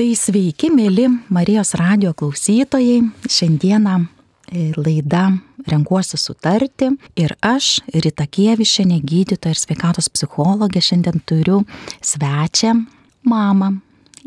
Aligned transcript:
Tai 0.00 0.14
sveiki, 0.16 0.70
mėly 0.72 1.10
Marijos 1.28 1.74
radio 1.76 2.14
klausytojai. 2.16 3.02
Šiandieną 3.28 3.98
e, 4.48 4.70
laida 4.72 5.26
Renkuosi 5.68 6.16
sutarti 6.16 6.86
ir 7.20 7.34
aš, 7.44 7.82
Rita 7.92 8.24
Kievišėnė, 8.24 8.96
gydytoja 9.04 9.52
ir 9.52 9.60
sveikatos 9.60 10.08
psichologė, 10.08 10.80
šiandien 10.80 11.20
turiu 11.28 11.58
svečią, 12.00 12.72
mamą, 13.28 13.68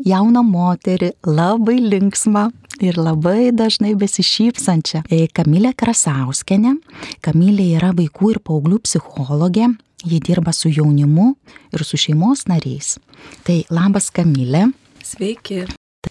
jauną 0.06 0.44
moterį, 0.46 1.08
labai 1.26 1.80
linksmą 1.82 2.44
ir 2.78 3.00
labai 3.02 3.50
dažnai 3.50 3.96
besišypsančią 3.98 5.02
e, 5.10 5.24
Kamilę 5.26 5.74
Krasauskenę. 5.74 6.76
Kamilė 7.18 7.72
yra 7.80 7.90
vaikų 7.98 8.36
ir 8.36 8.42
paauglių 8.46 8.78
psichologė, 8.86 9.72
ji 10.06 10.22
dirba 10.22 10.54
su 10.54 10.70
jaunimu 10.70 11.32
ir 11.74 11.82
su 11.82 11.98
šeimos 11.98 12.46
nariais. 12.46 12.94
Tai 13.42 13.64
labas 13.74 14.12
Kamilė. 14.14 14.68
Sveiki. 15.04 15.64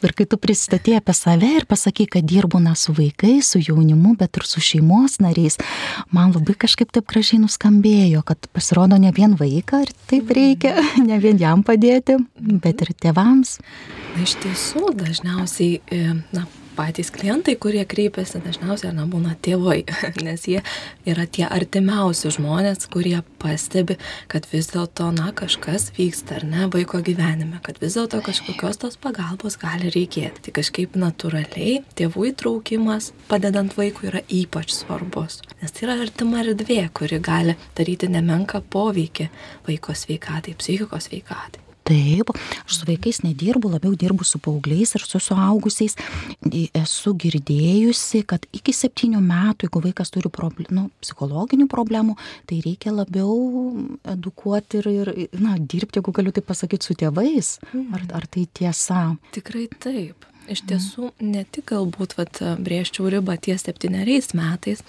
Ir 0.04 0.12
kai 0.18 0.26
tu 0.28 0.40
pristatė 0.42 0.98
apie 0.98 1.14
save 1.16 1.50
ir 1.60 1.66
pasakai, 1.70 2.08
kad 2.16 2.26
dirbu 2.28 2.60
ne 2.64 2.74
su 2.80 2.96
vaikais, 2.98 3.52
su 3.54 3.62
jaunimu, 3.62 4.16
bet 4.20 4.40
ir 4.40 4.48
su 4.50 4.62
šeimos 4.64 5.20
nariais, 5.24 5.60
man 6.12 6.34
labai 6.34 6.56
kažkaip 6.66 6.92
taip 6.96 7.06
gražiai 7.12 7.40
nuskambėjo, 7.44 8.24
kad 8.26 8.50
pasirodo 8.56 8.98
ne 9.00 9.14
vien 9.16 9.38
vaiką 9.40 9.84
ir 9.86 9.94
taip 10.10 10.34
reikia, 10.34 10.76
ne 11.10 11.20
vien 11.24 11.40
jam 11.40 11.64
padėti, 11.64 12.18
bet 12.36 12.84
ir 12.84 12.94
tėvams. 13.06 13.60
Na, 14.16 14.26
iš 14.26 14.36
tiesų, 14.44 14.92
dažniausiai, 14.98 15.80
e, 15.94 16.18
na, 16.36 16.48
patys 16.76 17.12
klientai, 17.14 17.56
kurie 17.60 17.84
kreipiasi, 17.90 18.42
dažniausiai 18.44 18.94
nebūna 18.98 19.36
tėvai, 19.44 19.84
nes 20.26 20.46
jie 20.50 20.62
yra 21.10 21.26
tie 21.26 21.46
artimiausi 21.48 22.32
žmonės, 22.34 22.88
kurie 22.94 23.18
pastebi, 23.42 23.98
kad 24.32 24.48
vis 24.52 24.72
dėlto, 24.74 25.10
na, 25.16 25.32
kažkas 25.36 25.92
vyksta 25.98 26.40
ar 26.40 26.48
ne 26.50 26.68
vaiko 26.74 27.02
gyvenime, 27.06 27.62
kad 27.66 27.80
vis 27.84 27.98
dėlto 27.98 28.22
kažkokios 28.26 28.82
tos 28.84 29.00
pagalbos 29.02 29.58
gali 29.62 29.92
reikėti. 29.94 30.48
Tai 30.48 30.56
kažkaip 30.60 30.98
natūraliai 31.00 31.82
tėvų 31.98 32.30
įtraukimas 32.34 33.12
padedant 33.32 33.76
vaikui 33.78 34.10
yra 34.12 34.24
ypač 34.28 34.74
svarbus, 34.76 35.42
nes 35.62 35.74
tai 35.74 35.88
yra 35.88 36.00
artima 36.04 36.44
erdvė, 36.44 36.84
kuri 36.96 37.22
gali 37.24 37.58
daryti 37.78 38.12
nemenką 38.12 38.64
poveikį 38.74 39.30
vaiko 39.68 39.96
sveikatai, 39.98 40.58
psichikos 40.60 41.10
sveikatai. 41.10 41.63
Taip, 41.84 42.32
aš 42.64 42.80
su 42.80 42.88
vaikais 42.88 43.22
nedirbu, 43.26 43.74
labiau 43.74 43.96
dirbu 44.00 44.24
su 44.24 44.40
paaugliais 44.40 44.96
ir 44.96 45.04
su 45.04 45.20
suaugusiais. 45.20 45.98
Esu 46.80 47.14
girdėjusi, 47.20 48.24
kad 48.28 48.48
iki 48.56 48.76
septynių 48.76 49.20
metų, 49.24 49.68
jeigu 49.68 49.84
vaikas 49.84 50.14
turi 50.14 50.32
problem, 50.32 50.70
nu, 50.72 50.86
psichologinių 51.04 51.68
problemų, 51.72 52.16
tai 52.48 52.62
reikia 52.64 52.96
labiau 52.96 53.36
edukuoti 54.16 54.84
ir, 54.84 54.92
ir 55.26 55.40
na, 55.44 55.58
dirbti, 55.60 56.00
jeigu 56.00 56.16
galiu 56.16 56.36
tai 56.36 56.46
pasakyti, 56.46 56.88
su 56.88 56.96
tėvais. 57.00 57.58
Ar, 57.96 58.08
ar 58.22 58.30
tai 58.32 58.48
tiesa? 58.54 59.10
Tikrai 59.36 59.68
taip. 59.84 60.33
Iš 60.52 60.64
tiesų, 60.68 61.10
ne 61.24 61.46
tik 61.48 61.70
galbūt 61.72 62.18
vat, 62.18 62.42
brėžčiau 62.64 63.08
ribą 63.12 63.38
ties 63.40 63.64
septyneriais 63.64 64.34
metais, 64.36 64.82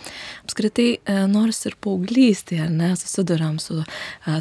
apskritai, 0.42 0.86
e, 0.98 1.14
nors 1.30 1.60
ir 1.68 1.76
paauglystėje, 1.84 2.64
ar 2.66 2.72
ne, 2.74 2.90
susidurėm 2.98 3.60
su 3.62 3.78
e, 3.78 3.84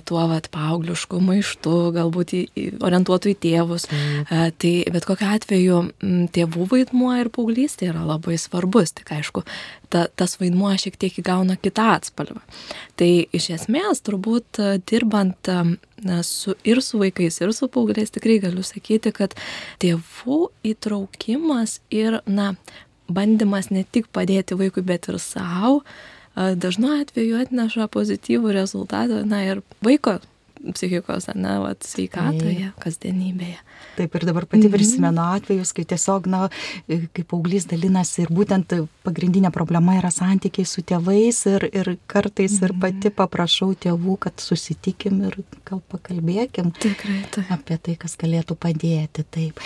tuo 0.09 0.23
vat, 0.31 0.49
paauglišku 0.53 1.21
maištu, 1.21 1.75
galbūt 1.93 2.33
į, 2.33 2.41
orientuotų 2.81 3.33
į 3.33 3.37
tėvus, 3.45 3.85
a, 3.91 4.01
e, 4.25 4.49
tai 4.57 4.73
bet 4.95 5.05
kokiu 5.09 5.29
atveju 5.35 5.79
tėvų 6.33 6.67
vaidmuo 6.73 7.13
ir 7.21 7.29
paauglystė 7.33 7.91
yra 7.91 8.01
labai 8.09 8.39
svarbus, 8.41 8.95
tik 8.97 9.13
aišku, 9.13 9.45
ta, 9.93 10.07
tas 10.17 10.39
vaidmuo 10.41 10.73
šiek 10.81 10.97
tiek 10.97 11.21
įgauna 11.21 11.59
kitą 11.61 11.91
atspalvą. 11.99 12.41
Tai 12.97 13.11
iš 13.29 13.51
esmės, 13.59 14.01
turbūt 14.01 14.63
dirbant 14.89 15.53
su, 16.23 16.55
ir 16.63 16.81
su 16.81 16.99
vaikais, 17.01 17.39
ir 17.41 17.53
su 17.53 17.69
paaugliais 17.71 18.13
tikrai 18.13 18.39
galiu 18.43 18.63
sakyti, 18.65 19.13
kad 19.15 19.35
tėvų 19.83 20.39
įtraukimas 20.73 21.79
ir, 21.93 22.21
na, 22.27 22.53
bandymas 23.07 23.69
ne 23.71 23.83
tik 23.83 24.09
padėti 24.15 24.57
vaikui, 24.59 24.83
bet 24.85 25.09
ir 25.11 25.19
savo, 25.21 25.81
dažnu 26.35 26.95
atveju 27.01 27.41
atneša 27.43 27.87
pozityvų 27.93 28.53
rezultatą, 28.55 29.23
na 29.27 29.43
ir 29.45 29.63
vaiko 29.85 30.19
psichikos, 30.63 31.27
ne, 31.35 31.57
vat, 31.63 31.83
sveikatoje, 31.83 32.71
kasdienybėje. 32.83 33.59
Taip 33.97 34.15
ir 34.17 34.25
dabar 34.25 34.47
pati 34.49 34.65
mhm. 34.65 34.73
prisimenu 34.73 35.21
atvejus, 35.21 35.73
kai 35.75 35.85
tiesiog, 35.89 36.27
na, 36.31 36.47
kaip 36.87 37.27
paauglys 37.29 37.67
dalinasi 37.69 38.25
ir 38.25 38.33
būtent 38.33 38.73
pagrindinė 39.05 39.51
problema 39.53 39.97
yra 39.99 40.11
santykiai 40.13 40.65
su 40.69 40.81
tėvais 40.87 41.43
ir, 41.51 41.67
ir 41.69 41.93
kartais 42.09 42.57
ir 42.61 42.73
pati 42.73 43.09
mhm. 43.11 43.17
paprašau 43.19 43.71
tėvų, 43.85 44.17
kad 44.27 44.43
susitikim 44.43 45.21
ir 45.29 45.39
gal 45.67 45.83
pakalbėkim 45.93 46.73
Tikrai, 46.79 47.21
taip. 47.33 47.49
apie 47.53 47.77
tai, 47.77 47.97
kas 48.01 48.17
galėtų 48.19 48.57
padėti. 48.59 49.25
Taip. 49.33 49.61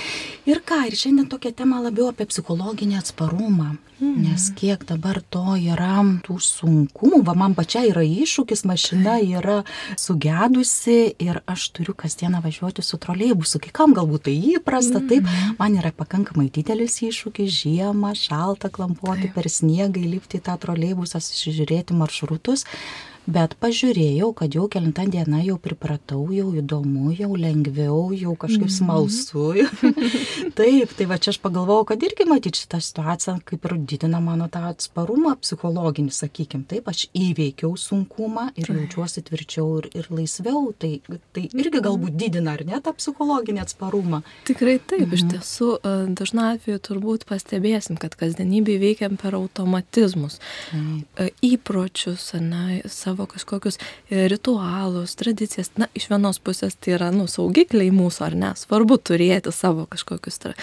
Ir 0.50 0.62
ką, 0.68 0.84
ir 0.90 0.98
šiandien 1.00 1.30
tokia 1.32 1.54
tema 1.56 1.82
labiau 1.84 2.12
apie 2.12 2.28
psichologinį 2.30 3.00
atsparumą. 3.02 3.76
Mm. 3.98 4.28
Nes 4.28 4.52
kiek 4.54 4.84
dabar 4.86 5.18
to 5.34 5.56
yra 5.58 6.04
tų 6.22 6.36
sunkumų, 6.44 7.24
va 7.26 7.34
man 7.34 7.56
pačia 7.58 7.82
yra 7.88 8.04
iššūkis, 8.06 8.62
mašina 8.70 9.16
yra 9.26 9.64
sugedusi 9.98 11.16
ir 11.18 11.40
aš 11.50 11.72
turiu 11.74 11.96
kasdieną 11.98 12.44
važiuoti 12.44 12.86
su 12.86 13.00
troleibusu. 13.02 13.58
Kai 13.64 13.74
kam 13.74 13.96
galbūt 14.07 14.23
tai 14.28 14.35
įprasta, 14.56 15.01
taip, 15.07 15.28
man 15.59 15.75
yra 15.78 15.91
pakankamai 15.91 16.50
didelis 16.50 17.01
iššūkis 17.03 17.51
žiemą, 17.63 18.13
šaltą 18.16 18.72
klampuoti 18.72 19.31
per 19.34 19.50
sniegą, 19.50 20.00
įlipti 20.00 20.40
į 20.40 20.45
tą 20.47 20.57
troleibusą, 20.57 21.19
žiūrėti 21.19 21.94
maršrutus 21.94 22.66
bet 23.28 23.56
pažiūrėjau, 23.62 24.32
kad 24.38 24.56
jau 24.56 24.68
kelintą 24.72 25.08
dieną 25.12 25.44
jau 25.46 25.58
pripratau, 25.62 26.24
jau 26.34 26.50
įdomu, 26.58 27.12
jau 27.18 27.32
lengviau, 27.36 28.12
jau 28.16 28.36
kažkaip 28.40 28.70
mhm. 28.70 28.76
smalsu. 28.78 29.46
Taip, 30.58 30.94
tai 30.98 31.06
va 31.10 31.20
čia 31.22 31.34
aš 31.34 31.42
pagalvojau, 31.44 31.86
kad 31.92 32.04
irgi 32.08 32.26
matyti 32.28 32.64
šitą 32.64 32.80
situaciją 32.84 33.38
kaip 33.48 33.66
ir 33.68 33.76
didina 33.90 34.20
mano 34.24 34.48
tą 34.52 34.64
atsparumą 34.70 35.36
psichologinį, 35.42 36.12
sakykim, 36.14 36.64
taip, 36.70 36.88
aš 36.90 37.06
įveikiau 37.16 37.76
sunkumą 37.80 38.50
ir 38.60 38.70
jaučiuosi 38.72 39.24
tvirčiau 39.28 39.68
ir, 39.82 39.90
ir 39.98 40.10
laisviau, 40.14 40.72
tai, 40.80 40.98
tai 41.36 41.46
irgi 41.52 41.82
galbūt 41.84 42.18
didina, 42.20 42.56
ar 42.58 42.66
ne, 42.68 42.80
tą 42.84 42.94
psichologinį 42.98 43.64
atsparumą. 43.64 44.22
Tikrai 44.50 44.78
taip, 44.80 45.08
mhm. 45.08 45.16
iš 45.18 45.26
tiesų, 45.34 45.70
e, 45.78 45.96
dažnu 46.18 46.46
atveju 46.48 46.82
turbūt 46.90 47.28
pastebėsim, 47.30 48.00
kad 48.02 48.18
kasdienybėje 48.20 48.84
veikiam 48.84 49.18
per 49.20 49.38
automatizmus, 49.38 50.40
taip. 50.72 51.06
E, 51.18 51.30
įpročius, 51.46 52.32
ne, 52.42 52.82
savo 52.92 53.17
savo 53.18 53.26
kažkokius 53.26 53.78
e, 54.10 54.28
ritualus, 54.28 55.16
tradicijas. 55.16 55.72
Na, 55.76 55.88
iš 55.96 56.10
vienos 56.10 56.38
pusės 56.40 56.76
tai 56.78 56.94
yra, 56.94 57.10
nu, 57.12 57.26
saugikliai 57.28 57.90
mūsų, 57.92 58.24
ar 58.28 58.36
ne? 58.38 58.52
Svarbu 58.56 58.98
turėti 59.02 59.52
savo 59.52 59.88
kažkokius 59.90 60.38
e, 60.46 60.54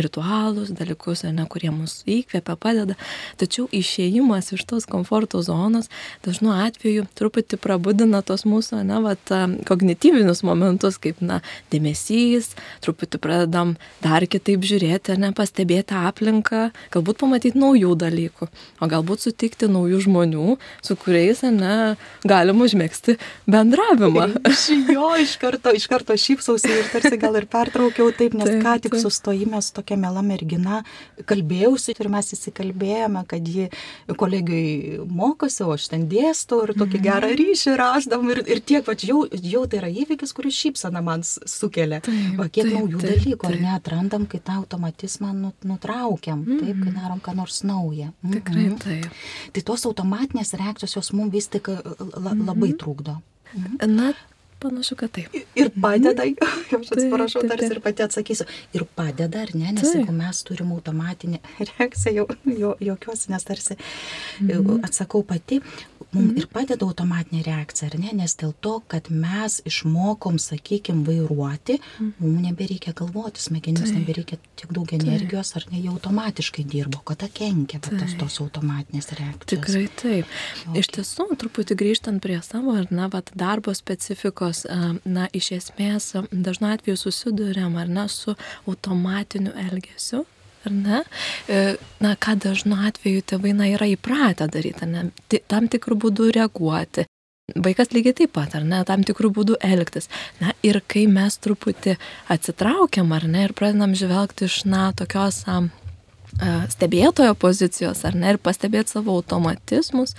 ritualus, 0.00 0.70
dalykus, 0.72 1.24
ne, 1.28 1.44
kurie 1.44 1.70
mus 1.70 2.00
įkvepia, 2.08 2.56
padeda. 2.56 2.96
Tačiau 3.36 3.68
išėjimas 3.68 4.52
iš 4.56 4.64
tos 4.64 4.88
komforto 4.88 5.42
zonos 5.44 5.90
dažnu 6.24 6.54
atveju 6.56 7.04
truputį 7.14 7.60
prabudina 7.60 8.22
tos 8.22 8.46
mūsų, 8.48 8.80
na, 8.88 9.02
vat, 9.04 9.20
kognityvinius 9.68 10.42
momentus, 10.46 10.96
kaip, 10.96 11.20
na, 11.20 11.42
dėmesys, 11.72 12.54
truputį 12.80 13.20
pradedam 13.20 13.76
dar 14.00 14.24
kitaip 14.24 14.64
žiūrėti, 14.64 15.18
ne, 15.20 15.34
pastebėti 15.36 15.98
aplinką, 16.00 16.70
galbūt 16.94 17.20
pamatyti 17.20 17.60
naujų 17.60 17.92
dalykų, 18.00 18.48
o 18.80 18.88
galbūt 18.88 19.28
sutikti 19.28 19.68
naujų 19.68 20.04
žmonių, 20.08 20.56
su 20.86 20.96
kuriais, 20.96 21.44
ne, 21.44 21.89
galim 22.24 22.60
užmėgsti 22.64 23.16
bendravimą. 23.50 24.28
Iš 24.50 24.66
jo 24.94 25.10
iš 25.20 25.36
karto, 25.40 25.72
iš 25.76 25.86
karto 25.90 26.16
šypsausi 26.18 26.70
ir 26.70 26.90
tarsi 26.92 27.18
gal 27.20 27.36
ir 27.40 27.46
pertraukiau 27.50 28.10
taip, 28.16 28.36
nes 28.38 28.48
taip, 28.48 28.62
ką 28.64 28.76
tik 28.86 28.96
taip. 28.96 29.02
sustojime 29.04 29.60
su 29.62 29.74
tokia 29.76 29.98
mela 30.00 30.22
mergina 30.26 30.82
kalbėjausi 31.28 31.94
ir 31.98 32.10
mes 32.12 32.32
įsikalbėjome, 32.36 33.24
kad 33.30 33.48
ji 33.48 33.68
kolegijai 34.20 35.00
mokosi, 35.06 35.62
o 35.66 35.74
aš 35.74 35.88
ten 35.92 36.06
dėstau 36.10 36.62
ir 36.64 36.74
tokį 36.76 36.98
mhm. 36.98 37.04
gerą 37.06 37.32
ryšį 37.40 37.76
rašdam 37.80 38.28
ir, 38.34 38.42
ir 38.46 38.62
tiek, 38.64 38.84
va, 38.86 38.96
jau, 38.96 39.22
jau 39.30 39.64
tai 39.70 39.80
yra 39.82 39.90
įvykis, 40.02 40.34
kuris 40.36 40.58
šypsana 40.58 41.02
man 41.04 41.24
sukelia. 41.24 42.00
Taip, 42.04 42.38
va, 42.38 42.48
kiek 42.48 42.66
taip, 42.66 42.76
naujų 42.76 43.02
taip, 43.02 43.10
dalykų, 43.14 43.40
taip. 43.44 43.48
ar 43.50 43.64
neatrandam, 43.66 44.26
kai 44.30 44.42
tą 44.44 44.58
automatizmą 44.62 45.32
nutraukiam, 45.68 46.44
mm 46.44 46.60
taip, 46.60 46.76
kai 46.82 46.90
mhm. 46.90 46.98
darom 46.98 47.20
ką 47.24 47.34
nors 47.38 47.62
naują. 47.66 48.10
Mm. 48.24 48.34
Tikrai 48.36 48.66
mhm. 48.66 48.78
taip. 48.84 49.20
Tai 49.56 49.64
tos 49.70 49.86
automatinės 49.88 50.52
reakcijos 50.60 50.96
jos 50.98 51.12
mums 51.16 51.32
vis 51.34 51.48
tik 51.52 51.69
la, 51.76 52.34
labai 52.50 52.74
trukdo. 52.78 53.20
Mhm. 53.54 53.96
Na, 53.96 54.12
Panašu, 54.60 54.96
kad 54.96 55.10
taip. 55.10 55.32
Ir 55.56 55.70
padeda, 55.82 56.24
aš 56.76 56.90
atsiprašau, 56.92 57.46
tarsi 57.48 57.70
ir 57.72 57.78
pati 57.80 58.04
atsakysiu, 58.04 58.44
ir 58.76 58.84
padeda, 58.96 59.46
ar 59.46 59.54
ne, 59.54 59.70
nes 59.72 59.86
taip. 59.86 60.02
jeigu 60.02 60.12
mes 60.12 60.42
turim 60.44 60.74
automatinę 60.76 61.40
reakciją, 61.70 62.12
jau, 62.18 62.26
jo, 62.58 62.74
jokios, 62.90 63.24
nes 63.32 63.48
tarsi 63.48 63.78
mhm. 64.42 64.82
atsakau 64.84 65.24
pati, 65.24 65.62
mums 66.14 66.38
ir 66.40 66.46
padeda 66.50 66.86
automatinė 66.86 67.42
reakcija, 67.46 67.90
ar 67.90 67.96
ne, 68.00 68.12
nes 68.20 68.34
dėl 68.40 68.52
to, 68.64 68.76
kad 68.90 69.10
mes 69.12 69.60
išmokom, 69.68 70.38
sakykime, 70.42 71.04
vairuoti, 71.06 71.78
mums 72.00 72.42
nebereikia 72.44 72.94
galvoti, 72.96 73.42
smegenims 73.44 73.92
nebereikia 73.94 74.40
tiek 74.58 74.72
daug 74.74 74.90
energijos, 74.96 75.52
ar 75.58 75.66
ne, 75.70 75.82
jau 75.84 75.94
automatiškai 75.96 76.64
dirbo, 76.70 77.02
kada 77.06 77.30
kenkia 77.32 77.80
va, 77.84 78.10
tos, 78.20 78.40
automatinės 78.42 79.12
reakcijos. 79.18 79.52
Tikrai 79.54 79.86
taip. 80.00 80.34
Okay. 80.64 80.82
Iš 80.82 80.90
tiesų, 80.96 81.28
truputį 81.40 81.78
grįžtant 81.84 82.22
prie 82.24 82.40
savo, 82.46 82.74
ar 82.80 82.90
ne, 82.94 83.06
va, 83.12 83.22
darbo 83.34 83.74
specifikos, 83.76 84.66
na, 85.04 85.28
iš 85.36 85.52
esmės 85.60 86.12
dažnu 86.30 86.72
atveju 86.74 86.98
susidurėm, 87.06 87.78
ar 87.80 87.90
ne, 87.90 88.08
su 88.10 88.34
automatiniu 88.66 89.54
elgesiu, 89.68 90.24
ar 90.66 90.74
ne? 90.74 91.02
E, 91.48 91.62
na, 92.02 92.16
ką 92.16 92.36
dažnu 92.44 92.78
atveju 92.88 93.24
tėvai 93.32 93.54
na, 93.56 93.70
yra 93.70 93.88
įpratę 93.90 94.50
daryti, 94.52 94.88
ne? 94.90 95.08
tam 95.50 95.70
tikrų 95.72 95.98
būdų 96.06 96.30
reaguoti. 96.36 97.06
Vaikas 97.58 97.90
lygiai 97.90 98.14
taip 98.14 98.34
pat, 98.36 98.54
ar 98.54 98.64
ne, 98.66 98.82
tam 98.86 99.02
tikrų 99.06 99.32
būdų 99.34 99.58
elgtis. 99.66 100.06
Na 100.38 100.54
ir 100.66 100.80
kai 100.86 101.06
mes 101.10 101.34
truputį 101.42 101.96
atsitraukiam, 102.30 103.10
ar 103.16 103.26
ne, 103.26 103.48
ir 103.48 103.54
pradedam 103.58 103.96
žvelgti 103.98 104.46
iš, 104.46 104.62
na, 104.70 104.90
tokios 104.96 105.42
um, 105.50 105.70
stebėtojo 106.70 107.34
pozicijos, 107.34 108.04
ar 108.06 108.14
ne, 108.14 108.34
ir 108.34 108.38
pastebėti 108.42 108.94
savo 108.94 109.16
automatizmus, 109.18 110.14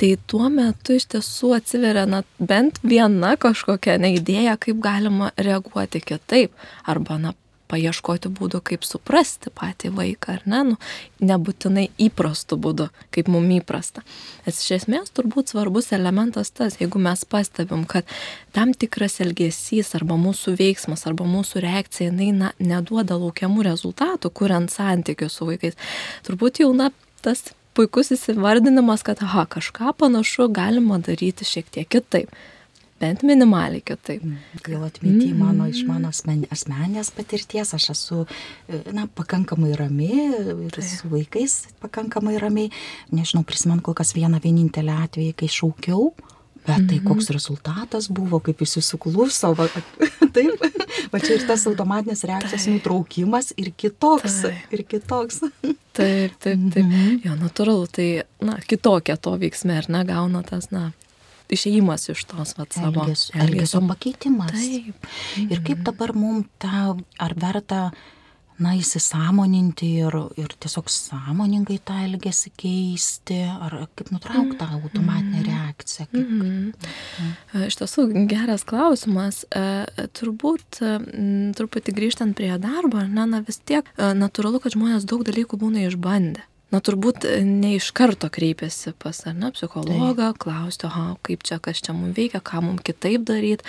tai 0.00 0.14
tuo 0.30 0.48
metu 0.52 0.96
iš 0.96 1.10
tiesų 1.14 1.52
atsiveria 1.58 2.06
na, 2.08 2.22
bent 2.38 2.80
viena 2.82 3.36
kažkokia 3.40 3.98
ne 4.00 4.14
idėja, 4.16 4.56
kaip 4.60 4.80
galima 4.82 5.30
reaguoti 5.36 6.00
kitaip, 6.00 6.54
arba 6.88 7.20
na, 7.20 7.34
paieškoti 7.70 8.30
būdų, 8.34 8.60
kaip 8.66 8.86
suprasti 8.86 9.52
patį 9.54 9.92
vaiką, 9.96 10.36
ar 10.38 10.46
ne, 10.50 10.60
nu, 10.72 10.78
nebūtinai 11.24 11.86
įprastu 12.06 12.58
būdu, 12.60 12.88
kaip 13.14 13.30
mum 13.32 13.46
įprasta. 13.56 14.04
Nes 14.46 14.60
iš 14.62 14.80
esmės 14.80 15.14
turbūt 15.16 15.52
svarbus 15.52 15.92
elementas 15.96 16.52
tas, 16.54 16.78
jeigu 16.80 17.02
mes 17.02 17.24
pastebim, 17.24 17.86
kad 17.88 18.08
tam 18.56 18.74
tikras 18.74 19.20
elgesys 19.24 19.94
arba 19.98 20.18
mūsų 20.20 20.56
veiksmas 20.58 21.06
arba 21.10 21.28
mūsų 21.28 21.64
reakcija, 21.64 22.10
jinai 22.10 22.30
na, 22.36 22.52
neduoda 22.58 23.18
laukiamų 23.20 23.66
rezultatų, 23.70 24.32
kuriant 24.34 24.74
santykius 24.74 25.38
su 25.38 25.48
vaikais, 25.48 25.78
turbūt 26.26 26.64
jau 26.64 26.72
na, 26.76 26.90
tas 27.24 27.50
puikus 27.78 28.10
įsivardinimas, 28.16 29.04
kad, 29.06 29.22
aha, 29.24 29.46
kažką 29.50 29.94
panašu 30.00 30.50
galima 30.52 30.98
daryti 31.02 31.46
šiek 31.46 31.70
tiek 31.70 31.88
kitaip 31.88 32.32
bent 33.00 33.22
minimaliai 33.26 33.82
kitaip. 33.84 34.24
Jau 34.68 34.82
atminti 34.86 35.30
mm. 35.30 35.38
mano 35.40 35.68
iš 35.70 35.82
mano 35.88 36.10
asmen, 36.12 36.44
asmenės 36.52 37.12
patirties, 37.16 37.72
aš 37.76 37.90
esu, 37.94 38.24
e, 38.68 38.82
na, 38.96 39.06
pakankamai 39.16 39.72
rami 39.78 40.10
ir 40.10 40.74
tai. 40.76 40.84
su 40.86 41.10
vaikais 41.12 41.60
pakankamai 41.82 42.36
ramiai. 42.42 42.72
Nežinau, 43.14 43.44
prisimenu 43.46 43.84
kol 43.84 43.96
kas 43.98 44.12
vieną 44.16 44.42
vienintelį 44.44 44.98
atvejį, 45.06 45.38
kai 45.40 45.50
šaukiau. 45.50 46.12
Bet 46.60 46.82
tai 46.90 46.98
mhm. 46.98 47.06
koks 47.08 47.30
rezultatas 47.32 48.10
buvo, 48.12 48.36
kaip 48.44 48.60
jis 48.60 48.74
susikluso, 48.76 49.54
va, 49.56 49.64
taip, 50.36 50.60
va 51.08 51.20
čia 51.22 51.38
ir 51.38 51.46
tas 51.48 51.64
automatinės 51.70 52.20
reakcijos 52.28 52.66
taip. 52.66 52.74
nutraukimas 52.76 53.54
ir 53.56 53.70
kitoks, 53.80 54.42
taip. 54.44 54.74
ir 54.76 54.84
kitoks. 54.88 55.40
Taip, 55.90 56.36
taip, 56.38 56.60
taip. 56.70 56.84
Mhm. 56.86 57.16
Jo, 57.24 57.32
natūralu, 57.34 57.88
tai, 57.90 58.04
na, 58.46 58.54
kitokia 58.62 59.16
to 59.20 59.32
veiksmė, 59.40 59.80
ar 59.82 59.88
ne, 59.90 60.04
gauna 60.06 60.44
tas, 60.46 60.68
na, 60.70 60.92
išėjimas 61.54 62.08
iš 62.12 62.24
tos 62.30 62.54
vat, 62.58 62.72
savo 62.76 63.04
elgesio, 63.04 63.34
elgesio 63.40 63.82
pakeitimas. 63.88 64.54
Taip. 64.54 65.10
Ir 65.46 65.60
kaip 65.66 65.84
dabar 65.86 66.14
mums 66.16 66.48
tą, 66.62 66.96
ar 67.20 67.36
verta, 67.40 67.90
na, 68.60 68.74
įsisamoninti 68.76 69.88
ir, 70.02 70.16
ir 70.40 70.52
tiesiog 70.60 70.90
sąmoningai 70.92 71.78
tą 71.86 71.96
elgesį 72.04 72.52
keisti, 72.60 73.38
ar 73.48 73.78
kaip 73.96 74.12
nutraukti 74.12 74.58
tą 74.60 74.68
automatinę 74.76 75.44
reakciją. 75.46 76.06
Kaip, 76.10 76.28
mm 76.28 76.42
-hmm. 76.42 77.66
Iš 77.66 77.80
tiesų, 77.80 78.06
geras 78.28 78.64
klausimas. 78.64 79.44
E, 79.50 79.86
turbūt, 80.18 80.82
truputį 81.56 81.96
grįžtant 81.96 82.36
prie 82.36 82.52
darbo, 82.58 83.00
na, 83.08 83.26
na 83.26 83.40
vis 83.40 83.58
tiek 83.64 83.84
natūralu, 83.96 84.60
kad 84.60 84.76
žmonės 84.76 85.08
daug 85.08 85.24
dalykų 85.24 85.56
būna 85.56 85.88
išbandę 85.88 86.49
na 86.70 86.80
turbūt 86.84 87.26
e, 87.28 87.40
ne 87.46 87.74
iš 87.76 87.90
karto 87.96 88.30
kreipiasi 88.32 88.94
pas 88.98 89.22
ar 89.26 89.36
ne 89.36 89.52
psichologą, 89.54 90.32
klausti, 90.38 90.88
aha, 90.88 91.14
kaip 91.26 91.44
čia, 91.46 91.60
kas 91.62 91.82
čia 91.84 91.94
mums 91.96 92.16
veikia, 92.16 92.42
ką 92.44 92.64
mums 92.66 92.84
kitaip 92.86 93.26
daryti. 93.28 93.66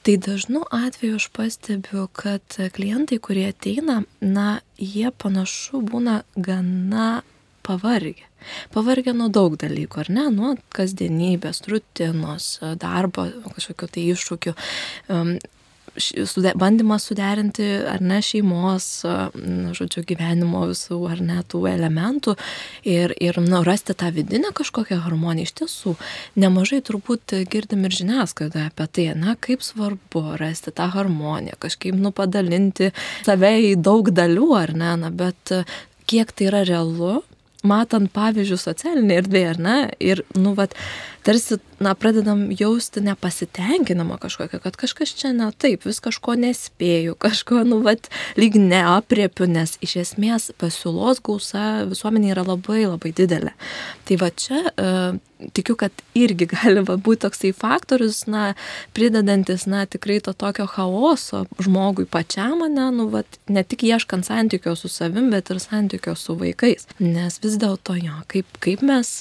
Tai 0.00 0.14
dažnu 0.16 0.62
atveju 0.72 1.18
aš 1.18 1.26
pastebiu, 1.36 2.06
kad 2.16 2.56
klientai, 2.72 3.18
kurie 3.20 3.50
ateina, 3.50 3.98
na, 4.24 4.62
jie 4.80 5.10
panašu 5.12 5.82
būna 5.84 6.22
gana 6.40 7.20
pavargę. 7.66 8.24
Pavargę 8.72 9.12
nuo 9.12 9.28
daug 9.28 9.58
dalykų, 9.60 10.00
ar 10.00 10.08
ne, 10.16 10.24
nuo 10.32 10.54
kasdienybės, 10.72 11.66
rutinos, 11.68 12.54
darbo, 12.80 13.26
kažkokiu 13.52 13.90
tai 13.92 14.06
iššūkiu, 14.14 14.54
sude, 15.96 16.52
bandymas 16.58 17.06
suderinti 17.08 17.66
ar 17.88 18.02
ne 18.04 18.20
šeimos, 18.24 18.86
žodžiu, 19.76 20.04
gyvenimo 20.08 20.64
visų 20.70 20.98
ar 21.10 21.22
ne 21.24 21.40
tų 21.50 21.62
elementų 21.72 22.36
ir, 22.88 23.14
ir 23.20 23.40
nu, 23.44 23.62
rasti 23.66 23.96
tą 23.98 24.10
vidinę 24.14 24.52
kažkokią 24.56 25.00
harmoniją. 25.04 25.48
Iš 25.48 25.54
tiesų, 25.62 25.94
nemažai 26.40 26.80
turbūt 26.86 27.36
girdim 27.50 27.86
ir 27.88 27.96
žiniasklaidoje 27.96 28.66
apie 28.70 28.88
tai, 28.90 29.06
na, 29.18 29.36
kaip 29.40 29.64
svarbu 29.64 30.36
rasti 30.40 30.74
tą 30.76 30.90
harmoniją, 30.94 31.58
kažkaip 31.62 31.98
nu 31.98 32.14
padalinti 32.14 32.92
save 33.26 33.54
į 33.70 33.74
daug 33.80 34.12
dalių 34.14 34.50
ar 34.58 34.74
ne, 34.76 34.94
na, 35.04 35.10
bet 35.14 35.54
kiek 36.10 36.32
tai 36.34 36.50
yra 36.50 36.64
realu, 36.66 37.20
matant 37.66 38.10
pavyzdžius 38.14 38.66
socialinėje 38.68 39.22
erdvėje, 39.24 39.52
ar 39.54 39.60
ne, 39.62 39.76
ir, 40.02 40.22
nu, 40.38 40.54
vat, 40.58 40.74
tarsi, 41.26 41.60
na, 41.82 41.94
pradedam 41.98 42.46
jausti 42.56 43.02
nepasitenkinamą 43.04 44.18
kažkokią, 44.22 44.62
kad 44.64 44.78
kažkas 44.80 45.14
čia 45.16 45.32
ne 45.36 45.50
taip, 45.52 45.86
vis 45.88 46.02
kažko 46.04 46.36
nespėju, 46.40 47.16
kažko, 47.20 47.62
nu, 47.68 47.80
vat, 47.86 48.10
lyg 48.40 48.58
neapriepiu, 48.60 49.48
nes 49.50 49.76
iš 49.84 49.96
esmės 50.04 50.50
pasiūlos 50.60 51.22
gausa 51.24 51.86
visuomenė 51.90 52.34
yra 52.34 52.46
labai 52.48 52.84
labai 52.86 53.14
didelė. 53.16 53.56
Tai 54.08 54.20
va 54.20 54.32
čia 54.34 54.62
uh, 54.70 55.18
tikiu, 55.56 55.76
kad 55.80 55.92
irgi 56.18 56.48
gali 56.50 56.82
būti 56.84 57.22
toksai 57.24 57.52
faktorius, 57.56 58.24
na, 58.30 58.54
pridedantis, 58.96 59.66
na, 59.70 59.84
tikrai 59.90 60.20
to 60.24 60.34
tokio 60.36 60.66
chaoso 60.70 61.44
žmogui 61.62 62.06
pačiam, 62.10 62.64
ne, 62.68 62.90
nu, 62.94 63.08
va, 63.12 63.24
ne 63.48 63.64
tik 63.64 63.84
ieškant 63.88 64.28
santykio 64.28 64.76
su 64.78 64.90
savim, 64.92 65.30
bet 65.34 65.50
ir 65.50 65.62
santykio 65.62 66.16
su 66.18 66.36
vaikais. 66.40 66.88
Nes 67.00 67.40
vis 67.42 67.56
dėlto 67.60 67.96
jo, 68.00 68.20
kaip, 68.30 68.60
kaip 68.64 68.84
mes 68.86 69.16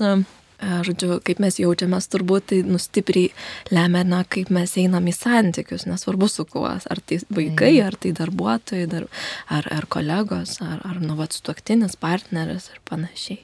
žodžiu, 0.59 1.19
kaip 1.23 1.39
mes 1.39 1.59
jaučiamės, 1.61 2.09
turbūt 2.11 2.49
tai 2.51 2.59
nustipriai 2.67 3.31
lemia, 3.71 4.03
na, 4.07 4.21
kaip 4.27 4.51
mes 4.53 4.75
einam 4.81 5.07
į 5.07 5.13
santykius, 5.15 5.85
nesvarbu 5.89 6.27
su 6.31 6.45
kuo, 6.49 6.67
ar 6.67 7.01
tai 7.07 7.19
vaikai, 7.33 7.73
ar 7.85 7.95
tai 7.99 8.11
darbuotojai, 8.17 8.87
dar, 8.91 9.07
ar, 9.47 9.69
ar 9.71 9.87
kolegos, 9.91 10.57
ar, 10.65 10.81
ar 10.87 10.99
nuvat 11.03 11.35
suoktinis 11.37 11.95
partneris 11.99 12.69
ir 12.73 12.81
panašiai. 12.89 13.39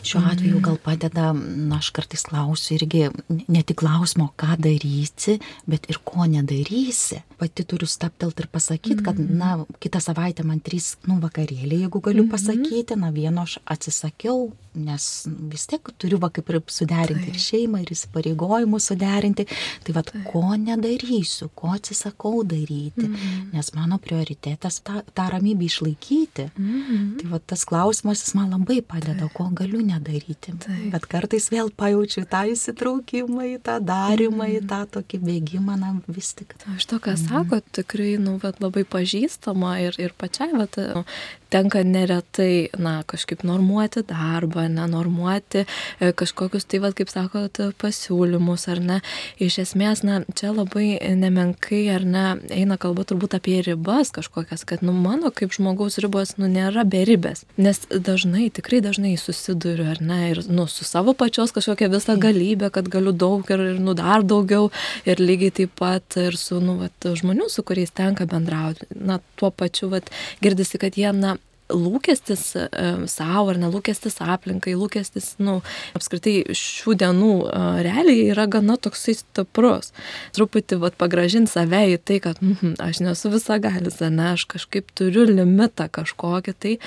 Šiuo 0.00 0.22
atveju 0.30 0.60
gal 0.64 0.78
padeda, 0.80 1.30
na, 1.34 1.80
aš 1.80 1.90
kartais 1.96 2.24
klausiu 2.28 2.76
irgi 2.76 3.06
ne 3.28 3.64
tik 3.66 3.80
klausimo, 3.82 4.30
ką 4.40 4.56
darysi, 4.60 5.38
bet 5.68 5.88
ir 5.92 6.00
ko 6.04 6.28
nedarysi. 6.28 7.22
Pati 7.40 7.64
turiu 7.68 7.88
staptelt 7.88 8.40
ir 8.40 8.48
pasakyti, 8.52 9.00
kad, 9.04 9.16
mhm. 9.16 9.36
na, 9.40 9.80
kitą 9.80 10.00
savaitę 10.04 10.44
man 10.44 10.60
trys, 10.64 10.94
nu, 11.08 11.20
vakarėlį, 11.24 11.84
jeigu 11.86 12.04
galiu 12.04 12.26
mhm. 12.26 12.32
pasakyti, 12.32 13.00
na, 13.00 13.12
vieno 13.14 13.46
aš 13.48 13.58
atsisakiau, 13.64 14.50
nes 14.76 15.04
vis 15.50 15.66
tiek 15.66 15.88
turiu 15.98 16.20
va 16.22 16.30
kaip 16.30 16.49
ir 16.54 16.62
suderinti 16.66 17.30
ir 17.30 17.38
šeimą, 17.38 17.82
ir 17.82 17.92
įsipareigojimus 17.94 18.88
suderinti. 18.90 19.46
Tai 19.84 19.94
vad, 19.96 20.12
ko 20.26 20.42
nedarysiu, 20.56 21.50
ko 21.54 21.72
atsisakau 21.76 22.42
daryti, 22.44 23.06
mm 23.06 23.14
-hmm. 23.14 23.52
nes 23.52 23.72
mano 23.74 23.98
prioritetas 23.98 24.80
tą, 24.86 25.02
tą 25.14 25.28
ramybę 25.30 25.64
išlaikyti. 25.64 26.50
Mm 26.58 26.82
-hmm. 26.82 27.20
Tai 27.20 27.30
vad, 27.30 27.46
tas 27.46 27.64
klausimas 27.64 28.22
jis 28.24 28.34
man 28.34 28.50
labai 28.50 28.82
padeda, 28.82 29.26
tai. 29.26 29.28
ko 29.34 29.48
galiu 29.52 29.80
nedaryti. 29.86 30.52
Tai. 30.58 30.90
Bet 30.92 31.06
kartais 31.06 31.50
vėl 31.50 31.70
pajaučiu 31.76 32.24
tą 32.24 32.42
įsitraukimą 32.52 33.42
į 33.54 33.58
tą 33.62 33.80
darimą, 33.80 34.44
mm 34.44 34.50
-hmm. 34.50 34.62
į 34.62 34.68
tą 34.68 34.80
tokį 34.86 35.18
bėgimą, 35.18 35.78
na 35.78 36.00
vis 36.06 36.34
tik. 36.34 36.54
Iš 36.76 36.84
to, 36.86 36.96
ką 36.96 37.10
mm 37.10 37.16
-hmm. 37.16 37.28
sako, 37.28 37.60
tikrai, 37.72 38.18
nu, 38.18 38.38
vat, 38.42 38.60
labai 38.60 38.84
pažįstama 38.84 39.78
ir, 39.80 39.94
ir 39.98 40.12
pačiai, 40.16 40.52
nu, 40.52 41.04
tenka 41.50 41.82
neretai, 41.84 42.70
na, 42.78 43.00
kažkaip 43.10 43.42
normuoti 43.46 44.02
darbą, 44.06 44.66
nenormuoti 44.70 45.64
e, 45.64 46.12
kažkokius, 46.16 46.66
tai 46.70 46.80
vad, 46.84 46.94
kaip 46.98 47.10
sakot, 47.10 47.60
pasiūlymus, 47.80 48.66
ar 48.70 48.80
ne. 48.84 48.98
Iš 49.42 49.60
esmės, 49.64 50.04
na, 50.06 50.20
čia 50.38 50.52
labai 50.54 50.98
nemenkai, 51.18 51.82
ar 51.94 52.06
ne, 52.06 52.24
eina 52.54 52.78
kalba 52.80 53.04
turbūt 53.08 53.34
apie 53.38 53.58
ribas 53.66 54.12
kažkokias, 54.14 54.64
kad, 54.68 54.84
nu, 54.86 54.94
mano 54.94 55.32
kaip 55.34 55.54
žmogaus 55.56 55.98
ribos, 56.02 56.36
nu, 56.40 56.48
nėra 56.50 56.86
beribės. 56.88 57.44
Nes 57.60 57.82
dažnai, 57.90 58.48
tikrai 58.54 58.82
dažnai 58.84 59.16
susiduriu, 59.20 59.88
ar 59.94 60.02
ne, 60.04 60.20
ir, 60.32 60.42
nu, 60.50 60.68
su 60.70 60.86
savo 60.88 61.14
pačios 61.18 61.54
kažkokia 61.56 61.90
visa 61.92 62.16
galybė, 62.20 62.70
kad 62.74 62.90
galiu 62.92 63.12
daug 63.16 63.46
ir, 63.50 63.66
ir 63.74 63.82
nu, 63.82 63.96
dar 63.98 64.22
daugiau, 64.26 64.70
ir 65.08 65.22
lygiai 65.22 65.54
taip 65.62 65.74
pat 65.80 66.18
ir 66.20 66.38
su, 66.38 66.60
nu, 66.62 66.78
vat, 66.84 67.10
žmonių, 67.20 67.50
su 67.50 67.64
kuriais 67.66 67.92
tenka 67.96 68.26
bendrauti. 68.30 68.86
Na, 68.94 69.18
tuo 69.40 69.50
pačiu, 69.50 69.90
vat, 69.92 70.10
girdisi, 70.44 70.78
kad 70.80 70.98
jie, 70.98 71.10
na, 71.16 71.36
lūkestis 71.72 72.44
e, 72.58 72.66
savo 73.10 73.50
ar 73.52 73.60
nelūkestis 73.60 74.20
aplinkai, 74.24 74.74
lūkestis, 74.78 75.32
na, 75.38 75.46
nu, 75.46 75.56
apskritai 75.98 76.54
šių 76.56 76.96
dienų 77.02 77.32
e, 77.46 77.62
realiai 77.86 78.28
yra 78.34 78.46
gana 78.50 78.76
toksai 78.80 79.16
stiprus. 79.18 79.94
Truputį 80.36 80.80
vat, 80.84 80.98
pagražinti 81.00 81.52
save 81.52 81.82
į 81.94 81.98
tai, 82.02 82.20
kad 82.24 82.40
mm, 82.44 82.78
aš 82.84 83.02
nesu 83.04 83.32
visagalis, 83.32 84.00
ne, 84.04 84.32
aš 84.34 84.46
kažkaip 84.50 84.90
turiu 84.98 85.26
limitą 85.28 85.90
kažkokį, 85.92 86.56
tai, 86.60 86.78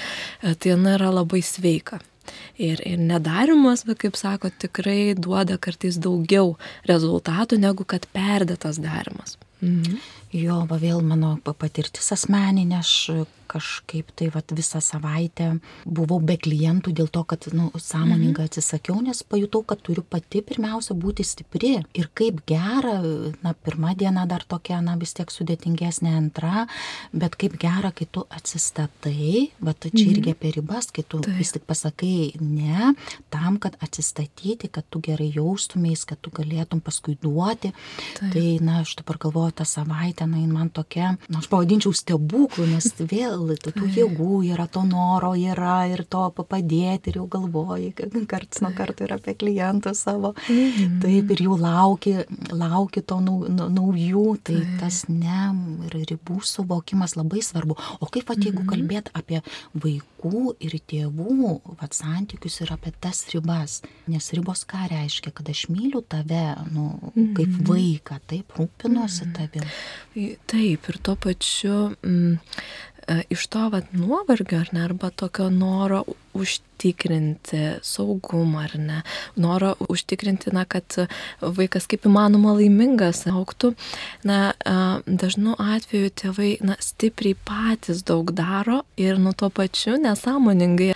e, 0.42 0.56
tai 0.56 0.80
nėra 0.80 1.14
labai 1.14 1.44
sveika. 1.46 2.02
Ir, 2.56 2.80
ir 2.88 3.00
nedarimas, 3.02 3.84
bet 3.88 4.00
kaip 4.06 4.16
sako, 4.16 4.52
tikrai 4.62 5.14
duoda 5.18 5.58
kartais 5.60 5.98
daugiau 6.00 6.54
rezultatų 6.88 7.60
negu 7.60 7.84
kad 7.84 8.08
perdėtas 8.16 8.80
darimas. 8.82 9.36
Mhm. 9.64 9.98
Jo, 10.34 10.64
va 10.70 10.80
vėl 10.82 11.04
mano 11.06 11.36
patirtis 11.46 12.10
asmeninė, 12.16 12.80
aš 12.80 12.94
kažkaip 13.54 14.12
tai 14.18 14.30
vat, 14.34 14.54
visą 14.56 14.82
savaitę 14.84 15.50
buvau 15.86 16.20
be 16.24 16.36
klientų 16.42 16.94
dėl 16.98 17.10
to, 17.14 17.24
kad 17.28 17.46
nu, 17.54 17.70
sąmoningai 17.78 18.46
mhm. 18.46 18.50
atsisakiau, 18.50 19.00
nes 19.06 19.24
pajutau, 19.28 19.64
kad 19.68 19.82
turiu 19.86 20.04
pati 20.04 20.42
pirmiausia 20.46 20.96
būti 20.98 21.26
stipri. 21.28 21.76
Ir 21.98 22.10
kaip 22.18 22.42
gera, 22.50 22.98
na, 23.46 23.54
pirmą 23.66 23.94
dieną 24.00 24.26
dar 24.30 24.46
tokia, 24.50 24.80
na, 24.86 24.96
vis 25.00 25.16
tiek 25.18 25.32
sudėtingesnė 25.34 26.14
antra, 26.18 26.66
bet 27.14 27.38
kaip 27.40 27.58
gera, 27.62 27.94
kai 27.96 28.08
tu 28.10 28.26
atsistatai, 28.34 29.50
bet 29.64 29.90
čia 29.90 30.06
mhm. 30.06 30.14
irgi 30.16 30.36
apie 30.36 30.54
ribas, 30.58 30.90
kai 30.94 31.06
tu 31.08 31.22
Taip. 31.24 31.38
vis 31.40 31.54
tik 31.56 31.68
pasakai 31.70 32.34
ne, 32.42 32.94
tam, 33.34 33.60
kad 33.62 33.78
atsistatyti, 33.84 34.72
kad 34.74 34.88
tu 34.90 35.02
gerai 35.04 35.30
jaustumės, 35.34 36.06
kad 36.10 36.22
tu 36.24 36.34
galėtum 36.34 36.82
paskui 36.84 37.18
duoti. 37.22 37.74
Taip. 38.18 38.34
Tai, 38.34 38.46
na, 38.64 38.82
aš 38.84 38.98
dabar 39.02 39.20
galvoju, 39.22 39.58
tą 39.60 39.68
savaitę, 39.68 40.28
na, 40.30 40.42
man 40.50 40.72
tokia, 40.74 41.16
na, 41.28 41.42
aš 41.42 41.50
pavadinčiau 41.52 41.94
stebuklų, 41.96 42.68
nes 42.74 42.90
vėl 43.00 43.43
tų, 43.52 43.74
tų 43.76 43.90
jėgų 43.98 44.40
yra, 44.54 44.66
to 44.72 44.84
noro 44.88 45.34
yra 45.38 45.84
ir 45.92 46.04
to 46.10 46.24
padėti 46.38 47.12
ir 47.12 47.20
jau 47.22 47.28
galvoji, 47.32 47.92
karts 48.32 48.64
nuo 48.64 48.74
karto 48.76 49.06
yra 49.08 49.20
apie 49.20 49.36
klientų 49.40 49.94
savo. 49.98 50.34
Mhm. 50.48 51.00
Taip, 51.04 51.34
ir 51.36 51.44
jau 51.48 51.58
lauki, 51.60 52.16
lauki 52.52 53.04
to 53.06 53.20
nau, 53.24 53.40
naujų, 53.50 54.26
tai 54.44 54.60
Taip. 54.62 54.76
tas 54.82 55.04
ne, 55.10 55.50
ir 55.90 55.98
ribų 56.14 56.40
suvokimas 56.48 57.18
labai 57.20 57.44
svarbu. 57.46 57.78
O 58.00 58.10
kaip, 58.10 58.28
va, 58.30 58.38
jeigu 58.38 58.64
mhm. 58.64 58.70
kalbėt 58.72 59.12
apie 59.18 59.42
vaikų 59.74 60.56
ir 60.64 60.78
tėvų 60.90 61.58
vat, 61.82 61.96
santykius 61.96 62.62
ir 62.64 62.74
apie 62.76 62.94
tas 63.04 63.26
ribas, 63.34 63.82
nes 64.10 64.30
ribos 64.36 64.64
ką 64.70 64.88
reiškia, 64.92 65.34
kad 65.36 65.50
aš 65.52 65.66
myliu 65.72 66.04
tave, 66.06 66.46
nu, 66.74 66.90
kaip 67.16 67.50
mhm. 67.50 67.68
vaiką, 67.70 68.20
taip, 68.30 68.58
rūpinuosi 68.60 69.30
tavim. 69.36 69.68
Taip, 70.50 70.90
ir 70.90 71.00
tuo 71.04 71.16
pačiu 71.20 71.78
mm, 71.96 72.40
iš 73.30 73.48
to 73.48 73.70
vat 73.70 73.94
nuovargio 73.94 74.60
ar 74.60 74.70
ne, 74.72 74.84
arba 74.84 75.10
tokio 75.10 75.50
noro 75.50 76.04
užtikrinti 76.34 77.80
saugumą 77.86 78.64
ar 78.66 78.74
ne, 78.80 79.02
noro 79.36 79.74
užtikrinti, 79.90 80.52
na, 80.54 80.66
kad 80.66 80.98
vaikas 81.42 81.88
kaip 81.90 82.08
įmanoma 82.10 82.56
laimingas 82.58 83.24
auktų, 83.30 83.74
na, 84.28 84.54
dažnu 85.06 85.56
atveju 85.60 86.12
tėvai, 86.24 86.52
na, 86.66 86.78
stipriai 86.82 87.38
patys 87.46 88.04
daug 88.04 88.34
daro 88.36 88.82
ir 88.98 89.20
nu 89.22 89.34
tuo 89.38 89.50
pačiu 89.54 89.96
nesąmoningai 90.02 90.92
e, 90.94 90.96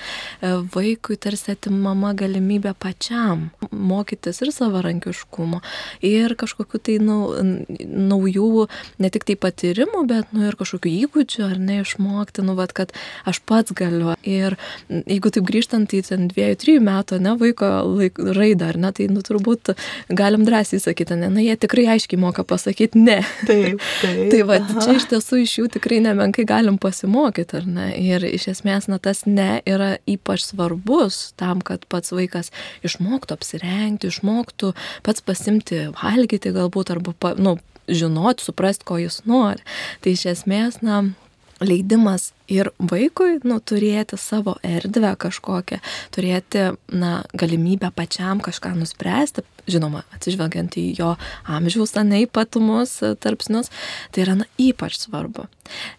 vaikui 0.73 1.17
tarsi 1.21 1.53
atimama 1.53 2.13
galimybė 2.17 2.73
pačiam 2.77 3.49
mokytis 3.71 4.41
ir 4.43 4.51
savarankiškumo, 4.55 5.61
ir 6.05 6.35
kažkokiu 6.39 6.81
tai 6.81 6.97
nu, 7.03 7.19
naujų, 8.11 8.67
ne 8.99 9.11
tik 9.13 9.27
tai 9.27 9.37
patyrimų, 9.39 10.03
bet 10.09 10.33
nu, 10.35 10.45
ir 10.47 10.57
kažkokių 10.59 10.93
įgūdžių 11.05 11.45
ar 11.47 11.57
ne 11.61 11.81
išmokti, 11.83 12.45
nu, 12.45 12.57
vat, 12.57 12.73
kad 12.77 12.93
aš 13.27 13.41
pats 13.47 13.75
galiu. 13.77 14.15
Ir 14.27 14.57
jeigu 14.89 15.26
taip 15.33 15.45
grįžtant 15.47 15.93
į 15.95 16.01
ten 16.07 16.27
dviejų, 16.31 16.57
trijų 16.61 16.83
metų, 16.85 17.19
ne, 17.23 17.33
vaiko 17.39 17.69
laik, 17.85 18.19
raidą, 18.37 18.71
ar 18.73 18.79
ne, 18.81 18.91
tai 18.95 19.07
nu, 19.11 19.23
turbūt 19.25 19.73
galim 20.09 20.45
drąsiai 20.47 20.81
sakyti, 20.83 21.17
ne, 21.19 21.29
na, 21.33 21.43
jie 21.43 21.55
tikrai 21.59 21.87
aiškiai 21.95 22.19
moka 22.21 22.45
pasakyti 22.47 23.01
ne. 23.01 23.19
Taip, 23.47 23.83
taip. 24.01 24.23
tai 24.33 24.41
va, 24.47 24.59
čia 24.79 24.97
iš 24.97 25.07
tiesų 25.13 25.41
iš 25.43 25.55
jų 25.61 25.67
tikrai 25.77 26.01
nemenkai 26.05 26.47
galim 26.49 26.79
pasimokyti, 26.81 27.61
ar 27.61 27.69
ne. 27.69 27.87
Ir 27.97 28.25
iš 28.27 28.49
esmės, 28.55 28.89
na, 28.91 28.99
tas 29.03 29.25
ne 29.29 29.61
yra 29.67 29.95
ypač 30.09 30.47
svarbus 30.49 31.33
tam, 31.39 31.63
kad 31.65 31.85
pats 31.91 32.13
vaikas 32.15 32.53
išmoktų 32.87 33.37
apsirengti, 33.37 34.11
išmoktų 34.11 34.73
pats 35.07 35.25
pasimti 35.25 35.87
valgyti 35.97 36.53
galbūt, 36.55 36.93
arba, 36.95 37.35
nu, 37.41 37.57
žinoti, 37.87 38.43
suprasti, 38.43 38.85
ko 38.87 38.99
jis 39.01 39.21
nori. 39.27 39.63
Tai 40.03 40.13
iš 40.13 40.25
esmės, 40.33 40.81
na, 40.85 41.03
leidimas 41.63 42.31
ir 42.51 42.69
vaikui, 42.77 43.39
nu, 43.47 43.59
turėti 43.59 44.17
savo 44.19 44.57
erdvę 44.65 45.13
kažkokią, 45.19 45.79
turėti, 46.15 46.65
na, 46.93 47.21
galimybę 47.37 47.91
pačiam 47.95 48.41
kažką 48.43 48.73
nuspręsti, 48.77 49.43
žinoma, 49.67 50.03
atsižvelgiant 50.15 50.77
į 50.79 50.85
jo 50.99 51.13
amžiaus, 51.49 51.95
na, 51.97 52.21
ypatumus, 52.23 52.99
tarpsnius, 53.23 53.71
tai 54.13 54.25
yra, 54.27 54.37
na, 54.43 54.49
ypač 54.61 54.99
svarbu. 55.01 55.47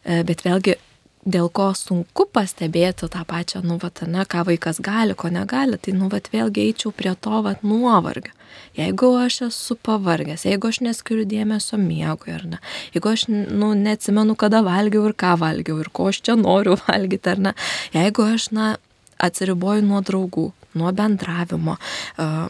E, 0.05 0.23
bet 0.29 0.47
vėlgi, 0.47 0.79
dėl 1.27 1.49
ko 1.53 1.71
sunku 1.77 2.27
pastebėti 2.33 3.09
tą 3.11 3.25
pačią, 3.29 3.63
nu, 3.67 3.79
vat, 3.83 4.03
ne, 4.07 4.25
ką 4.29 4.45
vaikas 4.49 4.81
gali, 4.85 5.17
ko 5.19 5.31
negali, 5.33 5.79
tai, 5.81 5.95
nu, 5.97 6.11
vat, 6.13 6.31
vėlgi 6.33 6.69
eičiau 6.69 6.93
prie 6.95 7.15
to, 7.15 7.43
vat, 7.47 7.65
nuovargio. 7.67 8.35
Jeigu 8.79 9.11
aš 9.19 9.41
esu 9.49 9.75
pavargęs, 9.83 10.45
jeigu 10.47 10.71
aš 10.71 10.81
neskiriu 10.87 11.25
dėmesio 11.29 11.79
miegui 11.81 12.33
ar 12.35 12.45
ne, 12.47 12.61
jeigu 12.95 13.11
aš 13.11 13.27
nu, 13.31 13.73
neatsimenu, 13.75 14.37
kada 14.39 14.63
valgiau 14.67 15.09
ir 15.09 15.17
ką 15.19 15.35
valgiau 15.41 15.81
ir 15.83 15.91
ko 15.95 16.09
aš 16.13 16.23
čia 16.27 16.37
noriu 16.39 16.79
valgyti 16.87 17.35
ar 17.35 17.43
ne, 17.49 17.55
jeigu 17.97 18.29
aš 18.35 18.51
na, 18.55 18.77
atsiriboju 19.19 19.83
nuo 19.83 20.01
draugų, 20.07 20.47
nuo 20.79 20.93
bendravimo, 20.95 21.77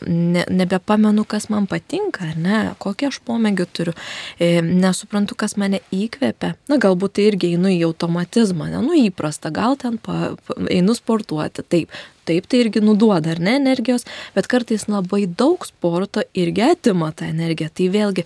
ne, 0.06 0.44
nebepamenu, 0.48 1.24
kas 1.28 1.48
man 1.52 1.68
patinka, 1.70 2.32
ne, 2.36 2.60
kokį 2.82 3.08
aš 3.10 3.20
pomėgių 3.28 3.68
turiu, 3.74 3.96
e, 4.38 4.58
nesuprantu, 4.62 5.36
kas 5.38 5.56
mane 5.60 5.82
įkvepia, 5.94 6.54
na 6.70 6.78
galbūt 6.82 7.18
tai 7.18 7.30
irgi 7.32 7.54
einu 7.54 7.72
į 7.72 7.82
automatizmą, 7.88 8.70
ne, 8.72 8.84
nu 8.84 9.00
įprasta, 9.08 9.52
gal 9.54 9.78
ten 9.80 9.98
pa, 10.02 10.34
einu 10.68 10.96
sportuoti, 10.98 11.66
taip, 11.66 11.98
Taip, 12.28 12.44
tai 12.44 12.58
irgi 12.60 12.82
nuduoda, 12.84 13.30
ar 13.32 13.38
ne, 13.40 13.54
energijos, 13.56 14.02
bet 14.34 14.44
kartais 14.52 14.82
labai 14.84 15.22
daug 15.40 15.62
sporto 15.64 16.20
irgi 16.36 16.66
atima 16.66 17.08
tą 17.16 17.30
energiją. 17.32 17.70
Tai 17.72 17.86
vėlgi, 17.94 18.24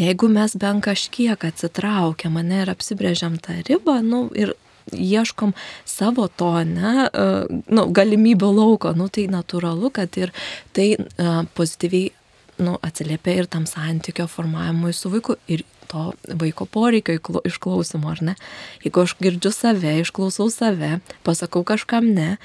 jeigu 0.00 0.30
mes 0.32 0.56
bent 0.56 0.80
kažkiek 0.86 1.44
atsitraukiam, 1.50 2.38
ne, 2.40 2.62
ir 2.64 2.72
apsibrėžiam 2.72 3.36
tą 3.44 3.58
ribą, 3.68 3.98
nu, 4.00 4.22
ir 4.32 4.54
ieškom 4.90 5.54
savo 5.88 6.28
to, 6.28 6.52
ne, 6.68 7.08
uh, 7.08 7.62
nu, 7.68 7.86
galimybių 7.94 8.50
lauko, 8.56 8.94
nu, 8.98 9.08
tai 9.12 9.28
natūralu, 9.32 9.92
kad 9.94 10.18
ir 10.20 10.34
tai 10.76 10.94
uh, 10.98 11.44
pozityviai 11.56 12.10
nu, 12.62 12.76
atsiliepia 12.84 13.42
ir 13.42 13.48
tam 13.50 13.66
santykio 13.66 14.26
formavimui 14.30 14.92
su 14.94 15.10
vaiku 15.12 15.36
ir 15.50 15.64
to 15.92 16.12
vaiko 16.40 16.66
poreikio 16.66 17.18
išklausimo, 17.44 18.10
ar 18.10 18.22
ne. 18.22 18.34
Jeigu 18.84 19.04
aš 19.04 19.16
girdžiu 19.20 19.52
save, 19.52 19.98
išklausau 20.00 20.48
save, 20.52 20.98
pasakau 21.26 21.64
kažkam 21.68 22.08
ne, 22.16 22.36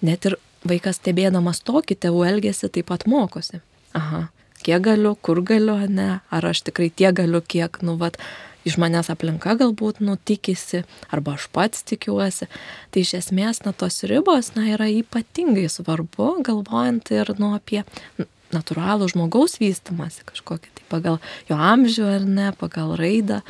net 0.00 0.28
ir 0.28 0.38
vaikas 0.66 1.00
stebėdamas 1.00 1.60
tokį 1.66 1.98
tėvų 2.06 2.24
elgesį 2.30 2.72
taip 2.72 2.90
pat 2.90 3.06
mokosi. 3.10 3.60
Aha, 3.96 4.26
kiek 4.64 4.82
galiu, 4.84 5.14
kur 5.14 5.42
galiu, 5.46 5.78
ne, 5.88 6.20
ar 6.30 6.50
aš 6.52 6.64
tikrai 6.68 6.88
tiek 6.90 7.14
galiu, 7.16 7.42
kiek, 7.44 7.80
nu, 7.86 7.96
vat, 8.00 8.18
iš 8.66 8.78
manęs 8.82 9.10
aplinka 9.12 9.56
galbūt 9.58 10.02
nutikisi, 10.04 10.82
arba 11.14 11.36
aš 11.36 11.48
pats 11.54 11.84
tikiuosi. 11.86 12.48
Tai 12.92 13.04
iš 13.04 13.14
esmės, 13.20 13.62
na, 13.66 13.74
tos 13.76 14.02
ribos, 14.08 14.54
na, 14.56 14.66
yra 14.74 14.88
ypatingai 14.92 15.68
svarbu, 15.72 16.36
galvojant 16.46 17.12
ir, 17.14 17.32
nu, 17.40 17.54
apie 17.56 17.84
natūralų 18.54 19.08
žmogaus 19.10 19.58
vystimąsi 19.58 20.26
kažkokį, 20.28 20.74
tai 20.78 20.84
pagal 20.90 21.16
jo 21.48 21.56
amžių 21.58 22.10
ar 22.16 22.28
ne, 22.28 22.50
pagal 22.58 22.94
raidą, 22.98 23.42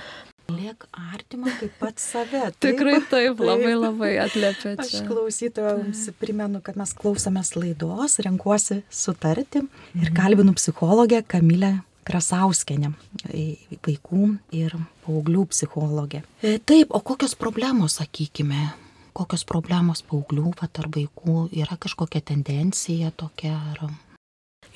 Liek 0.46 0.84
artimą 0.94 1.50
kaip 1.58 1.72
pat 1.80 1.98
save. 1.98 2.38
Taip, 2.60 2.60
Tikrai 2.62 3.00
taip, 3.00 3.08
taip, 3.10 3.40
labai 3.42 3.72
labai 3.74 4.12
atliepia. 4.22 4.76
Aš 4.78 5.00
klausytojams 5.08 6.04
primenu, 6.20 6.60
kad 6.62 6.78
mes 6.78 6.92
klausomės 6.94 7.56
laidos, 7.58 8.20
renkuosi 8.22 8.84
sutarti 8.86 9.64
ir 9.98 10.12
kalbinu 10.14 10.54
psichologę 10.54 11.24
Kamilę 11.26 11.72
Krasauskenę, 12.06 12.92
vaikų 13.86 14.28
ir 14.54 14.76
paauglių 15.06 15.46
psichologė. 15.50 16.22
E, 16.42 16.58
taip, 16.58 16.94
o 16.94 17.00
kokios 17.02 17.34
problemos, 17.38 17.98
sakykime, 18.00 18.68
kokios 19.16 19.46
problemos 19.48 20.04
paauglių 20.06 20.52
vat, 20.60 20.78
ar 20.78 20.90
vaikų 20.94 21.48
yra 21.56 21.78
kažkokia 21.80 22.22
tendencija 22.32 23.12
tokia 23.16 23.56
ar... 23.72 23.88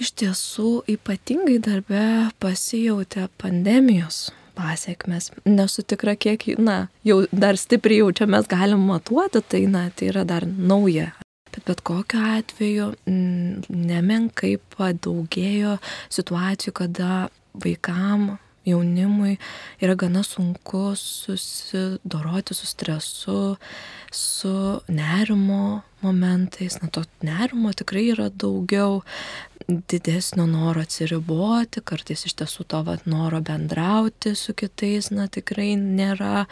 Iš 0.00 0.14
tiesų, 0.16 0.68
ypatingai 0.88 1.58
darbe 1.60 2.02
pasijautė 2.40 3.26
pandemijos 3.40 4.30
pasiekmes. 4.56 5.30
Nesu 5.48 5.84
tikra, 5.84 6.16
kiek, 6.16 6.46
na, 6.58 6.86
jau 7.06 7.22
dar 7.32 7.58
stipriai 7.60 8.02
jau 8.02 8.12
čia 8.16 8.28
mes 8.30 8.48
galim 8.48 8.82
matuoti, 8.88 9.42
tai, 9.44 9.66
na, 9.70 9.88
tai 9.94 10.10
yra 10.12 10.24
dar 10.28 10.46
nauja. 10.48 11.10
Bet 11.54 11.64
bet 11.66 11.82
kokiu 11.86 12.20
atveju 12.36 12.92
mm, 13.10 13.64
nemenkai 13.90 14.54
padaugėjo 14.76 15.78
situacijų, 16.12 16.74
kada 16.82 17.14
vaikam, 17.64 18.36
jaunimui 18.66 19.36
yra 19.80 19.94
gana 19.94 20.22
sunku 20.26 20.92
susidoroti 20.96 22.54
su 22.54 22.66
stresu, 22.66 23.56
su 24.12 24.80
nerimo 24.88 25.82
momentais, 26.00 26.80
na 26.82 26.88
to 26.88 27.04
nerimo 27.22 27.72
tikrai 27.72 28.10
yra 28.14 28.28
daugiau, 28.28 29.02
didesnio 29.68 30.46
noro 30.46 30.82
atsiriboti, 30.82 31.82
kartais 31.84 32.24
iš 32.26 32.34
tiesų 32.40 32.66
to 32.70 32.80
vat, 32.86 33.06
noro 33.10 33.40
bendrauti 33.44 34.32
su 34.38 34.54
kitais, 34.56 35.10
na 35.14 35.28
tikrai 35.30 35.74
nėra, 35.78 36.46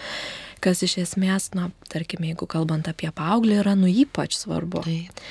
kas 0.65 0.83
iš 0.87 0.99
esmės, 1.05 1.50
na, 1.57 1.71
tarkime, 1.93 2.31
jeigu 2.31 2.49
kalbant 2.50 2.88
apie 2.91 3.11
paauglį, 3.15 3.59
yra 3.62 3.75
nu 3.79 3.91
ypač 3.91 4.37
svarbu. 4.38 4.85
Taip. 4.87 5.23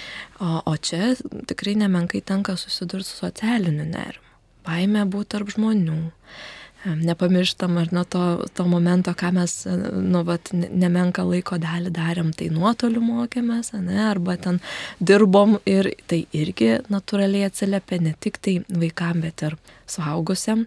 O, 0.44 0.60
o 0.66 0.76
čia 0.78 1.16
tikrai 1.50 1.78
nemenkai 1.80 2.22
tenka 2.26 2.58
susidurti 2.60 3.10
su 3.10 3.22
socialiniu 3.24 3.88
nerimu. 3.88 4.26
Baime 4.68 5.06
būti 5.08 5.32
tarp 5.32 5.54
žmonių, 5.54 6.02
nepamirštam 6.86 7.78
ar 7.78 7.92
nuo 7.92 8.04
to, 8.04 8.24
to 8.54 8.66
momento, 8.68 9.14
ką 9.18 9.32
mes, 9.36 9.54
nu, 9.94 10.24
vat, 10.28 10.52
nemenka 10.54 11.26
laiko 11.28 11.58
dalį 11.62 11.92
darėm, 11.96 12.32
tai 12.38 12.50
nuotoliu 12.54 13.02
mokėmės, 13.04 13.74
ne, 13.82 14.00
arba 14.10 14.38
ten 14.42 14.62
dirbom 15.00 15.58
ir 15.66 15.92
tai 16.08 16.24
irgi 16.32 16.78
natūraliai 16.94 17.50
atsiliepia 17.50 18.02
ne 18.02 18.16
tik 18.20 18.40
tai 18.42 18.58
vaikam, 18.70 19.22
bet 19.26 19.46
ir 19.48 19.58
suaugusiam. 19.90 20.66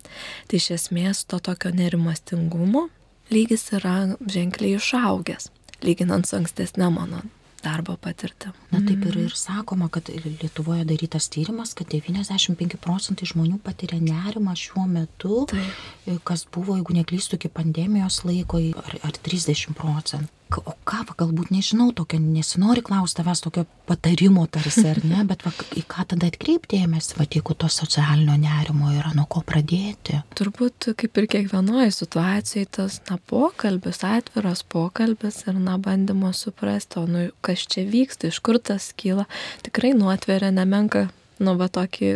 Tai 0.48 0.60
iš 0.60 0.70
esmės 0.78 1.24
to 1.30 1.40
tokio 1.42 1.72
nerimastingumo 1.74 2.88
lygis 3.30 3.70
yra 3.78 4.16
ženkliai 4.26 4.78
išaugęs, 4.78 5.50
lyginant 5.86 6.26
su 6.26 6.40
ankstesnė 6.40 6.90
mano 6.94 7.22
darbo 7.64 7.96
patirtim. 8.00 8.54
Na 8.72 8.80
taip 8.86 9.04
ir, 9.10 9.18
ir 9.26 9.36
sakoma, 9.36 9.90
kad 9.92 10.08
Lietuvoje 10.10 10.84
darytas 10.88 11.28
tyrimas, 11.32 11.74
kad 11.78 11.92
95 11.92 12.80
procentai 12.82 13.28
žmonių 13.30 13.60
patiria 13.64 14.00
nerimą 14.02 14.56
šiuo 14.58 14.86
metu, 14.90 15.44
taip. 15.50 16.20
kas 16.28 16.46
buvo, 16.50 16.78
jeigu 16.78 16.98
neklystu, 17.00 17.38
iki 17.38 17.52
pandemijos 17.52 18.22
laiko, 18.28 18.62
ar, 18.82 19.00
ar 19.06 19.24
30 19.30 19.76
procentų 19.78 20.39
o 20.58 20.74
ką, 20.88 21.02
va, 21.08 21.14
galbūt 21.22 21.52
nežinau, 21.54 21.90
tokio, 21.96 22.18
nesinori 22.22 22.82
klausti 22.86 23.20
tavęs 23.20 23.42
tokio 23.44 23.64
patarimo 23.88 24.46
tarsi, 24.50 24.84
ar 24.90 25.00
ne, 25.06 25.22
bet 25.28 25.44
va, 25.46 25.52
į 25.78 25.84
ką 25.90 26.06
tada 26.12 26.30
atkreipdėmės, 26.30 27.12
va, 27.18 27.26
jeigu 27.30 27.54
to 27.54 27.70
socialinio 27.70 28.36
nerimo 28.40 28.90
yra, 28.94 29.12
nuo 29.16 29.26
ko 29.30 29.44
pradėti. 29.46 30.20
Turbūt 30.38 30.90
kaip 31.00 31.22
ir 31.22 31.28
kiekvienoje 31.36 31.94
situacijoje 32.00 32.70
tas, 32.80 32.98
na, 33.10 33.20
pokalbis, 33.30 34.02
atviras 34.06 34.64
pokalbis 34.66 35.44
ir, 35.46 35.60
na, 35.60 35.78
bandymas 35.80 36.42
suprasti, 36.46 37.00
o, 37.02 37.06
nu, 37.10 37.28
kas 37.46 37.68
čia 37.70 37.86
vyksta, 37.88 38.32
iš 38.32 38.42
kur 38.44 38.58
tas 38.58 38.90
kyla, 38.98 39.28
tikrai 39.66 39.94
nuotveria 39.96 40.52
nemenka 40.54 41.08
nu, 41.40 41.54
va 41.60 41.68
tokį, 41.72 42.10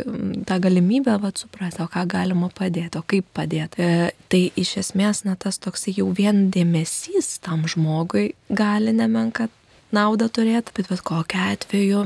tą 0.48 0.58
galimybę, 0.62 1.16
va, 1.22 1.32
suprasti, 1.34 1.82
o 1.84 1.88
ką 1.90 2.04
galima 2.10 2.50
padėti, 2.54 3.00
o 3.00 3.04
kaip 3.06 3.26
padėti. 3.36 3.80
E, 3.82 4.10
tai 4.32 4.42
iš 4.60 4.76
esmės, 4.84 5.24
na, 5.28 5.36
tas 5.40 5.58
toks 5.62 5.88
jau 5.90 6.10
vien 6.16 6.48
dėmesys 6.54 7.38
tam 7.44 7.64
žmogui 7.70 8.32
gali 8.52 8.94
nemenka 8.96 9.48
naudą 9.94 10.28
turėti, 10.28 10.74
bet 10.76 10.90
bet 10.92 11.04
kokiu 11.06 11.40
atveju 11.52 12.04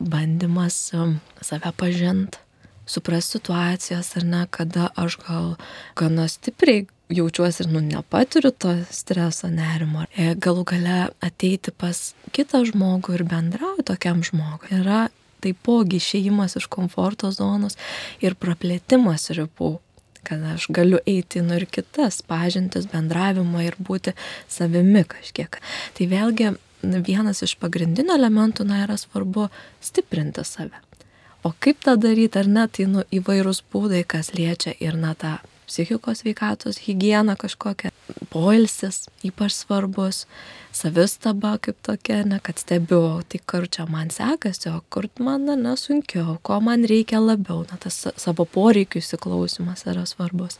bandymas 0.00 0.78
save 1.44 1.72
pažinti, 1.76 2.40
suprasti 2.90 3.38
situacijas 3.38 4.16
ar 4.16 4.24
ne, 4.24 4.46
kada 4.50 4.88
aš 4.98 5.18
gal 5.26 5.52
gana 5.98 6.26
stipriai 6.28 6.86
jaučiuosi 7.10 7.64
ir 7.64 7.70
nu, 7.72 7.80
nepatiriu 7.84 8.50
to 8.50 8.74
streso, 8.94 9.50
nerimo. 9.50 10.06
E, 10.14 10.34
galų 10.34 10.64
gale 10.72 10.98
ateiti 11.24 11.74
pas 11.74 12.12
kitą 12.34 12.62
žmogų 12.68 13.18
ir 13.18 13.24
bendrauti 13.26 13.86
tokiam 13.90 14.22
žmogui 14.26 14.78
yra 14.78 15.08
taipogi 15.42 16.00
išėjimas 16.00 16.58
iš 16.60 16.68
komforto 16.72 17.30
zonos 17.34 17.78
ir 18.24 18.38
praplėtimas 18.38 19.30
ribų 19.36 19.78
kad 20.22 20.42
aš 20.44 20.66
galiu 20.68 20.98
eiti 21.08 21.40
nu 21.40 21.56
ir 21.56 21.64
kitas 21.64 22.20
pažintis, 22.28 22.84
bendravimą 22.92 23.62
ir 23.64 23.76
būti 23.80 24.12
savimi 24.52 25.04
kažkiek. 25.08 25.56
Tai 25.96 26.08
vėlgi 26.10 26.50
vienas 26.82 27.42
iš 27.44 27.56
pagrindinių 27.60 28.16
elementų, 28.16 28.66
na, 28.68 28.82
yra 28.84 28.98
svarbu 29.00 29.48
stiprinti 29.84 30.44
save. 30.44 30.76
O 31.42 31.54
kaip 31.56 31.80
tą 31.84 31.96
daryti, 31.96 32.36
ar 32.36 32.48
ne, 32.48 32.66
tai 32.68 32.84
nu, 32.88 33.04
įvairūs 33.16 33.62
būdai, 33.72 34.04
kas 34.04 34.34
liečia 34.36 34.74
ir 34.76 34.98
na 35.00 35.14
tą 35.16 35.38
psichikos 35.70 36.24
veikatos 36.26 36.82
higieną 36.86 37.36
kažkokią, 37.38 37.92
poilsis 38.30 39.06
ypač 39.26 39.54
svarbus, 39.54 40.24
savistaba 40.74 41.56
kaip 41.62 41.78
tokia, 41.86 42.20
ne, 42.26 42.40
kad 42.42 42.58
stebiu, 42.58 43.22
tai 43.28 43.40
kur 43.46 43.66
čia 43.70 43.86
man 43.90 44.10
sekasi, 44.14 44.70
o 44.70 44.80
kur 44.90 45.08
man 45.22 45.46
nesunkiau, 45.62 46.38
ko 46.46 46.60
man 46.64 46.86
reikia 46.90 47.22
labiau, 47.22 47.62
na, 47.70 47.78
tas 47.82 48.02
savo 48.16 48.46
poreikių 48.46 49.02
įsiklausimas 49.02 49.86
yra 49.90 50.04
svarbus. 50.10 50.58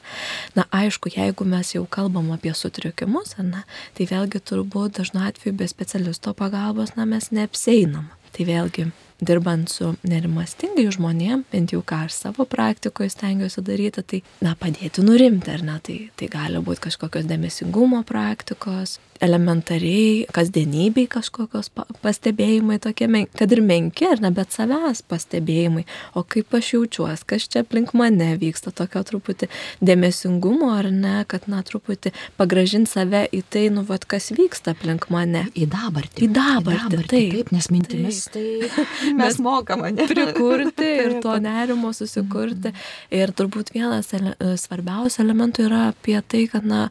Na, 0.55 0.67
aišku, 0.71 1.13
jeigu 1.17 1.47
mes 1.49 1.75
jau 1.75 1.85
kalbam 1.91 2.33
apie 2.35 2.55
sutrikimus, 2.55 3.37
na, 3.39 3.67
tai 3.99 4.09
vėlgi 4.11 4.43
turbūt 4.43 4.99
dažnu 5.01 5.27
atveju 5.27 5.59
be 5.59 5.71
specialisto 5.71 6.35
pagalbos, 6.35 6.97
na, 6.99 7.09
mes 7.09 7.31
neapseinam. 7.35 8.11
Tai 8.31 8.47
vėlgi 8.47 8.91
dirbant 9.21 9.71
su 9.71 9.93
nerimastingai 10.07 10.89
žmonėm, 10.95 11.45
bent 11.53 11.75
jau 11.75 11.83
ką 11.87 12.05
aš 12.07 12.17
savo 12.17 12.47
praktikoje 12.49 13.13
stengiuosi 13.13 13.65
daryti, 13.67 14.05
tai, 14.13 14.23
na, 14.45 14.57
padėti 14.59 15.05
nurimti, 15.05 15.53
ar 15.53 15.65
ne, 15.67 15.79
tai, 15.85 16.01
tai 16.17 16.31
gali 16.33 16.63
būti 16.65 16.89
kažkokios 16.89 17.29
dėmesingumo 17.31 18.03
praktikos, 18.09 18.99
elementariai, 19.21 20.25
kasdienybei 20.33 21.05
kažkokios 21.11 21.69
pastebėjimai 22.01 22.79
tokie, 22.81 23.09
kad 23.37 23.53
ir 23.53 23.61
menki, 23.65 24.07
ar 24.09 24.23
ne, 24.25 24.31
bet 24.35 24.55
savęs 24.55 25.03
pastebėjimai, 25.11 25.85
o 26.17 26.25
kaip 26.25 26.55
aš 26.57 26.73
jaučiuosi, 26.75 27.27
kas 27.29 27.49
čia 27.53 27.65
aplink 27.65 27.93
mane 27.97 28.33
vyksta, 28.41 28.73
tokio 28.73 29.03
truputį 29.07 29.51
dėmesingumo, 29.85 30.71
ar 30.73 30.89
ne, 30.95 31.19
kad, 31.29 31.47
na, 31.53 31.61
truputį 31.67 32.15
pagražinti 32.41 32.95
save 32.95 33.27
į 33.37 33.43
tai, 33.53 33.67
nu, 33.75 33.85
vad, 33.89 34.07
kas 34.09 34.31
vyksta 34.37 34.75
aplink 34.75 35.11
mane. 35.13 35.47
Į 35.53 35.69
dabartį. 35.71 36.25
Į 36.25 36.31
dabartį, 36.37 36.81
į 36.81 36.97
dabartį 36.97 37.11
taip. 37.13 37.37
Taip, 37.37 37.53
nes 37.55 37.71
mintimis 37.75 38.23
taip. 38.33 38.65
tai 38.71 39.10
mes 39.19 39.41
mokame, 39.43 39.93
ne? 39.97 40.07
Prikurti 40.11 40.91
ir 41.05 41.19
to 41.25 41.37
nerimo 41.43 41.93
susikurti. 41.97 42.75
Ir 43.15 43.35
turbūt 43.37 43.75
vienas 43.75 44.13
ele 44.17 44.37
svarbiausių 44.61 45.25
elementų 45.25 45.67
yra 45.67 45.83
apie 45.91 46.19
tai, 46.23 46.47
kad, 46.53 46.67
na, 46.67 46.89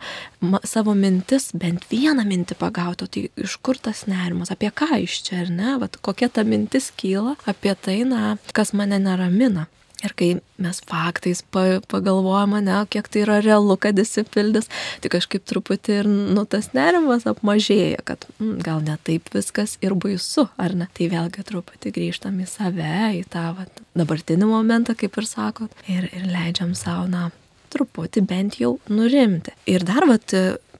savo 0.67 0.95
mintis 0.97 1.49
bent 1.55 1.87
vieną 1.89 2.09
vieną 2.09 2.25
mintį 2.27 2.57
pagauto, 2.59 3.07
tai 3.07 3.29
iš 3.37 3.57
kur 3.63 3.77
tas 3.77 4.05
nerimas, 4.07 4.51
apie 4.51 4.71
ką 4.71 5.01
iš 5.03 5.21
čia, 5.27 5.43
ar 5.43 5.51
ne, 5.51 5.77
Vat, 5.79 5.97
kokia 6.01 6.29
ta 6.29 6.43
mintis 6.43 6.91
kyla 6.95 7.35
apie 7.45 7.75
tai, 7.75 8.03
na, 8.03 8.37
kas 8.53 8.73
mane 8.73 8.99
neramina. 8.99 9.67
Ir 9.99 10.13
kai 10.15 10.29
mes 10.61 10.77
faktais 10.87 11.41
pagalvojame, 11.51 12.61
ne, 12.63 12.77
kiek 12.91 13.09
tai 13.11 13.23
yra 13.25 13.39
realu, 13.43 13.75
kad 13.81 13.97
įsipildys, 13.99 14.69
tai 15.03 15.11
kažkaip 15.11 15.43
truputį 15.49 15.97
ir, 16.01 16.07
nu, 16.07 16.45
tas 16.47 16.71
nerimas 16.75 17.27
apmažėja, 17.27 17.99
kad 18.07 18.23
mm, 18.37 18.61
gal 18.63 18.79
ne 18.85 18.95
taip 19.03 19.27
viskas 19.35 19.75
ir 19.83 19.97
baisu, 19.99 20.47
ar 20.55 20.77
ne. 20.79 20.87
Tai 20.95 21.09
vėlgi 21.11 21.43
truputį 21.51 21.91
grįžtam 21.95 22.39
į 22.39 22.47
save, 22.47 22.95
į 23.19 23.25
tą 23.33 23.49
vat, 23.59 23.83
dabartinį 23.99 24.47
momentą, 24.47 24.95
kaip 24.99 25.19
ir 25.19 25.27
sakot, 25.27 25.83
ir, 25.91 26.07
ir 26.15 26.31
leidžiam 26.31 26.71
savo, 26.79 27.03
na, 27.11 27.27
truputį 27.73 28.23
bent 28.29 28.59
jau 28.61 28.77
nurimti. 28.87 29.53
Ir 29.69 29.83
dar, 29.87 30.07
vat, 30.09 30.31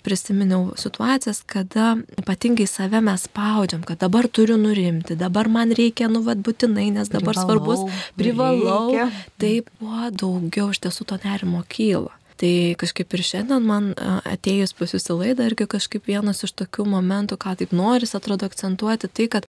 prisiminiau 0.06 0.74
situacijas, 0.80 1.42
kada 1.48 1.96
ypatingai 2.20 2.68
save 2.70 3.02
mes 3.04 3.26
spaudžiam, 3.28 3.84
kad 3.88 4.00
dabar 4.02 4.28
turiu 4.28 4.58
nurimti, 4.60 5.18
dabar 5.20 5.50
man 5.52 5.74
reikia, 5.76 6.10
nu, 6.12 6.24
vad 6.26 6.42
būtinai, 6.46 6.90
nes 6.96 7.12
dabar 7.12 7.36
privalau, 7.36 7.50
svarbus, 7.50 8.06
privalau. 8.20 8.86
Reikia. 8.94 9.26
Taip, 9.42 9.70
kuo 9.80 10.10
daugiau 10.12 10.72
iš 10.74 10.82
tiesų 10.86 11.10
to 11.12 11.20
nerimo 11.26 11.64
kyla. 11.72 12.16
Tai 12.40 12.52
kažkaip 12.80 13.14
ir 13.18 13.24
šiandien 13.28 13.66
man 13.68 13.92
atėjus 14.00 14.72
pas 14.80 14.94
jūsų 14.96 15.18
laidą 15.20 15.50
irgi 15.50 15.68
kažkaip 15.68 16.06
vienas 16.08 16.46
iš 16.48 16.54
tokių 16.62 16.86
momentų, 16.88 17.36
ką 17.36 17.58
taip 17.60 17.76
noris, 17.76 18.16
atrodo 18.16 18.48
akcentuoti, 18.48 19.12
tai 19.12 19.28
kad 19.34 19.50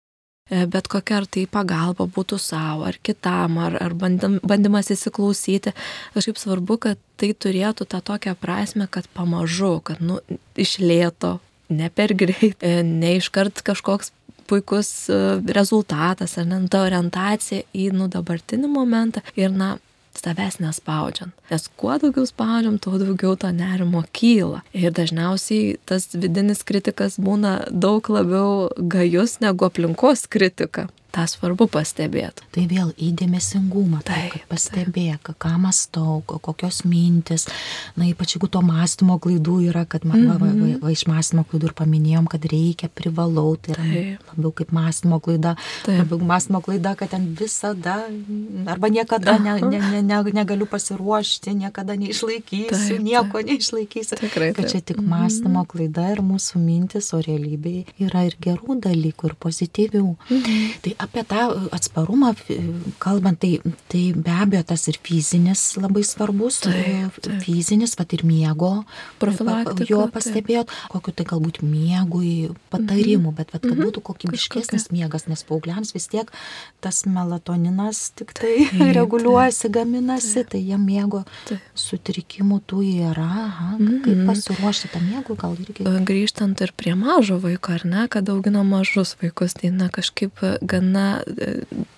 bet 0.50 0.88
kokia 0.92 1.22
ar 1.22 1.26
tai 1.26 1.46
pagalba 1.48 2.04
būtų 2.04 2.38
savo 2.42 2.84
ar 2.88 2.98
kitam, 3.02 3.56
ar, 3.64 3.78
ar 3.80 3.94
bandym, 3.96 4.36
bandymas 4.44 4.90
įsiklausyti. 4.92 5.72
Kažkaip 6.16 6.40
svarbu, 6.40 6.76
kad 6.84 7.00
tai 7.20 7.32
turėtų 7.32 7.86
tą 7.88 8.02
tokią 8.04 8.34
prasme, 8.40 8.88
kad 8.90 9.08
pamažu, 9.16 9.78
kad 9.80 10.02
nu, 10.04 10.20
iš 10.56 10.76
lėto, 10.82 11.38
ne 11.72 11.88
per 11.88 12.12
greit, 12.12 12.60
e, 12.60 12.82
ne 12.84 13.16
iškart 13.16 13.64
kažkoks 13.64 14.12
puikus 14.44 15.08
e, 15.08 15.40
rezultatas, 15.56 16.36
ar 16.36 16.48
ne, 16.50 16.60
nu, 16.60 16.68
ta 16.68 16.84
orientacija 16.84 17.64
į 17.72 17.88
nu 17.96 18.10
dabartinį 18.12 18.68
momentą 18.68 19.24
ir, 19.40 19.48
na, 19.48 19.78
savęs 20.24 20.58
nespaudžiant. 20.62 21.34
Nes 21.50 21.68
kuo 21.80 21.98
daugiau 22.00 22.26
spaudžiam, 22.28 22.78
tuo 22.82 22.98
daugiau 23.00 23.36
to 23.36 23.50
nerimo 23.52 24.04
kyla. 24.16 24.62
Ir 24.72 24.94
dažniausiai 24.96 25.76
tas 25.88 26.08
vidinis 26.14 26.64
kritikas 26.66 27.18
būna 27.20 27.56
daug 27.70 28.08
labiau 28.10 28.68
gajus 28.78 29.38
negu 29.44 29.68
aplinkos 29.68 30.26
kritika. 30.30 30.88
Tą 31.14 31.24
svarbu 31.30 31.68
pastebėti. 31.70 32.46
Tai 32.54 32.64
vėl 32.70 32.90
įdėmesingumą, 32.98 34.02
tai, 34.06 34.42
pastebėk, 34.50 35.30
ką 35.40 35.52
mastau, 35.62 36.20
kokios 36.26 36.82
mintis, 36.88 37.46
na 37.98 38.08
ypač 38.08 38.34
jeigu 38.34 38.50
to 38.50 38.62
mąstymo 38.64 39.18
klaidų 39.22 39.58
yra, 39.70 39.84
kad 39.86 40.04
man, 40.04 40.20
mm 40.20 40.30
-hmm. 40.30 40.40
va, 40.40 40.46
va, 40.46 40.52
mhm. 40.52 40.80
va, 40.82 40.90
iš 40.90 41.06
mąstymo 41.10 41.44
klaidų 41.50 41.70
ir 41.70 41.74
paminėjom, 41.80 42.26
kad 42.30 42.44
reikia, 42.50 42.88
privalau, 42.88 43.56
tai 43.56 43.74
yra 43.74 43.84
taip. 43.84 44.32
labiau 44.32 44.52
kaip 44.52 44.72
mąstymo 44.72 45.20
klaida, 45.20 45.56
taip. 45.84 45.98
labiau 45.98 46.18
mąstymo 46.32 46.60
klaida, 46.60 46.94
kad 46.94 47.10
ten 47.10 47.34
visada 47.40 47.96
arba 48.66 48.88
niekada 48.88 49.38
ne, 49.38 49.60
ne, 49.60 49.78
ne, 49.78 50.02
ne, 50.02 50.22
negaliu 50.32 50.66
pasiruošti, 50.66 51.54
niekada 51.54 51.94
neišlaikysiu, 51.96 52.96
taip, 52.96 53.02
nieko 53.02 53.38
taip. 53.38 53.46
neišlaikysiu. 53.46 54.16
Tikrai, 54.16 54.52
taip. 54.52 54.56
kad 54.56 54.72
čia 54.72 54.80
tik 54.80 54.98
mąstymo 54.98 55.62
mhm. 55.62 55.70
klaida 55.70 56.10
ir 56.12 56.22
mūsų 56.22 56.58
mintis, 56.58 57.12
o 57.14 57.20
realybėje 57.22 57.84
yra 57.98 58.26
ir 58.26 58.36
gerų 58.40 58.80
dalykų, 58.80 59.30
ir 59.30 59.34
pozityvių. 59.46 60.16
Mhm. 60.30 60.70
Tai 60.82 60.92
apie 61.04 61.24
tą 61.28 61.46
atsparumą 61.74 62.34
kalbant, 62.98 63.38
tai, 63.40 63.58
tai 63.88 64.12
be 64.16 64.32
abejo 64.32 64.64
tas 64.70 64.86
ir 64.90 64.98
fizinis 65.04 65.62
labai 65.78 66.04
svarbus, 66.06 66.60
taip, 66.64 67.18
taip. 67.24 67.40
fizinis, 67.44 67.94
pat 67.98 68.14
ir 68.16 68.24
miego, 68.26 68.72
jo 69.88 70.04
pastebėjot, 70.14 70.72
kokiu 70.92 71.14
tai 71.16 71.26
galbūt 71.28 71.60
miegui 71.64 72.52
patarimų, 72.72 73.34
bet 73.36 73.54
vat, 73.54 73.62
kad 73.64 73.74
mhm. 73.74 73.88
būtų 73.88 74.04
kokybiškesnis 74.08 74.90
miegas, 74.94 75.28
nes 75.30 75.44
paaugliams 75.46 75.94
vis 75.96 76.08
tiek 76.12 76.30
tas 76.84 77.04
melatoninas 77.08 78.10
tik 78.18 78.34
tai 78.36 78.54
taip, 78.70 78.82
reguliuojasi, 78.98 79.70
gaminasi, 79.74 80.34
taip. 80.42 80.52
tai 80.54 80.62
jie 80.64 80.78
miego 80.80 81.24
taip. 81.48 81.62
sutrikimų 81.78 82.60
tų 82.68 82.82
yra, 83.10 83.28
aha, 83.44 83.70
kaip 83.78 84.14
mhm. 84.14 84.26
pasiruošti 84.30 84.92
tą 84.94 85.02
miegų 85.04 85.38
gal 85.40 85.56
irgi. 85.60 85.86
Grįžtant 86.04 86.60
ir 86.64 86.74
prie 86.76 86.94
mažo 86.98 87.38
vaiko, 87.42 87.74
ar 87.78 87.86
ne, 87.88 88.06
kad 88.12 88.28
augina 88.32 88.64
mažus 88.66 89.16
vaikus, 89.22 89.56
tai 89.58 89.72
na 89.74 89.90
kažkaip 89.92 90.42
gana 90.62 90.93
e, 90.96 91.54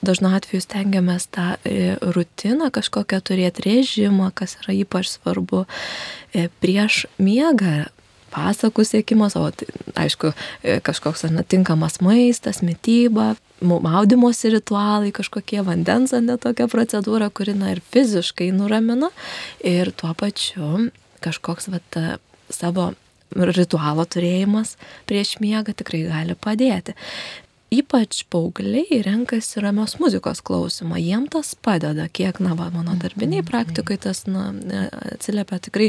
dažnu 0.06 0.30
atveju 0.36 0.62
stengiamės 0.64 1.28
tą 1.34 1.54
e, 1.64 1.96
rutiną 2.00 2.70
kažkokią 2.74 3.20
turėti 3.24 3.66
režimą, 3.66 4.30
kas 4.36 4.56
yra 4.62 4.74
ypač 4.76 5.10
svarbu 5.14 5.64
e, 5.66 6.48
prieš 6.62 7.04
miegą 7.18 7.86
pasakų 8.34 8.84
siekimas, 8.84 9.36
o 9.38 9.46
tai, 9.54 9.68
aišku, 9.96 10.32
kažkoks 10.84 11.24
netinkamas 11.32 12.02
maistas, 12.04 12.58
mytyba, 12.60 13.30
maudimosi 13.62 14.50
ritualai, 14.52 15.12
kažkokie 15.14 15.62
vandens, 15.64 16.12
ne 16.12 16.36
tokia 16.36 16.66
procedūra, 16.68 17.30
kuri 17.32 17.54
na 17.56 17.72
ir 17.72 17.80
fiziškai 17.94 18.50
nuramina 18.52 19.08
ir 19.64 19.94
tuo 19.96 20.12
pačiu 20.18 20.90
kažkoks 21.24 21.70
vat, 21.72 22.00
savo 22.52 22.90
ritualo 23.34 24.04
turėjimas 24.06 24.76
prieš 25.08 25.36
miegą 25.42 25.74
tikrai 25.76 26.04
gali 26.06 26.36
padėti 26.38 26.94
ypač 27.74 28.22
paaugliai 28.30 29.00
renkasi 29.02 29.60
ramios 29.60 29.96
muzikos 29.98 30.40
klausimą, 30.46 31.00
jiem 31.02 31.26
tas 31.30 31.54
padeda, 31.58 32.06
kiek, 32.06 32.38
na, 32.44 32.54
va, 32.58 32.68
mano 32.70 32.94
darbiniai 33.00 33.42
mhm, 33.42 33.48
praktikai 33.48 33.96
tas, 34.02 34.22
na, 34.30 34.48
atsiliepia 35.16 35.58
tikrai 35.64 35.88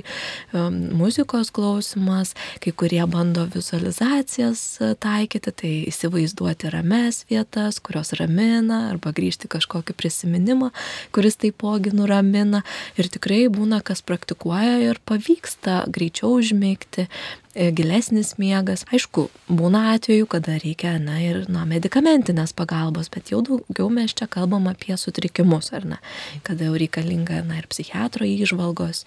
muzikos 0.97 1.51
klausimas, 1.53 2.33
kai 2.63 2.73
kurie 2.73 3.03
bando 3.09 3.45
vizualizacijas 3.53 4.63
e, 4.81 4.91
taikyti, 5.05 5.53
tai 5.61 5.73
įsivaizduoti 5.91 6.73
rames 6.73 7.23
vietas, 7.29 7.77
kurios 7.83 8.15
ramina, 8.17 8.87
arba 8.91 9.13
grįžti 9.13 9.49
kažkokį 9.51 9.97
prisiminimą, 9.97 10.71
kuris 11.15 11.37
taipogi 11.43 11.93
nuramina. 11.93 12.63
Ir 12.97 13.11
tikrai 13.13 13.45
būna, 13.53 13.83
kas 13.85 14.01
praktikuoja 14.01 14.79
ir 14.89 15.01
pavyksta 15.05 15.83
greičiau 15.93 16.39
užmėgti, 16.41 17.05
E, 17.07 17.46
gilesnis 17.57 18.35
miegas. 18.37 18.83
Aišku, 18.93 19.27
būna 19.49 19.95
atveju, 19.95 20.27
kada 20.29 20.57
reikia, 20.61 20.95
na 21.01 21.17
ir, 21.23 21.43
na, 21.51 21.65
medicamentinės 21.69 22.53
pagalbos, 22.57 23.09
bet 23.13 23.31
jau 23.33 23.41
daugiau 23.45 23.89
mes 23.93 24.13
čia 24.17 24.27
kalbam 24.31 24.69
apie 24.69 24.97
sutrikimus, 24.99 25.71
ar 25.73 25.87
ne, 25.89 25.97
kada 26.47 26.69
jau 26.69 26.77
reikalinga, 26.77 27.41
na 27.47 27.59
ir 27.61 27.69
psichiatro 27.71 28.27
įžvalgos, 28.27 29.03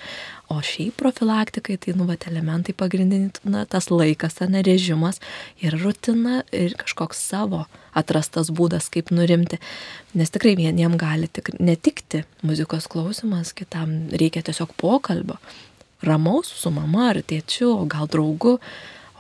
o 0.50 0.58
šiaip 0.66 0.98
profilaktikai, 0.98 1.78
tai, 1.78 1.94
nu, 1.98 2.08
vat, 2.10 2.26
elementai 2.30 2.74
pagrindiniai, 2.74 3.30
na, 3.46 3.64
tas 3.70 3.90
laikas, 3.92 4.40
ar 4.42 4.50
ne, 4.50 4.64
režimas 4.66 5.22
ir 5.62 5.78
rutina 5.78 6.42
ir 6.50 6.74
kažkoks 6.80 7.22
savo 7.30 7.66
atrastas 7.94 8.50
būdas, 8.54 8.90
kaip 8.90 9.14
nurimti. 9.14 9.58
Nes 10.18 10.30
tikrai 10.30 10.56
vieniem 10.58 10.98
gali 10.98 11.30
tik 11.30 11.52
netikti 11.62 12.24
muzikos 12.46 12.90
klausimas, 12.90 13.54
kitam 13.54 14.10
reikia 14.10 14.42
tiesiog 14.46 14.74
pokalbio 14.78 15.38
ramaus 16.06 16.52
su 16.62 16.72
mama 16.74 17.10
ar 17.10 17.20
tėčiu, 17.22 17.72
o 17.74 17.84
gal 17.90 18.08
draugu, 18.10 18.56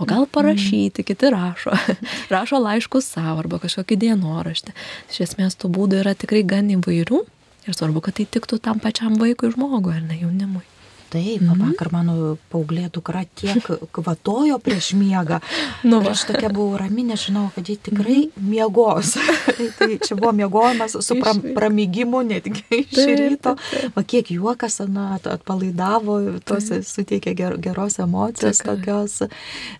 o 0.00 0.06
gal 0.08 0.26
parašyti, 0.32 1.04
kiti 1.04 1.32
rašo, 1.32 1.74
rašo 2.32 2.60
laiškus 2.62 3.10
savo 3.16 3.42
arba 3.42 3.60
kažkokį 3.62 4.00
dienoraštį. 4.06 4.74
Iš 5.12 5.22
esmės 5.28 5.58
tų 5.60 5.72
būdų 5.76 6.00
yra 6.04 6.16
tikrai 6.16 6.42
gan 6.46 6.72
įvairių 6.72 7.24
ir 7.68 7.76
svarbu, 7.76 8.04
kad 8.04 8.16
tai 8.16 8.28
tiktų 8.30 8.60
tam 8.64 8.80
pačiam 8.80 9.18
vaikui 9.20 9.52
žmogui 9.52 9.98
ar 9.98 10.04
ne 10.06 10.20
jaunimui. 10.22 10.64
Taip, 11.10 11.40
mm 11.40 11.48
-hmm. 11.48 11.70
vakar 11.70 11.88
mano 11.92 12.36
paauglė 12.52 12.86
dukra 12.94 13.24
tiek 13.34 13.64
kvatojo 13.94 14.58
prieš 14.58 14.92
miegą. 14.94 15.40
Nu, 15.82 15.98
aš 16.10 16.24
tokia 16.28 16.48
buvau 16.48 16.78
rami, 16.78 17.02
nežinau, 17.02 17.50
kad 17.54 17.68
ji 17.68 17.76
tikrai 17.76 18.16
mm 18.16 18.30
-hmm. 18.36 18.48
miegos. 18.50 19.16
tai 19.78 19.98
čia 20.06 20.16
buvo 20.16 20.32
miegojimas 20.32 20.96
su 21.00 21.14
pra, 21.20 21.34
pramygimu 21.54 22.22
netgi 22.22 22.62
iš 22.70 23.04
ryto. 23.18 23.56
Va 23.94 24.02
kiek 24.02 24.30
juokas, 24.30 24.78
na, 24.88 25.18
atpalaidavo, 25.24 26.38
tos 26.44 26.64
suteikė 26.94 27.34
ger, 27.34 27.58
geros 27.58 27.98
emocijos 27.98 28.58
Tikrai. 28.58 28.76
tokios. 28.76 29.18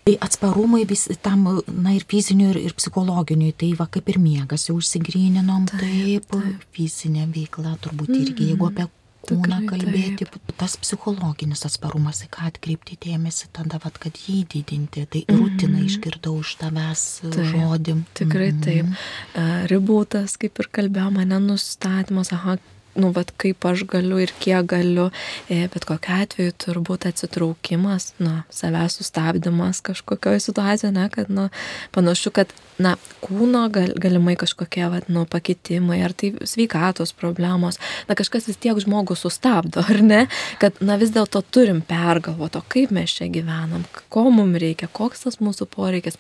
Tai 0.05 0.16
atsparumai 0.21 0.85
vis 0.85 1.09
tam, 1.23 1.61
na 1.66 1.95
ir 1.95 2.05
fiziniu, 2.09 2.51
ir, 2.51 2.57
ir 2.57 2.75
psichologiniu. 2.75 3.53
Tai 3.53 3.75
va 3.79 3.87
kaip 3.87 4.09
ir 4.09 4.19
miegas 4.19 4.69
jau 4.69 4.77
užsigryninom, 4.77 5.66
taip, 5.66 5.81
taip, 5.81 6.31
taip. 6.31 6.64
fizinė 6.73 7.29
veikla 7.35 7.77
turbūt 7.83 8.09
irgi, 8.09 8.51
jeigu 8.51 8.66
mhm. 8.66 8.73
apie 8.73 9.00
kūną 9.26 9.61
kalbėti, 9.68 10.26
taip. 10.26 10.52
tas 10.61 10.76
psichologinis 10.80 11.64
atsparumas, 11.68 12.22
į 12.24 12.30
ką 12.35 12.48
atkreipti 12.50 12.98
dėmesį, 13.04 13.50
tada, 13.56 13.80
vat, 13.85 13.98
kad 14.02 14.16
jį 14.16 14.40
didinti, 14.54 15.06
tai 15.06 15.24
mm 15.24 15.35
-hmm. 15.35 15.40
rutiną 15.40 15.85
išgirdau 15.87 16.40
iš 16.40 16.56
tavęs 16.62 17.04
taip, 17.22 17.46
žodį. 17.52 17.96
Tikrai 18.14 18.50
mm 18.52 18.61
-hmm. 18.61 18.94
taip. 19.35 19.70
Ribotas, 19.70 20.37
kaip 20.37 20.59
ir 20.59 20.68
kalbėjome, 20.72 21.20
mane 21.20 21.40
nustatymas, 21.46 22.33
aha, 22.33 22.56
nu, 22.94 23.11
vat, 23.14 23.31
kaip 23.40 23.64
aš 23.66 23.85
galiu 23.90 24.18
ir 24.22 24.33
kiek 24.42 24.66
galiu, 24.70 25.09
e, 25.48 25.62
bet 25.72 25.87
kokiu 25.88 26.16
atveju 26.24 26.55
turbūt 26.64 27.07
atsitraukimas, 27.11 28.12
na, 28.22 28.42
savęs 28.55 28.98
sustabdymas 29.00 29.83
kažkokioje 29.87 30.42
situacijoje, 30.48 30.92
ne, 30.96 31.07
kad, 31.12 31.31
na, 31.31 31.48
panašu, 31.94 32.33
kad, 32.35 32.53
na, 32.83 32.96
kūno 33.22 33.66
gal, 33.72 33.94
galimai 34.00 34.35
kažkokie, 34.40 34.87
vat, 34.92 35.11
nu, 35.12 35.26
pakitimai, 35.31 36.00
ar 36.07 36.14
tai 36.16 36.33
sveikatos 36.48 37.14
problemos, 37.16 37.79
na, 38.09 38.18
kažkas 38.18 38.50
vis 38.50 38.59
tiek 38.61 38.79
žmogų 38.83 39.18
sustabdo, 39.18 39.85
ar 39.87 40.03
ne, 40.03 40.24
kad, 40.62 40.81
na, 40.83 40.98
vis 41.00 41.14
dėlto 41.14 41.44
turim 41.55 41.85
pergalvoti, 41.87 42.59
o 42.59 42.66
kaip 42.74 42.94
mes 42.94 43.14
čia 43.20 43.31
gyvenam, 43.33 43.87
ko 44.11 44.29
mums 44.35 44.61
reikia, 44.61 44.90
koks 44.92 45.26
tas 45.29 45.40
mūsų 45.42 45.70
poreikis. 45.70 46.18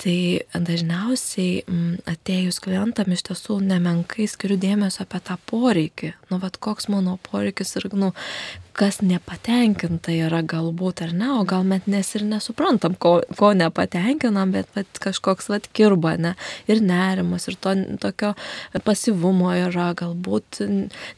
Tai 0.00 0.40
dažniausiai 0.56 1.60
mm, 1.66 1.98
atėjus 2.08 2.56
klientam 2.64 3.12
iš 3.12 3.26
tiesų 3.26 3.58
nemenkai 3.68 4.24
skiriu 4.32 4.56
dėmesio 4.56 5.04
apie 5.04 5.20
tą 5.26 5.36
poreikį. 5.50 6.14
Nu, 6.30 6.38
vad 6.40 6.56
koks 6.56 6.88
mano 6.88 7.18
poreikis 7.26 7.74
ir, 7.76 7.90
nu, 7.92 8.08
kas 8.80 9.02
nepatenkinta 9.04 10.14
yra 10.14 10.40
galbūt 10.40 11.02
ar 11.04 11.12
ne, 11.12 11.28
o 11.36 11.44
gal 11.44 11.66
mes 11.68 11.84
nes 11.90 12.14
ir 12.16 12.24
nesuprantam, 12.24 12.94
ko, 12.96 13.18
ko 13.36 13.52
nepatenkinam, 13.52 14.54
bet 14.56 14.72
vat, 14.72 14.88
kažkoks 15.04 15.50
vat 15.52 15.68
kirba, 15.76 16.14
ne, 16.16 16.32
ir 16.64 16.80
nerimas, 16.80 17.50
ir 17.50 17.60
to 17.60 17.74
tokio 18.00 18.32
pasivumo 18.86 19.52
yra, 19.66 19.90
galbūt 20.00 20.62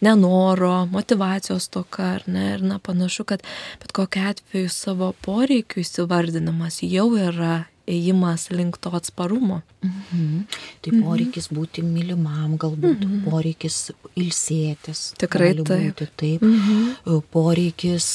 nenoro, 0.03 0.89
motivacijos 0.91 1.71
toka, 1.71 2.17
ar 2.17 2.27
ne, 2.27 2.49
ir 2.57 2.67
na 2.67 2.83
panašu, 2.83 3.29
kad 3.31 3.47
bet 3.79 3.95
kokia 3.95 4.33
atveju 4.33 4.73
savo 4.73 5.15
poreikių 5.23 5.85
įsivardinimas 5.87 6.83
jau 6.83 7.13
yra 7.31 7.61
ėjimas 7.89 8.49
link 8.55 8.79
to 8.83 8.93
atsparumo. 8.95 9.63
Mhm. 9.83 10.45
Tai 10.83 10.93
mhm. 10.93 11.03
poreikis 11.07 11.49
būti 11.53 11.83
mylimam, 11.87 12.57
galbūt 12.61 13.03
mhm. 13.07 13.23
poreikis 13.27 13.91
ilsėtis. 14.15 15.13
Tikrai 15.19 15.53
taip. 15.59 15.67
Būti, 15.69 16.09
taip. 16.17 16.47
Mhm. 16.47 17.23
Poreikis 17.33 18.09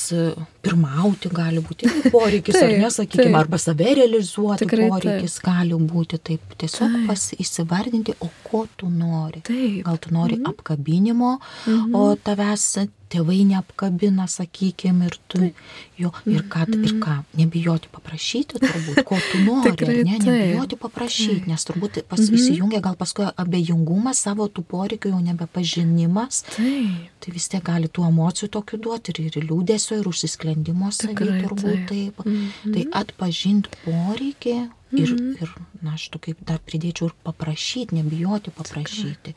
pirmauti 0.67 1.31
gali 1.33 1.63
būti 1.63 1.89
poreikis, 2.13 2.57
taip, 2.57 2.67
ar 2.67 2.83
nesakykime, 2.85 3.29
taip. 3.29 3.39
arba 3.41 3.59
save 3.61 3.95
realizuoti 4.01 4.65
Tikrai 4.65 4.89
poreikis 4.91 5.39
taip. 5.39 5.47
gali 5.49 5.81
būti 5.93 6.21
taip. 6.31 6.53
Tiesiog 6.59 6.93
taip. 6.93 7.07
pas 7.09 7.25
įsivardinti, 7.37 8.17
o 8.23 8.29
ko 8.45 8.65
tu 8.77 8.91
nori. 8.91 9.43
Taip. 9.47 9.81
Gal 9.87 9.99
tu 10.03 10.13
nori 10.15 10.39
mhm. 10.39 10.53
apkabinimo, 10.53 11.37
mhm. 11.65 11.97
o 11.97 12.13
tavęs 12.15 12.69
tėvai 13.07 13.39
neapkabina, 13.47 14.25
sakykime, 14.27 15.07
ir 15.07 15.15
tu 15.31 15.39
taip. 15.39 15.59
jo, 15.99 16.11
ir 16.27 16.43
ką, 16.51 16.65
mhm. 16.67 16.83
ir 16.83 16.95
ką, 17.03 17.15
nebijoti 17.39 17.91
paprašyti, 17.93 18.59
turbūt, 18.63 19.01
ko 19.07 19.19
tu 19.29 19.41
nori, 19.47 19.71
Tikrai, 19.71 20.01
ne, 20.07 20.17
nebijoti 20.19 20.79
paprašyti, 20.81 21.37
taip. 21.41 21.51
nes 21.53 21.67
turbūt 21.69 22.01
pas, 22.03 22.19
mhm. 22.19 22.35
įsijungia 22.35 22.81
gal 22.83 22.97
paskui 22.99 23.29
abejingumas 23.29 24.25
savo 24.27 24.49
tų 24.51 24.65
poreikių, 24.67 25.13
jau 25.15 25.21
nebepažinimas. 25.23 26.43
Taip. 26.57 27.13
Tai 27.23 27.33
vis 27.33 27.47
tiek 27.51 27.63
gali 27.65 27.89
tų 27.91 28.05
emocijų 28.11 28.51
tokių 28.53 28.81
duoti 28.83 29.15
ir, 29.15 29.23
ir 29.31 29.47
liūdėsio, 29.47 30.01
ir 30.01 30.07
užsisklendimo 30.11 30.56
savį 30.91 31.29
turbūt 31.43 31.87
taip. 31.87 31.87
taip. 31.91 32.25
Mm 32.25 32.33
-hmm. 32.33 32.73
Tai 32.73 32.83
atpažinti 33.01 33.69
poreikį 33.85 34.57
Ir, 34.91 35.11
mm 35.11 35.17
-hmm. 35.17 35.41
ir 35.41 35.49
na, 35.81 35.93
aš 35.93 36.09
tu 36.09 36.19
kaip 36.19 36.37
dar 36.47 36.59
pridėčiau 36.63 37.09
ir 37.09 37.13
paprašyti, 37.23 37.95
nebijoti 37.95 38.51
paprašyti. 38.51 39.33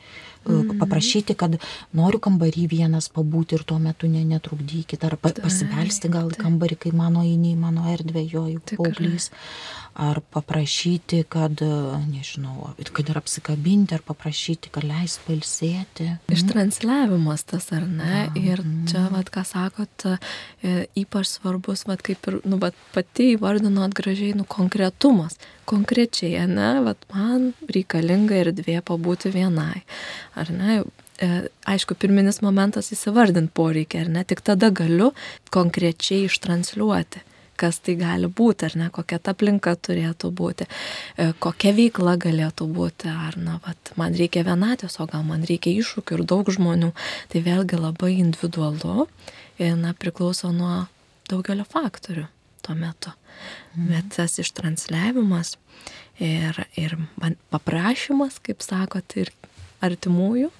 Mm 0.47 0.61
-hmm. 0.61 0.79
Paprašyti, 0.79 1.33
kad 1.33 1.57
noriu 1.91 2.19
kambarį 2.19 2.67
vienas 2.67 3.11
pabūti 3.11 3.53
ir 3.53 3.63
tuo 3.63 3.79
metu 3.79 4.07
ne, 4.07 4.23
netrukdykit. 4.23 5.03
Ar 5.03 5.17
pa, 5.17 5.29
pasibelsti 5.29 6.07
gal 6.07 6.31
į 6.31 6.37
kambarį, 6.37 6.75
kai 6.75 6.91
mano 6.91 7.23
eini 7.23 7.53
į 7.55 7.57
mano 7.57 7.83
erdvę, 7.93 8.23
jo 8.33 8.47
jau 8.47 8.61
paauglys 8.77 9.31
ar 9.93 10.21
paprašyti, 10.33 11.23
kad, 11.29 11.61
nežinau, 12.07 12.71
kad 12.93 13.09
ir 13.09 13.17
apsikabinti, 13.19 13.95
ar 13.97 14.03
paprašyti, 14.05 14.71
kad 14.73 14.85
leis 14.87 15.17
pailsėti. 15.25 16.07
Ištransliavimas 16.31 17.43
tas, 17.49 17.67
ar 17.75 17.85
ne? 17.87 18.23
Ja. 18.23 18.55
Ir 18.55 18.63
čia, 18.89 19.05
vad, 19.11 19.31
ką 19.33 19.43
sakot, 19.47 20.07
e, 20.63 20.75
ypač 21.03 21.33
svarbus, 21.33 21.83
vad, 21.89 22.03
kaip 22.05 22.29
ir, 22.31 22.39
nu, 22.47 22.59
vad, 22.61 22.77
pati 22.95 23.33
įvardinot 23.35 23.95
gražiai, 23.97 24.35
nu, 24.37 24.47
konkretumas. 24.47 25.39
Konkrečiai, 25.69 26.47
ne, 26.49 26.73
vad, 26.85 27.01
man 27.11 27.51
reikalinga 27.71 28.39
erdvė 28.45 28.79
pabūti 28.87 29.33
vienai, 29.35 29.83
ar 30.39 30.53
ne? 30.55 30.81
E, 31.21 31.27
aišku, 31.69 31.97
pirminis 31.99 32.39
momentas 32.41 32.89
įsivardinti 32.95 33.53
poreikį, 33.53 34.05
ar 34.05 34.15
ne, 34.15 34.23
tik 34.25 34.39
tada 34.45 34.71
galiu 34.73 35.11
konkrečiai 35.53 36.25
ištransliuoti 36.31 37.27
kas 37.61 37.79
tai 37.85 37.95
gali 37.99 38.29
būti, 38.41 38.67
ar 38.67 38.77
ne, 38.79 38.89
kokia 38.93 39.19
ta 39.21 39.35
aplinka 39.35 39.75
turėtų 39.87 40.31
būti, 40.37 40.67
e, 41.17 41.31
kokia 41.43 41.73
veikla 41.77 42.17
galėtų 42.21 42.67
būti, 42.73 43.11
ar, 43.11 43.37
na, 43.37 43.59
vat, 43.65 43.93
man 43.99 44.17
reikia 44.17 44.43
vienatės, 44.47 44.99
o 44.99 45.07
gal 45.11 45.23
man 45.27 45.45
reikia 45.47 45.73
iššūkių 45.81 46.19
ir 46.19 46.25
daug 46.33 46.51
žmonių. 46.51 46.91
Tai 47.31 47.43
vėlgi 47.45 47.79
labai 47.79 48.13
individualu 48.19 49.07
ir, 49.61 49.75
na, 49.79 49.93
priklauso 49.97 50.53
nuo 50.55 50.85
daugelio 51.31 51.65
faktorių 51.69 52.27
tuo 52.65 52.77
metu. 52.77 53.13
Mhm. 53.75 53.89
Bet 53.89 54.15
tas 54.17 54.37
ištransliavimas 54.41 55.55
ir, 56.21 56.63
ir 56.77 56.97
paprašymas, 57.53 58.39
kaip 58.43 58.63
sakot, 58.65 59.17
ir 59.17 59.33
artimųjų, 59.81 60.51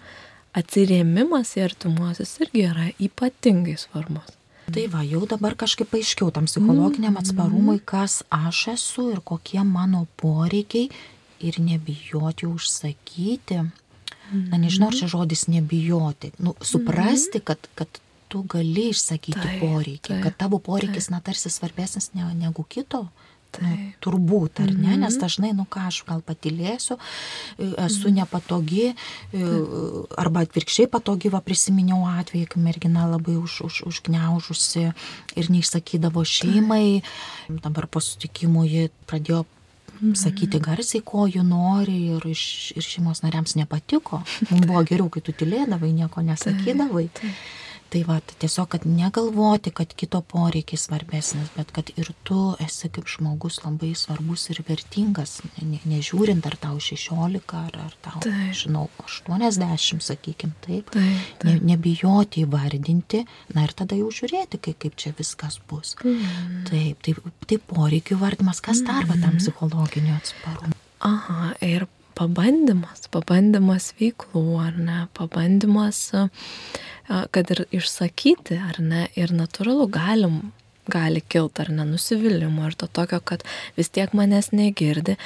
atsirėmimas 0.57 1.55
į 1.57 1.65
artimuosius 1.69 2.37
irgi 2.43 2.67
yra 2.67 2.89
ypatingai 2.99 3.77
svarbus. 3.79 4.40
Tai 4.71 4.85
va, 4.93 5.01
jau 5.07 5.21
dabar 5.29 5.55
kažkaip 5.59 5.93
aiškiau 5.97 6.31
tam 6.33 6.47
psichologiniam 6.49 7.13
mm-hmm. 7.13 7.21
atsparumui, 7.21 7.79
kas 7.85 8.21
aš 8.31 8.67
esu 8.75 9.09
ir 9.13 9.21
kokie 9.25 9.63
mano 9.67 10.05
poreikiai 10.21 10.89
ir 11.41 11.59
nebijoti 11.59 12.47
užsakyti. 12.49 13.61
Na, 14.31 14.55
nežinau, 14.55 14.87
ar 14.87 14.95
čia 14.95 15.05
mm-hmm. 15.05 15.11
žodis 15.11 15.47
nebijoti. 15.51 16.31
Nu, 16.39 16.55
suprasti, 16.61 17.41
mm-hmm. 17.41 17.47
kad, 17.47 17.67
kad 17.75 18.01
tu 18.31 18.45
gali 18.47 18.87
išsakyti 18.93 19.39
taip, 19.39 19.59
poreikį, 19.59 20.07
taip, 20.07 20.23
kad 20.23 20.37
tavo 20.39 20.61
poreikis, 20.63 21.09
taip. 21.09 21.17
na, 21.17 21.19
tarsi 21.25 21.51
svarbesnis 21.51 22.13
ne, 22.15 22.29
negu 22.39 22.63
kito. 22.63 23.09
Nu, 23.61 23.71
turbūt, 24.01 24.61
ar 24.63 24.71
ne, 24.71 24.95
nes 25.01 25.17
dažnai, 25.19 25.51
nu 25.57 25.65
ką, 25.69 25.87
aš 25.89 26.03
gal 26.07 26.21
patilėsiu, 26.23 26.97
e, 27.57 27.67
esu 27.85 28.07
-hmm. 28.07 28.15
nepatogi, 28.21 28.85
e, 29.33 29.45
arba 30.17 30.45
atvirkščiai 30.47 30.87
patogi, 30.87 31.29
va 31.29 31.41
prisiminiau 31.41 32.05
atvejį, 32.07 32.47
kai 32.47 32.61
mergina 32.61 33.07
labai 33.11 33.35
už, 33.35 33.61
už, 33.67 33.81
užgneužusi 33.91 34.93
ir 35.35 35.49
neišsakydavo 35.51 36.23
šeimai, 36.23 37.01
dabar 37.49 37.87
po 37.87 37.99
sutikimo 37.99 38.63
ji 38.63 38.89
pradėjo 39.07 39.45
Mhm. 40.01 40.15
sakyti 40.17 40.59
garsiai, 40.59 41.03
ko 41.05 41.27
jų 41.29 41.43
nori 41.45 41.97
ir, 42.15 42.25
iš, 42.25 42.73
ir 42.75 42.85
šeimos 42.85 43.21
nariams 43.21 43.53
nepatiko. 43.59 44.23
Mums 44.49 44.65
buvo 44.65 44.81
geriau, 44.83 45.09
kai 45.13 45.21
tu 45.21 45.31
tylėdavai, 45.31 45.91
nieko 45.93 46.23
nesakydavai. 46.25 47.09
Tai, 47.13 47.29
tai. 47.29 47.60
Tai 47.91 48.01
va, 48.07 48.15
tiesiog, 48.39 48.69
kad 48.71 48.85
negalvoti, 48.87 49.73
kad 49.75 49.91
kito 49.99 50.21
poreikiai 50.23 50.79
svarbesnis, 50.79 51.49
bet 51.57 51.73
kad 51.75 51.89
ir 51.99 52.13
tu 52.23 52.53
esi 52.63 52.87
kaip 52.93 53.09
žmogus 53.11 53.59
labai 53.65 53.89
svarbus 53.99 54.45
ir 54.53 54.61
vertingas, 54.63 55.41
ne, 55.59 55.81
nežiūrint 55.91 56.47
ar 56.47 56.55
tau 56.61 56.79
16 56.79 57.51
ar, 57.59 57.75
ar 57.83 57.97
tau, 57.99 58.21
taip. 58.23 58.55
žinau, 58.61 58.85
80, 59.03 59.99
sakykim, 60.07 60.55
taip. 60.63 60.87
taip, 60.95 61.27
taip. 61.43 61.49
Ne, 61.49 61.57
nebijoti 61.73 62.45
įvardinti, 62.45 63.25
na 63.57 63.67
ir 63.67 63.75
tada 63.75 63.99
jau 63.99 64.07
žiūrėti, 64.21 64.61
kaip, 64.69 64.79
kaip 64.85 64.95
čia 64.95 65.11
viskas 65.17 65.59
bus. 65.67 65.97
Mm. 65.99 66.61
Taip, 66.71 67.03
taip, 67.03 67.19
taip 67.43 67.65
poreikių 67.73 68.21
vardimas, 68.23 68.63
kas 68.63 68.85
dar 68.87 69.03
va 69.03 69.17
tam 69.17 69.33
mhm. 69.35 69.41
psichologiniu 69.43 70.15
atsparumu. 70.15 70.79
Aha, 71.11 71.57
ir 71.65 71.89
pabandymas, 72.15 73.07
pabandymas 73.11 73.91
veiklų, 73.99 74.45
ar 74.63 74.79
ne, 74.79 75.01
pabandymas 75.17 76.05
kad 77.31 77.51
ir 77.53 77.65
išsakyti, 77.75 78.57
ar 78.69 78.79
ne, 78.83 79.05
ir 79.19 79.33
natūralu 79.35 79.87
galim 79.91 80.41
gali 80.91 81.21
kilti 81.21 81.63
ar 81.63 81.69
nenusivylimų 81.73 82.69
ir 82.69 82.77
to 82.79 82.87
tokio, 82.89 83.21
kad 83.23 83.45
vis 83.77 83.91
tiek 83.93 84.13
manęs 84.17 84.51
negirdi, 84.55 85.17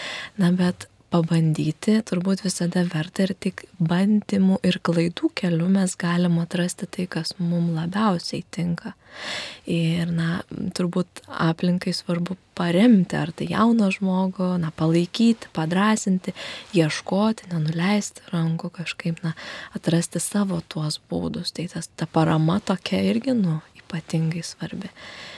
na 0.41 0.51
bet 0.55 0.87
pabandyti 1.15 1.99
turbūt 2.03 2.43
visada 2.43 2.83
verta 2.91 3.23
ir 3.23 3.33
tik 3.39 3.63
bandymų 3.79 4.59
ir 4.67 4.79
klaidų 4.83 5.29
keliu 5.39 5.67
mes 5.71 5.95
galim 5.99 6.39
atrasti 6.41 6.87
tai, 6.91 7.05
kas 7.11 7.35
mums 7.39 7.71
labiausiai 7.75 8.43
tinka. 8.51 8.95
Ir, 9.71 10.09
na, 10.11 10.41
turbūt 10.75 11.21
aplinkai 11.31 11.93
svarbu 11.95 12.35
paremti, 12.57 13.15
ar 13.15 13.31
tai 13.31 13.47
jauną 13.47 13.87
žmogų, 13.95 14.49
na, 14.59 14.73
palaikyti, 14.75 15.47
padrasinti, 15.55 16.33
ieškoti, 16.75 17.47
nenuleisti 17.53 18.25
rankų, 18.33 18.73
kažkaip, 18.81 19.23
na, 19.23 19.31
atrasti 19.77 20.19
savo 20.19 20.59
tuos 20.67 20.99
būdus. 21.11 21.55
Tai 21.55 21.69
tas, 21.71 21.87
ta 21.95 22.09
parama 22.11 22.59
tokia 22.59 22.99
irgi, 23.07 23.37
nu, 23.39 23.61
ypatingai 23.79 24.43
svarbi. 24.43 24.91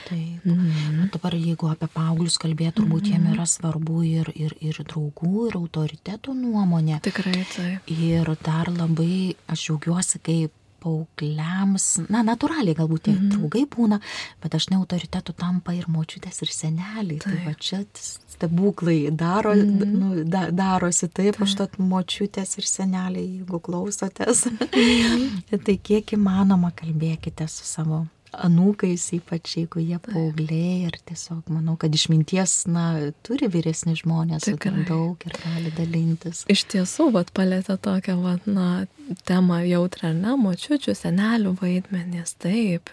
Taip. 0.08 0.44
Mm. 0.44 1.08
Dabar 1.12 1.36
jeigu 1.36 1.68
apie 1.70 1.88
paauglius 1.92 2.38
kalbėt, 2.40 2.76
turbūt 2.78 3.08
mm. 3.08 3.10
jiem 3.12 3.34
yra 3.34 3.46
svarbu 3.48 4.02
ir, 4.08 4.30
ir, 4.34 4.54
ir 4.64 4.78
draugų, 4.88 5.48
ir 5.50 5.58
autoritetų 5.60 6.36
nuomonė. 6.38 7.02
Tikrai 7.04 7.42
taip. 7.54 7.92
Ir 7.92 8.32
dar 8.44 8.72
labai 8.72 9.34
aš 9.52 9.68
džiaugiuosi, 9.68 10.22
kai 10.24 10.38
paaugliams, 10.82 11.86
na, 12.12 12.22
natūraliai 12.26 12.76
galbūt 12.78 13.08
tie 13.08 13.12
mm 13.14 13.18
-hmm. 13.18 13.30
draugai 13.34 13.64
būna, 13.74 13.98
bet 14.42 14.52
dažnai 14.54 14.78
autoritetų 14.78 15.34
tampa 15.38 15.74
ir 15.74 15.88
močiutės, 15.90 16.42
ir 16.42 16.52
seneliai. 16.54 17.18
Tai 17.18 17.32
taip. 17.32 17.38
Tai 17.38 17.46
va 17.46 17.54
čia 17.54 17.80
stebuklai 17.94 19.10
daro, 19.10 19.54
mm 19.54 19.78
-hmm. 19.78 19.96
nu, 20.00 20.24
da, 20.24 20.50
darosi 20.50 21.08
taip, 21.08 21.36
taip. 21.36 21.42
užtat 21.42 21.78
močiutės 21.78 22.58
ir 22.58 22.64
seneliai, 22.64 23.26
jeigu 23.38 23.60
klausotės. 23.60 24.46
Mm 24.46 24.58
-hmm. 24.70 25.58
tai 25.66 25.76
kiek 25.82 26.12
įmanoma 26.12 26.70
kalbėkite 26.70 27.48
su 27.48 27.64
savo 27.64 28.06
anūkais, 28.34 29.04
ypač 29.16 29.54
jeigu 29.56 29.82
jie 29.82 29.98
paaugliai 30.02 30.88
ir 30.88 30.98
tiesiog 31.08 31.48
manau, 31.52 31.76
kad 31.80 31.94
išminties, 31.94 32.54
na, 32.70 32.86
turi 33.26 33.48
vyresni 33.52 33.96
žmonės 33.98 34.46
Tikrai. 34.48 34.84
daug 34.88 35.24
ir 35.28 35.36
gali 35.42 35.72
dalintis. 35.76 36.44
Iš 36.50 36.64
tiesų, 36.74 37.10
vat 37.16 37.32
palėtė 37.36 37.78
tokią, 37.84 38.18
vat, 38.22 38.48
na, 38.50 38.86
temą 39.28 39.62
jautrą, 39.64 40.12
ne, 40.16 40.34
močiučių, 40.40 40.94
senelių 40.98 41.54
vaidmenys, 41.62 42.34
taip, 42.42 42.92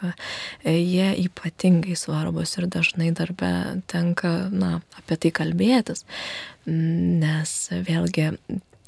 jie 0.63 1.09
ypatingai 1.25 1.97
svarbus 1.99 2.55
ir 2.59 2.69
dažnai 2.71 3.11
darbe 3.15 3.51
tenka, 3.91 4.35
na, 4.53 4.79
apie 4.99 5.19
tai 5.25 5.33
kalbėtis, 5.41 6.05
nes 6.65 7.57
vėlgi 7.85 8.31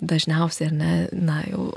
dažniausiai, 0.01 0.69
ar 0.69 0.75
ne, 0.77 0.91
na, 1.11 1.37
jau 1.47 1.67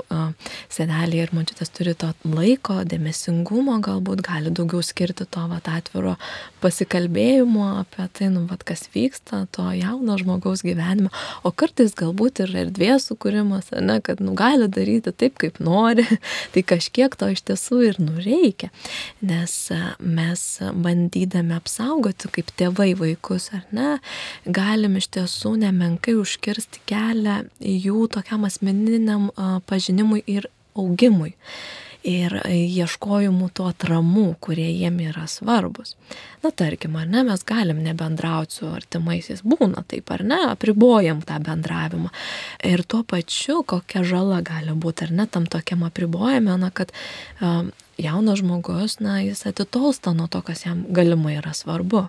seneliai 0.71 1.25
ir 1.25 1.31
močiutės 1.33 1.71
turi 1.73 1.93
to 1.97 2.11
laiko, 2.27 2.81
dėmesingumo, 2.85 3.79
galbūt 3.83 4.21
gali 4.25 4.51
daugiau 4.53 4.83
skirti 4.85 5.25
to 5.25 5.45
vat, 5.49 5.69
atviro 5.71 6.15
pasikalbėjimo 6.61 7.65
apie 7.79 8.05
tai, 8.17 8.29
nu, 8.33 8.43
vat, 8.49 8.65
kas 8.67 8.85
vyksta 8.93 9.45
to 9.55 9.65
jauno 9.77 10.17
žmogaus 10.21 10.61
gyvenime, 10.65 11.09
o 11.41 11.51
kartais 11.51 11.95
galbūt 11.97 12.43
ir 12.45 12.53
erdvės 12.65 13.09
sukūrimas, 13.09 13.71
ne, 13.81 13.97
kad, 14.05 14.21
nu, 14.21 14.35
gali 14.37 14.69
daryti 14.69 15.13
taip, 15.15 15.39
kaip 15.41 15.57
nori, 15.63 16.05
tai 16.53 16.65
kažkiek 16.73 17.17
to 17.17 17.31
iš 17.33 17.43
tiesų 17.49 17.81
ir 17.89 18.01
nureikia, 18.03 18.69
nes 19.25 19.57
mes 19.99 20.45
bandydami 20.85 21.57
apsaugoti 21.57 22.29
kaip 22.37 22.53
tėvai 22.59 22.91
vaikus, 22.99 23.49
ar 23.57 23.65
ne, 23.73 23.95
galim 24.45 24.99
iš 25.01 25.09
tiesų 25.17 25.55
nemenkai 25.65 26.15
užkirsti 26.21 26.85
kelią 26.89 27.41
jų 27.59 28.10
tokiam 28.13 28.45
asmeniniam 28.47 29.29
pažinimui 29.69 30.23
ir 30.27 30.49
augimui 30.77 31.35
ir 32.07 32.33
ieškojimų 32.49 33.51
tų 33.53 33.67
atramų, 33.71 34.25
kurie 34.41 34.67
jiem 34.73 34.97
yra 35.05 35.27
svarbus. 35.29 35.93
Na, 36.41 36.49
tarkim, 36.49 36.95
ar 36.97 37.05
ne, 37.09 37.21
mes 37.27 37.43
galim 37.45 37.83
nebendrauti 37.85 38.57
su 38.57 38.69
artimaisiais, 38.71 39.43
būna 39.45 39.83
taip 39.87 40.09
ar 40.13 40.23
ne, 40.25 40.39
apribojam 40.49 41.21
tą 41.25 41.37
bendravimą. 41.45 42.09
Ir 42.65 42.83
tuo 42.89 43.03
pačiu, 43.05 43.61
kokia 43.61 44.01
žala 44.07 44.41
gali 44.45 44.73
būti, 44.73 45.07
ar 45.07 45.13
ne, 45.19 45.27
tam 45.29 45.45
tokiam 45.45 45.85
apribojame, 45.85 46.57
na, 46.61 46.71
kad 46.73 46.93
um, 47.39 47.69
jaunas 48.01 48.41
žmogus, 48.41 48.97
na, 49.03 49.19
jis 49.21 49.45
atitolsta 49.49 50.15
nuo 50.17 50.25
to, 50.31 50.41
kas 50.45 50.65
jam 50.65 50.87
galimai 50.89 51.37
yra 51.37 51.53
svarbu. 51.57 52.07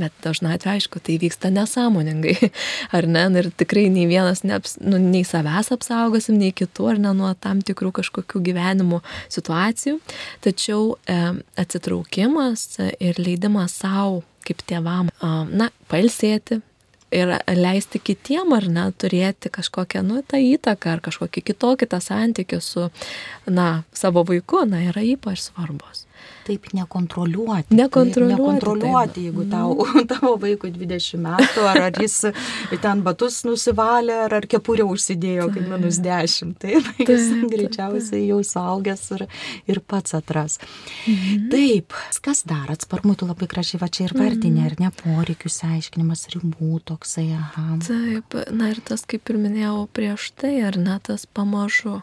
Bet 0.00 0.14
dažnai 0.24 0.54
atveju, 0.56 0.80
aišku, 0.80 1.02
tai 1.04 1.18
vyksta 1.20 1.50
nesąmoningai, 1.52 2.50
ar 2.96 3.06
ne? 3.10 3.26
Ir 3.42 3.50
tikrai 3.60 3.86
nei 3.92 4.06
vienas, 4.08 4.40
neaps, 4.48 4.78
nu, 4.80 4.96
nei 5.02 5.20
savęs 5.28 5.68
apsaugosim, 5.74 6.38
nei 6.40 6.54
kitų, 6.56 6.88
ar 6.94 7.02
ne 7.02 7.12
nuo 7.18 7.34
tam 7.36 7.60
tikrų 7.60 7.92
kažkokių 8.00 8.40
gyvenimo 8.48 9.02
situacijų. 9.32 9.98
Tačiau 10.44 10.94
e, 11.04 11.20
atsitraukimas 11.60 12.66
ir 12.96 13.20
leidimas 13.20 13.76
savo 13.84 14.22
kaip 14.46 14.64
tėvam, 14.66 15.12
e, 15.12 15.32
na, 15.52 15.68
pailsėti, 15.92 16.62
ir 17.12 17.34
leisti 17.52 18.00
kitiem 18.00 18.54
ar 18.56 18.66
ne 18.72 18.86
turėti 18.96 19.52
kažkokią, 19.52 20.00
nu, 20.06 20.22
tą 20.24 20.40
įtaką 20.40 20.96
ar 20.96 21.04
kažkokį 21.04 21.44
kitokį 21.50 21.88
tą 21.92 22.00
santykį 22.00 22.60
su, 22.64 22.88
na, 23.44 23.84
savo 23.92 24.24
vaiku, 24.28 24.64
na, 24.68 24.80
yra 24.88 25.04
ypač 25.04 25.44
svarbus 25.50 26.06
taip 26.46 26.68
nekontroliuoti. 26.76 27.76
Nekontroliuoti. 27.76 28.42
Nekontroliuoti, 28.42 29.14
taip. 29.14 29.24
jeigu 29.26 29.46
tau, 29.50 29.74
mm. 29.74 30.06
tavo 30.12 30.34
vaikui 30.42 30.72
20 30.74 31.22
metų, 31.22 31.64
ar, 31.70 31.80
ar 31.88 32.00
jis 32.02 32.18
ten 32.82 33.02
batus 33.06 33.42
nusivalė, 33.48 34.18
ar, 34.26 34.36
ar 34.40 34.48
kepurę 34.50 34.86
užsidėjo, 34.88 35.48
kaip 35.54 35.68
minus 35.70 36.00
10. 36.02 36.54
Taip, 36.62 36.88
taip 36.98 37.12
jis 37.14 37.28
greičiausiai 37.52 38.26
jau 38.28 38.40
suaugęs 38.46 39.04
ir, 39.18 39.26
ir 39.70 39.82
pats 39.86 40.16
atras. 40.18 40.58
Mhm. 41.06 41.48
Taip, 41.52 41.98
kas 42.24 42.44
dar 42.48 42.72
atsparmų, 42.74 43.16
tu 43.20 43.28
labai 43.28 43.48
gražiai 43.50 43.80
va 43.82 43.90
čia 43.92 44.06
ir 44.08 44.16
vardinė, 44.18 44.66
ar 44.70 44.78
ne, 44.80 44.92
poreikius 45.02 45.62
aiškinimas, 45.68 46.28
ribų 46.34 46.82
toksai, 46.88 47.28
aha. 47.38 47.66
Taip, 47.86 48.38
na 48.54 48.72
ir 48.72 48.82
tas, 48.86 49.06
kaip 49.08 49.32
ir 49.32 49.40
minėjau 49.42 49.86
prieš 49.94 50.32
tai, 50.38 50.56
ar 50.66 50.78
ne 50.80 50.98
tas 51.02 51.26
pamažu 51.26 52.00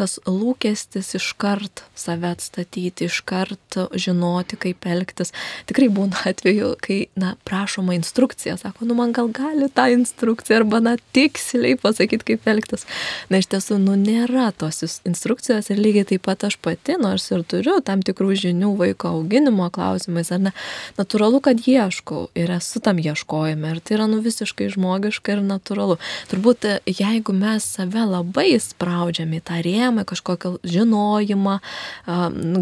tas 0.00 0.16
lūkestis 0.24 1.12
iškart 1.18 1.82
save 1.98 2.30
atstatyti, 2.32 3.08
iškart 3.10 3.76
žinoti, 4.00 4.56
kaip 4.60 4.86
elgtis. 4.88 5.34
Tikrai 5.68 5.90
būna 5.92 6.22
atveju, 6.30 6.72
kai, 6.80 7.00
na, 7.20 7.34
prašoma 7.48 7.96
instrukcija, 7.98 8.56
sako, 8.60 8.88
nu 8.88 8.96
man 8.98 9.12
gal 9.16 9.28
gali 9.34 9.68
tą 9.74 9.90
instrukciją 9.92 10.62
arba, 10.62 10.80
na, 10.84 10.96
tiksliai 11.16 11.76
pasakyti, 11.80 12.32
kaip 12.32 12.48
elgtis. 12.50 12.86
Na, 13.32 13.42
iš 13.42 13.50
tiesų, 13.52 13.80
nu, 13.82 13.96
nėra 14.00 14.50
tos 14.56 14.80
instrukcijos 15.08 15.68
ir 15.70 15.82
lygiai 15.82 16.08
taip 16.14 16.24
pat 16.28 16.46
aš 16.48 16.56
pati, 16.62 16.96
nors 17.00 17.28
ir 17.34 17.44
turiu 17.48 17.78
tam 17.84 18.04
tikrų 18.06 18.32
žinių 18.46 18.72
vaiko 18.80 19.14
auginimo 19.18 19.68
klausimais, 19.74 20.32
ar 20.32 20.42
ne, 20.48 20.54
natūralu, 20.98 21.42
kad 21.44 21.60
ieškau 21.60 22.28
ir 22.38 22.54
esu 22.56 22.80
tam 22.84 23.00
ieškojime 23.02 23.74
ir 23.74 23.82
tai 23.84 23.98
yra, 23.98 24.08
nu, 24.10 24.22
visiškai 24.24 24.70
žmogiška 24.72 25.36
ir 25.36 25.44
natūralu. 25.44 25.98
Turbūt, 26.32 26.68
jeigu 26.88 27.34
mes 27.36 27.66
save 27.76 28.06
labai 28.08 28.54
spraudžiame 28.62 29.40
į 29.40 29.44
tą 29.46 29.60
rėmą, 29.64 29.89
rėmą, 29.90 30.04
kažkokį 30.06 30.60
žinojimą, 30.64 31.58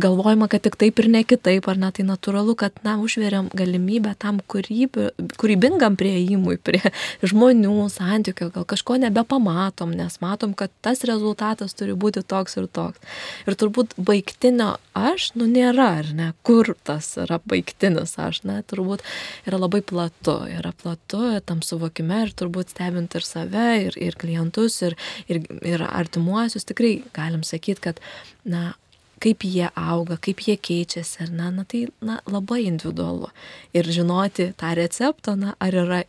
galvojimą, 0.00 0.48
kad 0.48 0.62
tik 0.62 0.76
taip 0.76 0.98
ir 0.98 1.08
ne 1.08 1.24
kitaip, 1.24 1.68
ar 1.68 1.78
ne, 1.78 1.90
tai 1.92 2.04
natūralu, 2.04 2.56
kad, 2.56 2.72
na, 2.84 2.98
užveriam 2.98 3.48
galimybę 3.54 4.14
tam 4.18 4.40
kūrybi, 4.40 5.10
kūrybingam 5.38 5.96
prieimui 5.96 6.58
prie 6.58 6.80
žmonių 7.22 7.88
santykių, 7.92 8.50
gal 8.54 8.64
kažko 8.68 8.98
nebepamatom, 8.98 9.92
nes 9.96 10.18
matom, 10.20 10.54
kad 10.54 10.70
tas 10.82 11.04
rezultatas 11.04 11.74
turi 11.74 11.94
būti 11.94 12.24
toks 12.26 12.56
ir 12.58 12.68
toks. 12.68 13.00
Ir 13.46 13.56
turbūt 13.58 13.94
baigtinio 13.96 14.76
aš, 14.94 15.32
nu, 15.38 15.46
nėra, 15.46 15.90
ar 16.02 16.12
ne, 16.14 16.32
kur 16.42 16.74
tas 16.84 17.14
yra 17.20 17.40
baigtinis 17.44 18.16
aš, 18.18 18.42
ne, 18.48 18.60
turbūt 18.68 19.04
yra 19.46 19.60
labai 19.60 19.82
platu, 19.82 20.40
yra 20.48 20.72
platu 20.72 21.38
tam 21.46 21.62
suvokime 21.62 22.24
ir 22.26 22.34
turbūt 22.36 22.72
stebint 22.74 23.14
ir 23.14 23.24
save, 23.26 23.68
ir, 23.88 23.98
ir 24.00 24.16
klientus, 24.18 24.80
ir, 24.86 24.96
ir, 25.30 25.42
ir 25.66 25.84
artimuosius, 25.86 26.66
tikrai 26.68 26.98
galim 27.18 27.42
sakyti, 27.46 27.82
kad, 27.90 28.02
na, 28.46 28.72
kaip 29.22 29.44
jie 29.46 29.68
auga, 29.74 30.18
kaip 30.22 30.42
jie 30.46 30.56
keičiasi, 30.56 31.24
ar 31.26 31.34
ne, 31.34 31.50
na 31.58 31.66
tai 31.68 31.86
na, 32.04 32.20
labai 32.30 32.62
individualu. 32.68 33.32
Ir 33.76 33.90
žinoti 33.98 34.52
tą 34.58 34.74
receptą, 34.78 35.34
na, 35.38 35.56
ar 35.62 35.74
yra 35.84 36.02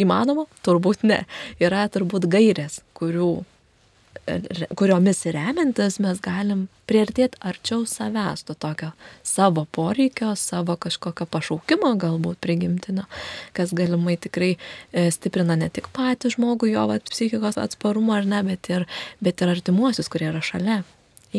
įmanoma, 0.00 0.46
turbūt 0.66 1.04
ne. 1.06 1.24
Yra 1.62 1.86
turbūt 1.92 2.28
gairės, 2.30 2.80
kurių 2.98 3.32
kuriomis 4.78 5.24
remiantis 5.34 5.98
mes 6.02 6.20
galim 6.24 6.66
priartėti 6.88 7.38
arčiau 7.44 7.84
savęs, 7.88 8.44
to 8.48 8.56
tokio 8.56 8.90
savo 9.26 9.66
poreikio, 9.76 10.32
savo 10.38 10.76
kažkokio 10.80 11.26
pašaukimo 11.30 11.94
galbūt 12.00 12.40
prigimtinio, 12.44 13.06
kas 13.56 13.74
galimai 13.76 14.16
tikrai 14.20 14.54
e, 14.56 15.08
stiprina 15.14 15.56
ne 15.60 15.70
tik 15.72 15.90
patį 15.96 16.34
žmogų, 16.36 16.72
jo 16.74 16.88
vat, 16.90 17.08
psichikos 17.12 17.60
atsparumą 17.60 18.20
ar 18.20 18.28
ne, 18.34 18.42
bet 18.48 18.72
ir, 18.72 18.88
bet 19.24 19.44
ir 19.44 19.54
artimuosius, 19.56 20.10
kurie 20.12 20.30
yra 20.32 20.44
šalia 20.44 20.82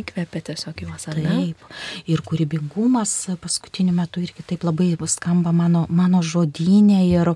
įkvepia 0.02 0.42
tiesiog 0.52 0.84
juos, 0.86 1.08
ar 1.12 1.20
ne? 1.20 1.30
Taip. 1.30 1.64
Ir 2.12 2.22
kūrybingumas 2.26 3.14
paskutiniu 3.42 3.96
metu 3.96 4.24
irgi 4.24 4.46
taip 4.48 4.66
labai 4.68 4.94
skamba 5.08 5.54
mano, 5.56 5.86
mano 5.90 6.22
žodinė 6.26 7.02
ir, 7.08 7.34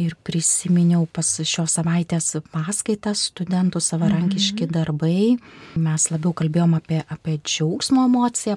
ir 0.00 0.16
prisiminiau 0.24 1.06
pas 1.12 1.26
šios 1.26 1.76
savaitės 1.78 2.36
paskaitas 2.52 3.26
studentų 3.30 3.80
savarankiški 3.80 4.66
-hmm. 4.66 4.72
darbai. 4.72 5.38
Mes 5.76 6.10
labiau 6.10 6.32
kalbėjom 6.32 6.74
apie, 6.76 7.02
apie 7.08 7.38
džiaugsmo 7.44 8.04
emociją 8.04 8.56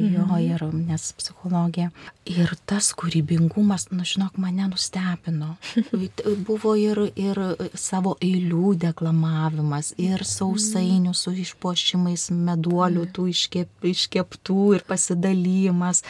mm 0.00 0.08
-hmm. 0.08 0.14
jo 0.14 0.26
mhm. 0.26 0.40
ir 0.40 0.74
nes 0.88 1.12
psichologija. 1.12 1.90
Ir 2.24 2.54
tas 2.66 2.92
kūrybingumas, 2.94 3.88
nu 3.90 4.04
žinok, 4.04 4.36
mane 4.36 4.68
nustebino. 4.68 5.56
Buvo 6.46 6.76
ir, 6.76 7.10
ir 7.16 7.38
savo 7.74 8.16
eilių 8.20 8.74
deklamavimas, 8.78 9.94
ir 9.98 10.22
sausainių 10.24 11.14
su 11.14 11.32
išpuošimais 11.32 12.21
vis 12.22 12.30
meduolių 12.30 13.06
tų 13.12 13.28
iškep, 13.32 13.68
iškeptų 13.82 14.76
ir 14.76 14.84
pasidalymas 14.86 16.02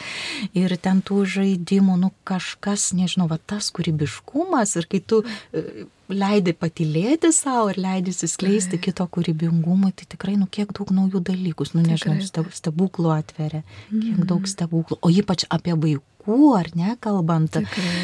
ir 0.53 0.75
ten 0.77 1.01
tų 1.01 1.25
žaidimų, 1.25 1.97
nu 1.97 2.11
kažkas, 2.23 2.93
nežinau, 2.93 3.27
va 3.27 3.39
tas 3.39 3.71
kūrybiškumas 3.71 4.75
ir 4.77 4.87
kai 4.89 5.01
tu 5.01 5.23
e, 5.23 5.87
leidai 6.09 6.53
patilėti 6.53 7.31
savo 7.33 7.71
ir 7.71 7.79
leidai 7.81 8.13
įsiskleisti 8.13 8.79
kito 8.79 9.05
kūrybingumui, 9.07 9.93
tai 9.95 10.05
tikrai, 10.09 10.37
nu, 10.37 10.47
kiek 10.47 10.73
daug 10.75 10.91
naujų 10.93 11.23
dalykus, 11.23 11.73
nu, 11.73 11.83
nežinau, 11.85 12.19
stebuklų 12.53 13.13
atveria, 13.15 13.63
kiek 13.89 14.25
daug 14.27 14.45
stebuklų, 14.47 14.99
o 15.01 15.13
ypač 15.13 15.47
apie 15.49 15.73
vaikų 15.73 16.12
vaikų, 16.23 16.53
ar 16.55 16.69
ne, 16.75 16.95
kalbant, 17.03 17.51
Tikrai. 17.51 18.03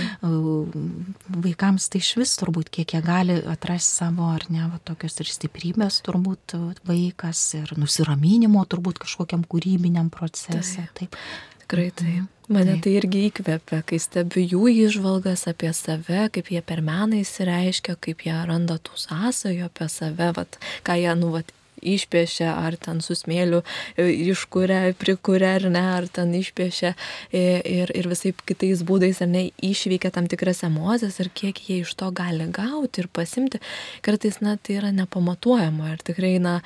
vaikams 1.46 1.90
tai 1.90 2.02
iš 2.04 2.16
vis 2.20 2.36
turbūt, 2.40 2.70
kiek 2.70 2.94
jie 2.94 3.02
gali 3.06 3.38
atrasti 3.48 4.02
savo, 4.02 4.30
ar 4.34 4.46
ne, 4.50 4.66
va, 4.72 4.80
tokios 4.84 5.20
ir 5.24 5.30
stiprybės 5.30 6.02
turbūt 6.06 6.58
vaikas, 6.88 7.44
ir 7.60 7.74
nusiraminimo 7.80 8.66
turbūt 8.70 9.00
kažkokiam 9.06 9.46
kūrybiniam 9.48 10.12
procesui. 10.14 10.88
Taip. 10.94 11.16
taip. 11.16 11.18
Tikrai 11.64 11.92
taip. 11.94 12.28
Mane 12.50 12.80
tai 12.82 12.96
irgi 12.98 13.28
įkvepia, 13.28 13.84
kai 13.86 14.00
stebiu 14.02 14.42
jų 14.42 14.72
išvalgas 14.88 15.46
apie 15.52 15.70
save, 15.78 16.24
kaip 16.34 16.50
jie 16.50 16.64
per 16.66 16.82
meną 16.82 17.20
įsireiškia, 17.22 17.94
kaip 18.02 18.26
jie 18.26 18.34
randa 18.50 18.80
tų 18.82 18.98
sąsajų 18.98 19.68
apie 19.68 19.86
save, 19.94 20.32
vat, 20.34 20.58
ką 20.88 20.98
jie, 20.98 21.12
nu, 21.20 21.30
vat, 21.36 21.54
išpiešia, 21.82 22.52
ar 22.54 22.78
ten 22.80 23.02
su 23.06 23.16
smėliu 23.18 23.62
e, 23.96 24.08
iškuria, 24.32 24.94
prikuria 25.00 25.56
ar 25.58 25.68
ne, 25.72 25.84
ar 25.98 26.08
ten 26.12 26.34
išpiešia 26.38 26.94
e, 27.32 27.44
ir, 27.64 27.94
ir 27.96 28.10
visai 28.12 28.34
kitais 28.34 28.84
būdais 28.88 29.22
ar 29.24 29.32
ne 29.32 29.48
išveikia 29.66 30.12
tam 30.16 30.30
tikras 30.32 30.64
emocijas 30.68 31.20
ir 31.24 31.32
kiek 31.34 31.60
jie 31.68 31.82
iš 31.84 31.96
to 32.00 32.12
gali 32.16 32.50
gauti 32.54 33.04
ir 33.04 33.10
pasimti, 33.14 33.62
kartais, 34.06 34.40
na, 34.46 34.58
tai 34.58 34.80
yra 34.80 34.94
nepamatuojama 34.96 35.94
ir 35.94 36.04
tikrai, 36.12 36.36
na, 36.44 36.60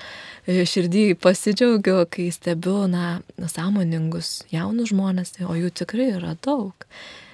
e, 0.46 0.64
širdį 0.70 1.06
pasidžiaugiu, 1.24 2.02
kai 2.12 2.30
stebiu, 2.34 2.84
na, 2.92 3.20
sąmoningus 3.40 4.44
jaunus 4.54 4.94
žmonės, 4.94 5.38
o 5.46 5.58
jų 5.58 5.74
tikrai 5.84 6.14
yra 6.18 6.38
daug. 6.44 6.88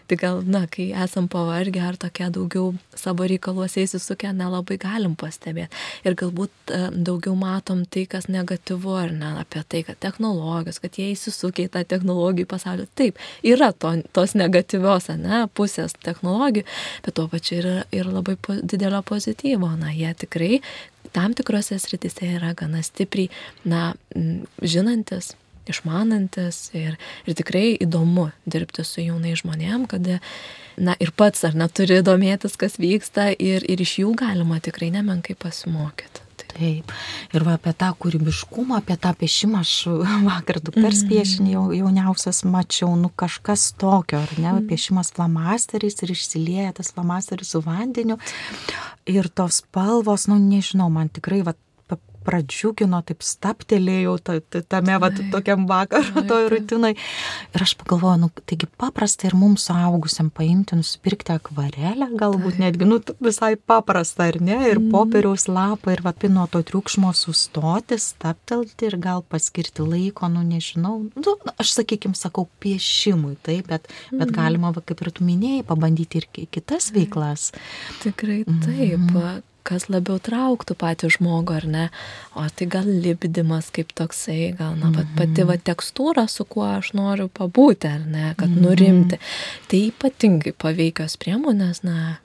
Tai 0.09 0.17
gal, 0.17 0.39
na, 0.41 0.63
kai 0.65 0.87
esam 1.03 1.27
pavargę 1.29 1.83
ar 1.85 1.97
tokie 2.01 2.25
daugiau 2.33 2.71
savo 2.97 3.27
reikaluose 3.29 3.83
įsisukę, 3.85 4.31
nelabai 4.33 4.79
galim 4.81 5.11
pastebėti. 5.13 5.77
Ir 6.01 6.15
galbūt 6.17 6.71
e, 6.73 6.79
daugiau 7.05 7.35
matom 7.37 7.83
tai, 7.85 8.07
kas 8.09 8.25
negatyvu, 8.25 8.95
ar 8.97 9.13
ne, 9.13 9.35
apie 9.43 9.61
tai, 9.69 9.83
kad 9.85 9.99
technologijos, 10.01 10.79
kad 10.81 10.97
jie 10.97 11.11
įsisukia 11.13 11.67
į 11.67 11.71
tą 11.75 11.83
technologijų 11.91 12.49
pasaulį. 12.49 12.87
Taip, 12.97 13.21
yra 13.45 13.69
to, 13.69 13.91
tos 14.17 14.33
negatyvios, 14.33 15.11
ne, 15.21 15.43
pusės 15.53 15.93
technologijų, 16.01 16.65
bet 17.05 17.17
tuo 17.19 17.27
pačiu 17.29 17.59
yra 17.59 17.75
ir 17.93 18.09
labai 18.09 18.33
po, 18.41 18.57
didelio 18.57 19.03
pozityvo. 19.05 19.69
Na, 19.77 19.93
jie 19.93 20.15
tikrai 20.17 20.57
tam 21.13 21.37
tikrose 21.37 21.77
sritise 21.77 22.33
yra 22.39 22.55
gana 22.57 22.81
stipriai, 22.81 23.29
na, 23.61 23.91
žinantis 24.65 25.35
išmanantis 25.71 26.69
ir, 26.77 26.97
ir 27.25 27.37
tikrai 27.37 27.73
įdomu 27.79 28.29
dirbti 28.49 28.85
su 28.87 29.03
jaunai 29.03 29.35
žmonėm, 29.39 29.85
kad, 29.91 30.07
na 30.79 30.95
ir 30.99 31.13
pats 31.15 31.45
ar 31.47 31.57
neturi 31.57 32.01
domėtis, 32.05 32.57
kas 32.59 32.79
vyksta 32.81 33.31
ir, 33.35 33.65
ir 33.67 33.83
iš 33.83 33.99
jų 34.03 34.15
galima 34.19 34.61
tikrai 34.63 34.91
nemenkai 34.95 35.37
pasimokyti. 35.39 36.25
Taip. 36.49 36.91
Ir 37.35 37.43
va, 37.45 37.55
apie 37.59 37.71
tą 37.77 37.91
kūrybiškumą, 38.01 38.79
apie 38.79 38.95
tą 38.99 39.11
piešimą, 39.19 39.61
aš 39.61 39.73
vakar 40.25 40.59
dukters 40.63 41.03
mm. 41.03 41.11
piešinį 41.11 41.53
jau, 41.53 41.63
jauniausias 41.75 42.41
mačiau, 42.47 42.89
nu 42.99 43.11
kažkas 43.21 43.69
tokio, 43.79 44.23
ar 44.23 44.33
ne, 44.37 44.49
mm. 44.55 44.65
piešimas 44.71 45.13
flamasteriais 45.15 45.99
ir 46.03 46.13
išsilieja 46.15 46.73
tas 46.79 46.91
flamasteris 46.95 47.53
su 47.53 47.61
vandeniu. 47.65 48.17
Ir 49.09 49.29
tos 49.29 49.61
spalvos, 49.63 50.27
nu 50.31 50.39
nežinau, 50.41 50.89
man 50.93 51.11
tikrai 51.13 51.43
va, 51.45 51.55
pradžiugino, 52.29 53.01
taip 53.05 53.23
staptelėjau 53.25 54.15
tame 54.69 54.97
va, 55.01 55.09
tokiam 55.33 55.65
vakaro 55.69 56.23
toj 56.29 56.49
rutinai. 56.53 56.93
Ir 57.55 57.65
aš 57.65 57.73
pagalvoju, 57.79 58.21
nu, 58.23 58.29
taigi 58.49 58.69
paprasta 58.79 59.27
ir 59.29 59.35
mums 59.39 59.65
suaugusiam 59.69 60.29
paimti, 60.33 60.77
nusipirkti 60.79 61.33
akvarelę, 61.35 62.11
galbūt 62.19 62.59
netgi, 62.61 62.87
nu, 62.89 62.99
visai 63.23 63.55
paprasta, 63.57 64.29
ar 64.29 64.39
ne, 64.43 64.59
ir 64.69 64.81
mm. 64.81 64.91
popieriaus 64.93 65.47
lapą, 65.49 65.93
ir 65.95 66.03
va, 66.05 66.13
nuo 66.29 66.45
to 66.51 66.61
triukšmo 66.65 67.11
sustoti, 67.17 67.97
staptelti 68.01 68.89
ir 68.89 68.99
gal 69.01 69.23
paskirti 69.25 69.85
laiko, 69.85 70.29
nu, 70.31 70.43
nežinau, 70.45 70.95
nu, 71.15 71.35
aš 71.57 71.75
sakykim, 71.79 72.15
sakau, 72.17 72.47
piešimui, 72.63 73.35
taip, 73.45 73.69
bet, 73.71 73.89
bet 74.13 74.27
mm. 74.29 74.35
galima, 74.37 74.73
va, 74.75 74.85
kaip 74.85 75.01
ir 75.05 75.13
tu 75.15 75.27
minėjai, 75.27 75.65
pabandyti 75.69 76.21
ir 76.21 76.29
kitas 76.53 76.91
veiklas. 76.95 77.51
Tikrai 78.03 78.43
taip. 78.45 78.99
Mm 78.99 79.47
kas 79.63 79.87
labiau 79.89 80.19
trauktų 80.23 80.75
patį 80.79 81.11
žmogų, 81.17 81.55
ar 81.59 81.67
ne? 81.69 81.85
O 82.37 82.45
tai 82.55 82.67
gal 82.71 82.87
libdymas 82.87 83.69
kaip 83.75 83.93
toksai, 83.97 84.53
gal, 84.57 84.75
na, 84.75 84.89
mm 84.89 84.95
-hmm. 84.95 85.15
pati 85.17 85.43
va 85.43 85.57
tekstūra, 85.57 86.27
su 86.27 86.45
kuo 86.45 86.65
aš 86.65 86.93
noriu 86.93 87.29
pabūti, 87.29 87.87
ar 87.87 88.05
ne, 88.05 88.33
kad 88.37 88.49
mm 88.49 88.55
-hmm. 88.55 88.61
nurimti. 88.61 89.19
Tai 89.67 89.79
ypatingai 89.91 90.53
paveikios 90.57 91.17
priemonės, 91.17 91.83
na, 91.83 92.17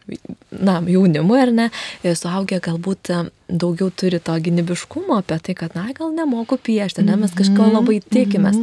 na 0.50 0.82
jaunimui, 0.86 1.40
ar 1.40 1.52
ne, 1.52 1.70
suaugę 2.14 2.60
galbūt 2.60 3.10
daugiau 3.48 3.90
turi 3.92 4.18
to 4.24 4.34
gynybiškumo 4.46 5.18
apie 5.20 5.36
tai, 5.42 5.54
kad, 5.58 5.74
na, 5.76 5.86
gal 5.96 6.12
nemoku 6.16 6.56
piešti, 6.56 7.04
ne, 7.04 7.16
mes 7.20 7.34
kažko 7.36 7.66
mhm. 7.66 7.74
labai 7.76 7.98
tikimės. 8.00 8.60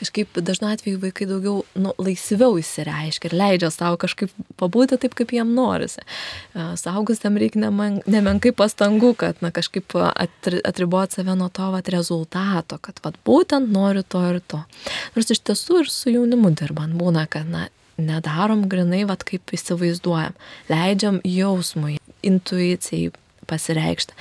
Kažkaip 0.00 0.40
dažnu 0.42 0.68
atveju 0.72 1.00
vaikai 1.02 1.28
daugiau 1.30 1.62
nu, 1.78 1.92
laisviau 2.02 2.58
įsireiškia 2.60 3.30
ir 3.30 3.36
leidžia 3.38 3.70
savo 3.74 3.98
kažkaip 4.02 4.32
pabūti 4.60 4.98
taip, 5.00 5.14
kaip 5.18 5.34
jiem 5.36 5.54
norisi. 5.56 6.02
Saugusiam 6.80 7.38
reikia 7.40 7.62
nemenkai 7.62 8.54
pastangų, 8.56 9.14
kad, 9.22 9.38
na, 9.44 9.52
kažkaip 9.54 9.94
atri, 9.94 10.60
atriboti 10.66 11.20
save 11.20 11.38
nuo 11.38 11.50
to 11.54 11.70
vat, 11.74 11.88
rezultato, 11.94 12.80
kad, 12.82 12.98
vat, 13.06 13.18
būtent 13.26 13.70
noriu 13.74 14.02
to 14.02 14.24
ir 14.32 14.42
to. 14.50 14.64
Nors 15.14 15.30
iš 15.30 15.44
tiesų 15.46 15.84
ir 15.84 15.92
su 15.92 16.12
jaunimu 16.14 16.50
dirbant 16.58 16.98
būna, 16.98 17.28
kad, 17.30 17.46
na, 17.50 17.68
nedarom 18.00 18.66
grinai, 18.70 19.04
vat, 19.06 19.22
kaip 19.26 19.54
įsivaizduojam. 19.54 20.34
Leidžiam 20.70 21.20
jausmui, 21.22 22.00
intuicijai, 22.26 23.12
pasireikšti. 23.48 24.16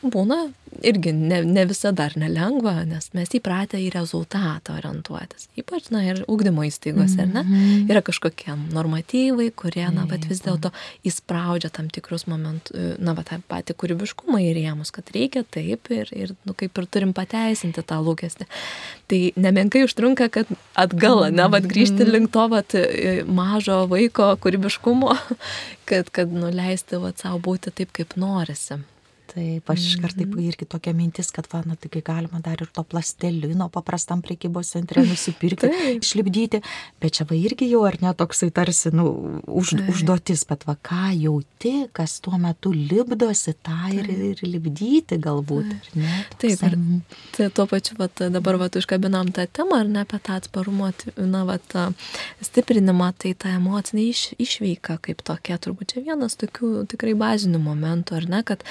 Būna 0.00 0.46
irgi 0.82 1.12
ne, 1.12 1.40
ne 1.44 1.64
visada 1.68 2.00
dar 2.00 2.14
nelengva, 2.18 2.84
nes 2.88 3.10
mes 3.16 3.32
įpratę 3.36 3.78
į 3.82 3.90
rezultatą 3.94 4.76
orientuotis. 4.78 5.48
Ypač, 5.58 5.90
na, 5.92 6.02
ir 6.06 6.22
ūkdymo 6.30 6.64
įstaigose, 6.68 7.26
mm 7.26 7.30
-hmm. 7.30 7.34
ne? 7.34 7.42
Mhm. 7.42 7.90
Yra 7.90 8.02
kažkokie 8.06 8.54
normatyvai, 8.72 9.50
kurie, 9.50 9.86
na, 9.92 10.06
bet 10.06 10.24
vis 10.30 10.42
dėlto 10.44 10.70
įspraudžia 11.04 11.70
tam 11.70 11.90
tikrus 11.90 12.26
momentus, 12.26 12.76
na, 12.98 13.14
va, 13.14 13.24
tą 13.26 13.40
patį 13.48 13.76
kūrybiškumą 13.82 14.40
į 14.46 14.52
rėmus, 14.58 14.92
kad 14.94 15.10
reikia 15.14 15.44
taip 15.44 15.90
ir, 15.90 16.08
ir, 16.12 16.34
nu, 16.44 16.54
kaip 16.54 16.78
ir 16.78 16.86
turim 16.86 17.12
pateisinti 17.12 17.82
tą 17.82 18.00
lūkestį. 18.06 18.46
Tai 19.10 19.20
nemenkai 19.36 19.84
užtrunka, 19.84 20.28
kad 20.28 20.46
atgal, 20.74 21.26
ne, 21.32 21.48
va, 21.48 21.60
grįžti 21.60 22.04
mhm. 22.04 22.10
link 22.10 22.30
to, 22.30 22.46
va, 22.48 22.62
mažo 23.26 23.86
vaiko 23.90 24.36
kūrybiškumo, 24.36 25.16
kad, 25.90 26.10
kad 26.10 26.32
nuleisti, 26.32 26.96
va, 26.96 27.12
savo 27.16 27.38
būti 27.38 27.74
taip, 27.74 27.92
kaip 27.92 28.16
norisi. 28.16 28.80
Taip, 29.30 29.68
aš 29.70 29.84
iškart 29.92 30.16
taip 30.18 30.32
mhm. 30.32 30.46
irgi 30.50 30.66
tokia 30.66 30.92
mintis, 30.96 31.28
kad, 31.34 31.46
va, 31.52 31.60
na, 31.66 31.76
taigi 31.78 32.00
galima 32.02 32.40
dar 32.42 32.58
ir 32.64 32.70
to 32.74 32.82
plastelino 32.82 33.68
paprastam 33.70 34.24
prekybos 34.26 34.72
centre 34.74 35.04
nusipirkti, 35.06 35.70
išlipdyti, 36.00 36.58
bet 37.02 37.18
čia 37.18 37.26
va 37.28 37.36
irgi 37.38 37.68
jau 37.70 37.84
ar 37.86 37.98
ne 38.02 38.10
toksai 38.18 38.50
tarsi, 38.54 38.90
nu, 38.96 39.06
už, 39.46 39.76
užduotis, 39.92 40.42
bet 40.50 40.66
va, 40.66 40.74
ką 40.74 41.12
jauti, 41.14 41.74
kas 41.94 42.16
tuo 42.24 42.40
metu 42.42 42.72
lipdosi, 42.74 43.54
tą 43.66 43.92
ir, 43.94 44.10
ir 44.32 44.42
lipdyti 44.42 45.20
galbūt, 45.22 45.70
ar 45.78 45.92
ne? 46.00 46.16
Toksai... 46.34 46.56
Taip, 46.58 46.66
ir 46.66 47.30
tai 47.36 47.48
tuo 47.54 47.68
pačiu, 47.70 48.00
va, 48.00 48.10
dabar 48.34 48.58
va, 48.64 48.70
užkabinam 48.82 49.30
tą 49.36 49.46
temą, 49.46 49.78
ar 49.84 49.92
ne, 49.94 50.02
apie 50.02 50.18
tą 50.26 50.40
atsparumo, 50.40 50.90
na, 51.20 51.44
va, 51.46 51.60
stiprinimą, 52.42 53.12
tai 53.22 53.36
ta 53.38 53.54
emocinė 53.60 54.08
iš, 54.10 54.26
išveika 54.42 54.98
kaip 55.06 55.22
tokia, 55.26 55.60
turbūt 55.62 55.94
čia 55.94 56.04
vienas 56.10 56.34
tokių 56.40 56.88
tikrai 56.90 57.14
bazinių 57.18 57.62
momentų, 57.62 58.18
ar 58.18 58.30
ne, 58.34 58.42
kad 58.46 58.66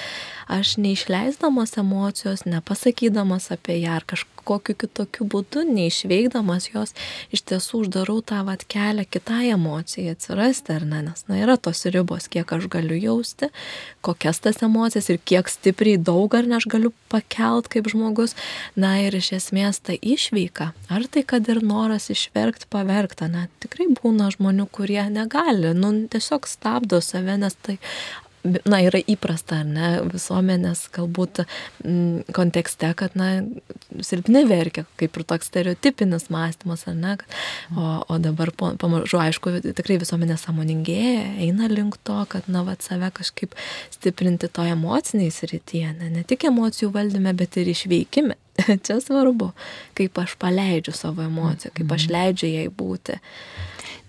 aš 0.50 0.76
neišleisdamas 0.76 1.76
emocijos, 1.78 2.44
nepasakydamas 2.44 3.50
apie 3.54 3.78
ją 3.80 3.94
ar 4.00 4.04
kažkokiu 4.10 4.74
kitokiu 4.82 5.26
būdu, 5.30 5.62
neišveikdamas 5.68 6.70
jos, 6.72 6.94
iš 7.30 7.44
tiesų 7.46 7.84
uždarau 7.84 8.18
tą 8.26 8.40
vat 8.48 8.64
kelią 8.70 9.04
kitai 9.06 9.52
emocijai 9.54 10.16
atsirasti, 10.16 10.74
ar 10.74 10.86
ne, 10.90 11.02
nes 11.06 11.22
na, 11.28 11.38
yra 11.38 11.54
tos 11.54 11.84
ribos, 11.86 12.26
kiek 12.32 12.50
aš 12.56 12.66
galiu 12.72 12.98
jausti, 12.98 13.50
kokias 14.02 14.42
tas 14.42 14.58
emocijas 14.66 15.10
ir 15.12 15.20
kiek 15.22 15.50
stipriai 15.50 16.00
daug 16.10 16.34
ar 16.34 16.48
ne 16.50 16.58
aš 16.58 16.66
galiu 16.72 16.90
pakelt 17.12 17.70
kaip 17.70 17.90
žmogus, 17.92 18.34
na 18.74 18.96
ir 19.04 19.14
iš 19.14 19.30
esmės 19.38 19.78
ta 19.86 19.94
išveika, 19.94 20.72
ar 20.90 21.06
tai 21.06 21.22
kad 21.22 21.46
ir 21.52 21.62
noras 21.62 22.10
išverkti, 22.10 22.66
paverkti, 22.74 23.30
na 23.30 23.46
tikrai 23.62 23.86
būna 24.02 24.32
žmonių, 24.34 24.66
kurie 24.74 25.04
negali, 25.14 25.76
nu 25.78 25.94
tiesiog 26.10 26.50
stabdo 26.50 26.98
save, 27.04 27.38
nes 27.38 27.54
tai 27.62 27.78
na, 28.42 28.80
yra 28.84 29.00
įprasta, 29.10 29.60
ne, 29.66 29.90
visuomenės 30.08 30.86
galbūt 30.94 31.42
m, 31.42 32.22
kontekste, 32.36 32.92
kad, 32.98 33.16
na, 33.18 33.42
silpni 34.04 34.44
verkia, 34.48 34.86
kaip 35.00 35.18
ir 35.18 35.26
toks 35.28 35.50
stereotipinis 35.50 36.28
mąstymas, 36.32 36.86
ne, 36.96 37.16
o, 37.76 38.00
o 38.08 38.18
dabar 38.22 38.52
pamažu, 38.56 39.20
aišku, 39.20 39.56
tikrai 39.68 40.00
visuomenė 40.02 40.38
samoningėja, 40.40 41.26
eina 41.46 41.70
link 41.72 42.00
to, 42.06 42.18
kad, 42.32 42.48
na, 42.48 42.64
va, 42.66 42.76
save 42.80 43.12
kažkaip 43.16 43.56
stiprinti 43.92 44.48
to 44.48 44.64
emociniai 44.68 45.32
srityje, 45.34 45.96
ne, 46.00 46.12
ne 46.16 46.24
tik 46.24 46.48
emocijų 46.50 46.92
valdyme, 46.96 47.34
bet 47.36 47.60
ir 47.60 47.74
išveikime. 47.74 48.38
Čia 48.86 49.00
svarbu, 49.02 49.50
kaip 49.98 50.20
aš 50.22 50.36
paleidžiu 50.40 50.94
savo 50.96 51.24
emociją, 51.24 51.72
kaip 51.74 51.96
aš 51.96 52.06
mhm. 52.06 52.14
leidžiu 52.16 52.52
jai 52.52 52.68
būti. 52.68 53.18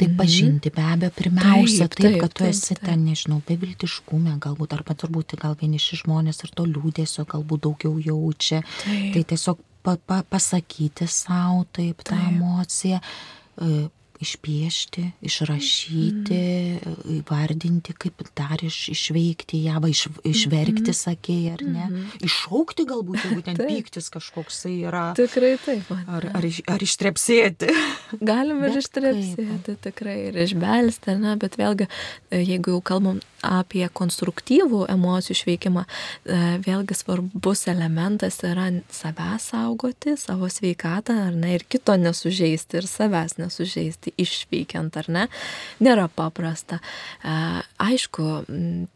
Tai 0.02 0.08
pažinti 0.18 0.72
be 0.74 0.82
abejo 0.82 1.14
pirmiausia, 1.14 1.86
taip, 1.86 2.00
taip, 2.02 2.16
kad 2.24 2.32
tu 2.34 2.46
esi 2.48 2.72
taip, 2.72 2.80
taip. 2.80 2.88
ten, 2.90 3.04
nežinau, 3.06 3.38
beviltiškume 3.46 4.34
galbūt, 4.42 4.74
arba 4.74 4.96
turbūt 4.98 5.36
gal 5.42 5.54
vieniši 5.60 6.00
žmonės 6.02 6.42
ir 6.42 6.54
to 6.58 6.66
liūdėsio 6.66 7.28
galbūt 7.30 7.68
daugiau 7.68 8.00
jaučia. 8.02 8.64
Taip. 8.82 9.12
Tai 9.14 9.24
tiesiog 9.34 9.62
pa, 9.86 9.98
pa, 10.02 10.22
pasakyti 10.26 11.06
savo 11.06 11.68
taip 11.70 12.02
tą 12.02 12.18
taip. 12.18 12.32
emociją 12.34 13.02
e, 13.02 13.90
išpiešti, 14.22 15.04
išrašyti, 15.26 16.42
mm. 16.78 16.98
įvardinti, 17.18 17.96
kaip 17.98 18.22
dar 18.38 18.62
iš, 18.64 18.84
išveikti 18.94 19.64
ją, 19.66 19.80
va, 19.82 19.90
iš, 19.92 20.06
išverkti, 20.28 20.92
mm. 20.92 20.98
sakėjai, 21.00 21.56
ar 21.56 21.66
ne. 21.66 21.88
Mm. 21.88 22.06
Iššaukti 22.28 22.86
galbūt, 22.90 23.26
jeigu 23.26 23.46
ten 23.48 23.60
pyktis 23.72 24.12
kažkoksai 24.14 24.76
yra. 24.86 25.08
Tikrai 25.18 25.56
taip. 25.64 25.90
Ar, 26.06 26.30
ar, 26.38 26.48
ar 26.76 26.86
ištrepsėti. 26.88 27.72
Galim 28.32 28.62
ir 28.68 28.80
ištrepsėti, 28.82 29.78
tikrai, 29.88 30.18
ir 30.30 30.42
išbelsti, 30.46 31.18
ne, 31.22 31.36
bet 31.42 31.58
vėlgi, 31.60 31.90
jeigu 32.36 32.78
jau 32.78 32.82
kalbam 32.94 33.22
apie 33.42 33.88
konstruktyvų 33.90 34.84
emocijų 34.92 35.36
išveikimą, 35.36 35.84
e, 35.86 36.40
vėlgi 36.66 36.98
svarbus 36.98 37.66
elementas 37.72 38.38
yra 38.46 38.68
savęs 38.94 39.50
saugoti, 39.52 40.16
savo 40.20 40.50
sveikatą, 40.52 41.16
ar 41.28 41.38
ne, 41.38 41.56
ir 41.58 41.66
kito 41.66 41.96
nesužeisti, 41.98 42.82
ir 42.82 42.90
savęs 42.90 43.40
nesužeisti, 43.42 44.11
išveikiant, 44.20 44.98
ar 44.98 45.10
ne, 45.12 45.26
nėra 45.84 46.08
paprasta. 46.12 46.80
E, 47.24 47.36
aišku, 47.82 48.28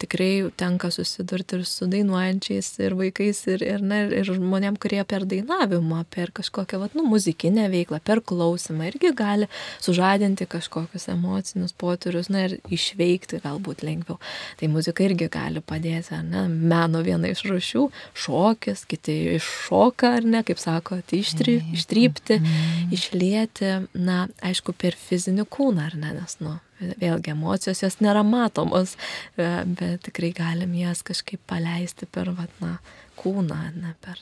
tikrai 0.01 0.49
tenka 0.57 0.91
susidurti 0.93 1.59
ir 1.59 1.65
su 1.69 1.87
dainuojančiais, 1.91 2.71
ir 2.85 2.97
vaikais, 2.99 3.41
ir, 3.53 3.65
ir, 3.65 3.85
ne, 3.85 4.01
ir 4.21 4.29
žmonėm, 4.29 4.79
kurie 4.81 5.01
per 5.07 5.27
dainavimą, 5.29 6.03
per 6.13 6.33
kažkokią, 6.35 6.81
vat, 6.81 6.97
nu, 6.97 7.05
muzikinę 7.09 7.67
veiklą, 7.73 8.01
per 8.05 8.21
klausimą 8.25 8.89
irgi 8.91 9.13
gali 9.15 9.49
sužadinti 9.83 10.47
kažkokius 10.49 11.09
emocinius 11.13 11.75
potyrius, 11.77 12.29
na 12.33 12.45
ir 12.47 12.57
išveikti 12.73 13.41
galbūt 13.43 13.83
lengviau. 13.85 14.19
Tai 14.59 14.69
muzika 14.73 15.05
irgi 15.05 15.29
gali 15.31 15.61
padėti, 15.65 16.19
ne? 16.29 16.45
Meno 16.49 17.01
viena 17.05 17.29
iš 17.31 17.45
rušių- 17.49 17.85
šokis, 18.25 18.85
kiti 18.89 19.15
iššoka, 19.35 20.15
ar 20.19 20.27
ne, 20.27 20.43
kaip 20.43 20.59
sako, 20.61 20.99
tai 21.07 21.21
ištry, 21.23 21.57
ištrypti, 21.75 22.39
mm. 22.39 22.93
išlieti, 22.95 23.71
na, 23.93 24.27
aišku, 24.41 24.75
per 24.77 24.95
fizinį 25.05 25.47
kūną, 25.55 25.89
ar 25.89 25.97
ne, 26.01 26.13
nes, 26.19 26.37
nu, 26.43 26.57
vėlgi 27.01 27.33
emocijos 27.35 27.83
jos 27.85 27.99
nėra 28.03 28.23
matomos, 28.27 28.95
e, 29.37 29.49
bet 29.65 30.05
tikrai 30.09 30.33
galim 30.35 30.75
jas 30.77 31.03
kažkaip 31.05 31.43
paleisti 31.49 32.09
per, 32.09 32.33
vat, 32.37 32.53
na, 32.63 32.77
kūną, 33.21 33.61
ne 33.79 33.93
per 34.03 34.21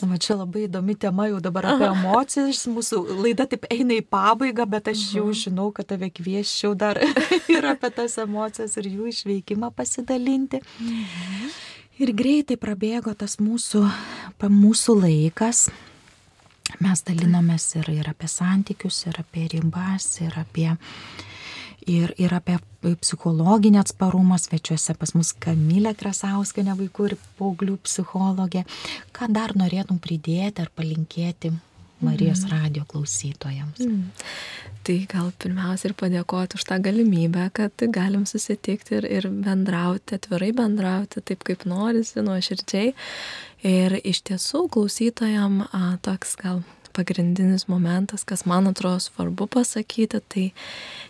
Nu, 0.00 0.08
man 0.08 0.18
čia 0.20 0.34
labai 0.36 0.66
įdomi 0.66 0.96
tema 1.00 1.28
jau 1.30 1.38
dabar 1.40 1.70
apie 1.72 1.86
emocijas. 1.94 2.64
Mūsų 2.68 3.00
laida 3.22 3.46
taip 3.48 3.64
eina 3.72 3.96
į 3.96 4.04
pabaigą, 4.12 4.66
bet 4.68 4.90
aš 4.92 5.06
jau 5.16 5.28
mhm. 5.28 5.38
žinau, 5.40 5.68
kad 5.76 5.88
tave 5.92 6.10
kvieščiau 6.12 6.74
dar 6.78 7.00
ir 7.54 7.68
apie 7.70 7.90
tas 7.94 8.18
emocijas 8.20 8.76
ir 8.80 8.90
jų 8.90 9.08
išveikimą 9.12 9.72
pasidalinti. 9.76 10.60
Mhm. 10.82 11.54
Ir 12.04 12.10
greitai 12.18 12.58
prabėgo 12.58 13.14
tas 13.16 13.38
mūsų, 13.38 13.84
mūsų 14.42 14.96
laikas. 14.98 15.68
Mes 16.80 17.04
dalinomės 17.06 17.66
ir, 17.78 17.90
ir 17.92 18.08
apie 18.10 18.28
santykius, 18.30 19.04
ir 19.08 19.20
apie 19.20 19.44
ribas, 19.52 20.06
ir 20.24 20.34
apie, 20.40 20.70
ir, 21.86 22.14
ir 22.18 22.34
apie 22.34 22.56
psichologinį 22.82 23.80
atsparumą 23.82 24.38
svečiuose 24.40 24.96
pas 24.98 25.14
mus 25.16 25.34
Kamilė 25.44 25.94
Krasauskinė, 25.98 26.74
vaikų 26.80 27.10
ir 27.10 27.16
paauglių 27.38 27.76
psichologė. 27.84 28.64
Ką 29.14 29.30
dar 29.32 29.54
norėtum 29.60 30.00
pridėti 30.02 30.64
ar 30.64 30.72
palinkėti 30.74 31.52
Marijos 32.04 32.42
mm. 32.44 32.50
radio 32.50 32.84
klausytojams. 32.88 33.80
Mm. 33.80 34.08
Tai 34.84 34.98
gal 35.08 35.30
pirmiausia 35.40 35.88
ir 35.88 35.94
padėkoti 35.96 36.58
už 36.58 36.64
tą 36.68 36.76
galimybę, 36.84 37.46
kad 37.56 37.84
galim 37.88 38.26
susitikti 38.28 38.98
ir, 38.98 39.06
ir 39.08 39.28
bendrauti, 39.32 40.18
atvirai 40.18 40.50
bendrauti, 40.52 41.22
taip 41.24 41.46
kaip 41.48 41.64
norisi, 41.64 42.20
nuoširdžiai. 42.20 42.90
Ir 43.64 43.96
iš 44.04 44.20
tiesų 44.28 44.66
klausytojam 44.74 45.62
a, 45.70 45.96
toks 46.04 46.36
gal 46.36 46.60
pagrindinis 46.92 47.64
momentas, 47.64 48.26
kas 48.28 48.44
man 48.44 48.68
atrodo 48.68 49.00
svarbu 49.00 49.48
pasakyti, 49.56 50.20
tai 50.28 50.44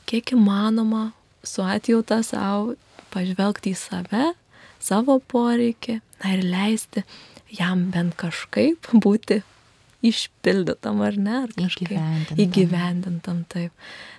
kiek 0.06 0.36
įmanoma 0.36 1.08
su 1.42 1.66
atjauta 1.66 2.22
savo 2.22 2.76
pažvelgti 3.10 3.74
į 3.74 3.80
save, 3.80 4.28
savo 4.78 5.18
poreikį 5.18 5.98
na, 5.98 6.36
ir 6.36 6.44
leisti 6.46 7.02
jam 7.50 7.88
bent 7.94 8.14
kažkaip 8.22 8.90
būti 8.94 9.42
išpildytam 10.04 11.00
ar 11.04 11.16
ne, 11.16 11.38
ar 11.46 11.54
kažkaip 11.56 11.88
įgyvendintam. 11.88 12.42
įgyvendintam 12.44 13.40
taip. 13.52 13.72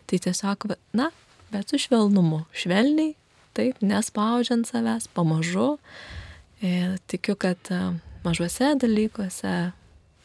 Tai 0.10 0.20
tiesiog, 0.26 0.68
na, 0.98 1.12
bet 1.54 1.72
su 1.72 1.80
švelnumu, 1.82 2.44
švelniai, 2.56 3.14
taip, 3.58 3.80
nespaudžiant 3.86 4.68
savęs, 4.70 5.08
pamažu. 5.16 5.76
Ir 6.66 6.98
tikiu, 7.12 7.36
kad 7.40 7.60
e, 7.70 7.82
mažuose 8.26 8.74
dalykuose 8.82 9.56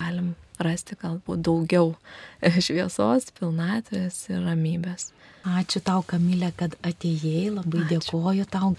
galim 0.01 0.35
rasti 0.61 0.97
galbūt 1.01 1.43
daugiau 1.45 1.95
šviesos, 2.67 3.31
pilnatvės 3.39 4.27
ir 4.33 4.45
ramybės. 4.47 5.11
Ačiū 5.41 5.81
tau, 5.81 6.03
Kamilė, 6.05 6.51
kad 6.53 6.75
atėjai, 6.85 7.49
labai 7.55 7.87
Ačiū. 7.87 7.89
dėkoju 7.95 8.45
tau. 8.53 8.75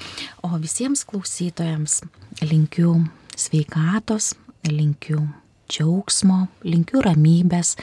O 0.45 0.49
visiems 0.61 1.01
klausytojams 1.09 2.03
linkiu 2.45 2.99
sveikatos, 3.33 4.35
linkiu 4.69 5.23
džiaugsmo, 5.71 6.45
linkiu 6.67 7.01
ramybės 7.05 7.77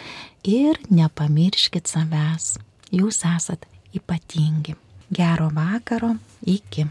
ir 0.44 0.78
nepamirškit 0.92 1.88
savęs. 1.88 2.56
Jūs 2.92 3.24
esat 3.28 3.64
ypatingi. 3.96 4.76
Gero 5.08 5.48
vakaro, 5.56 6.14
iki. 6.44 6.86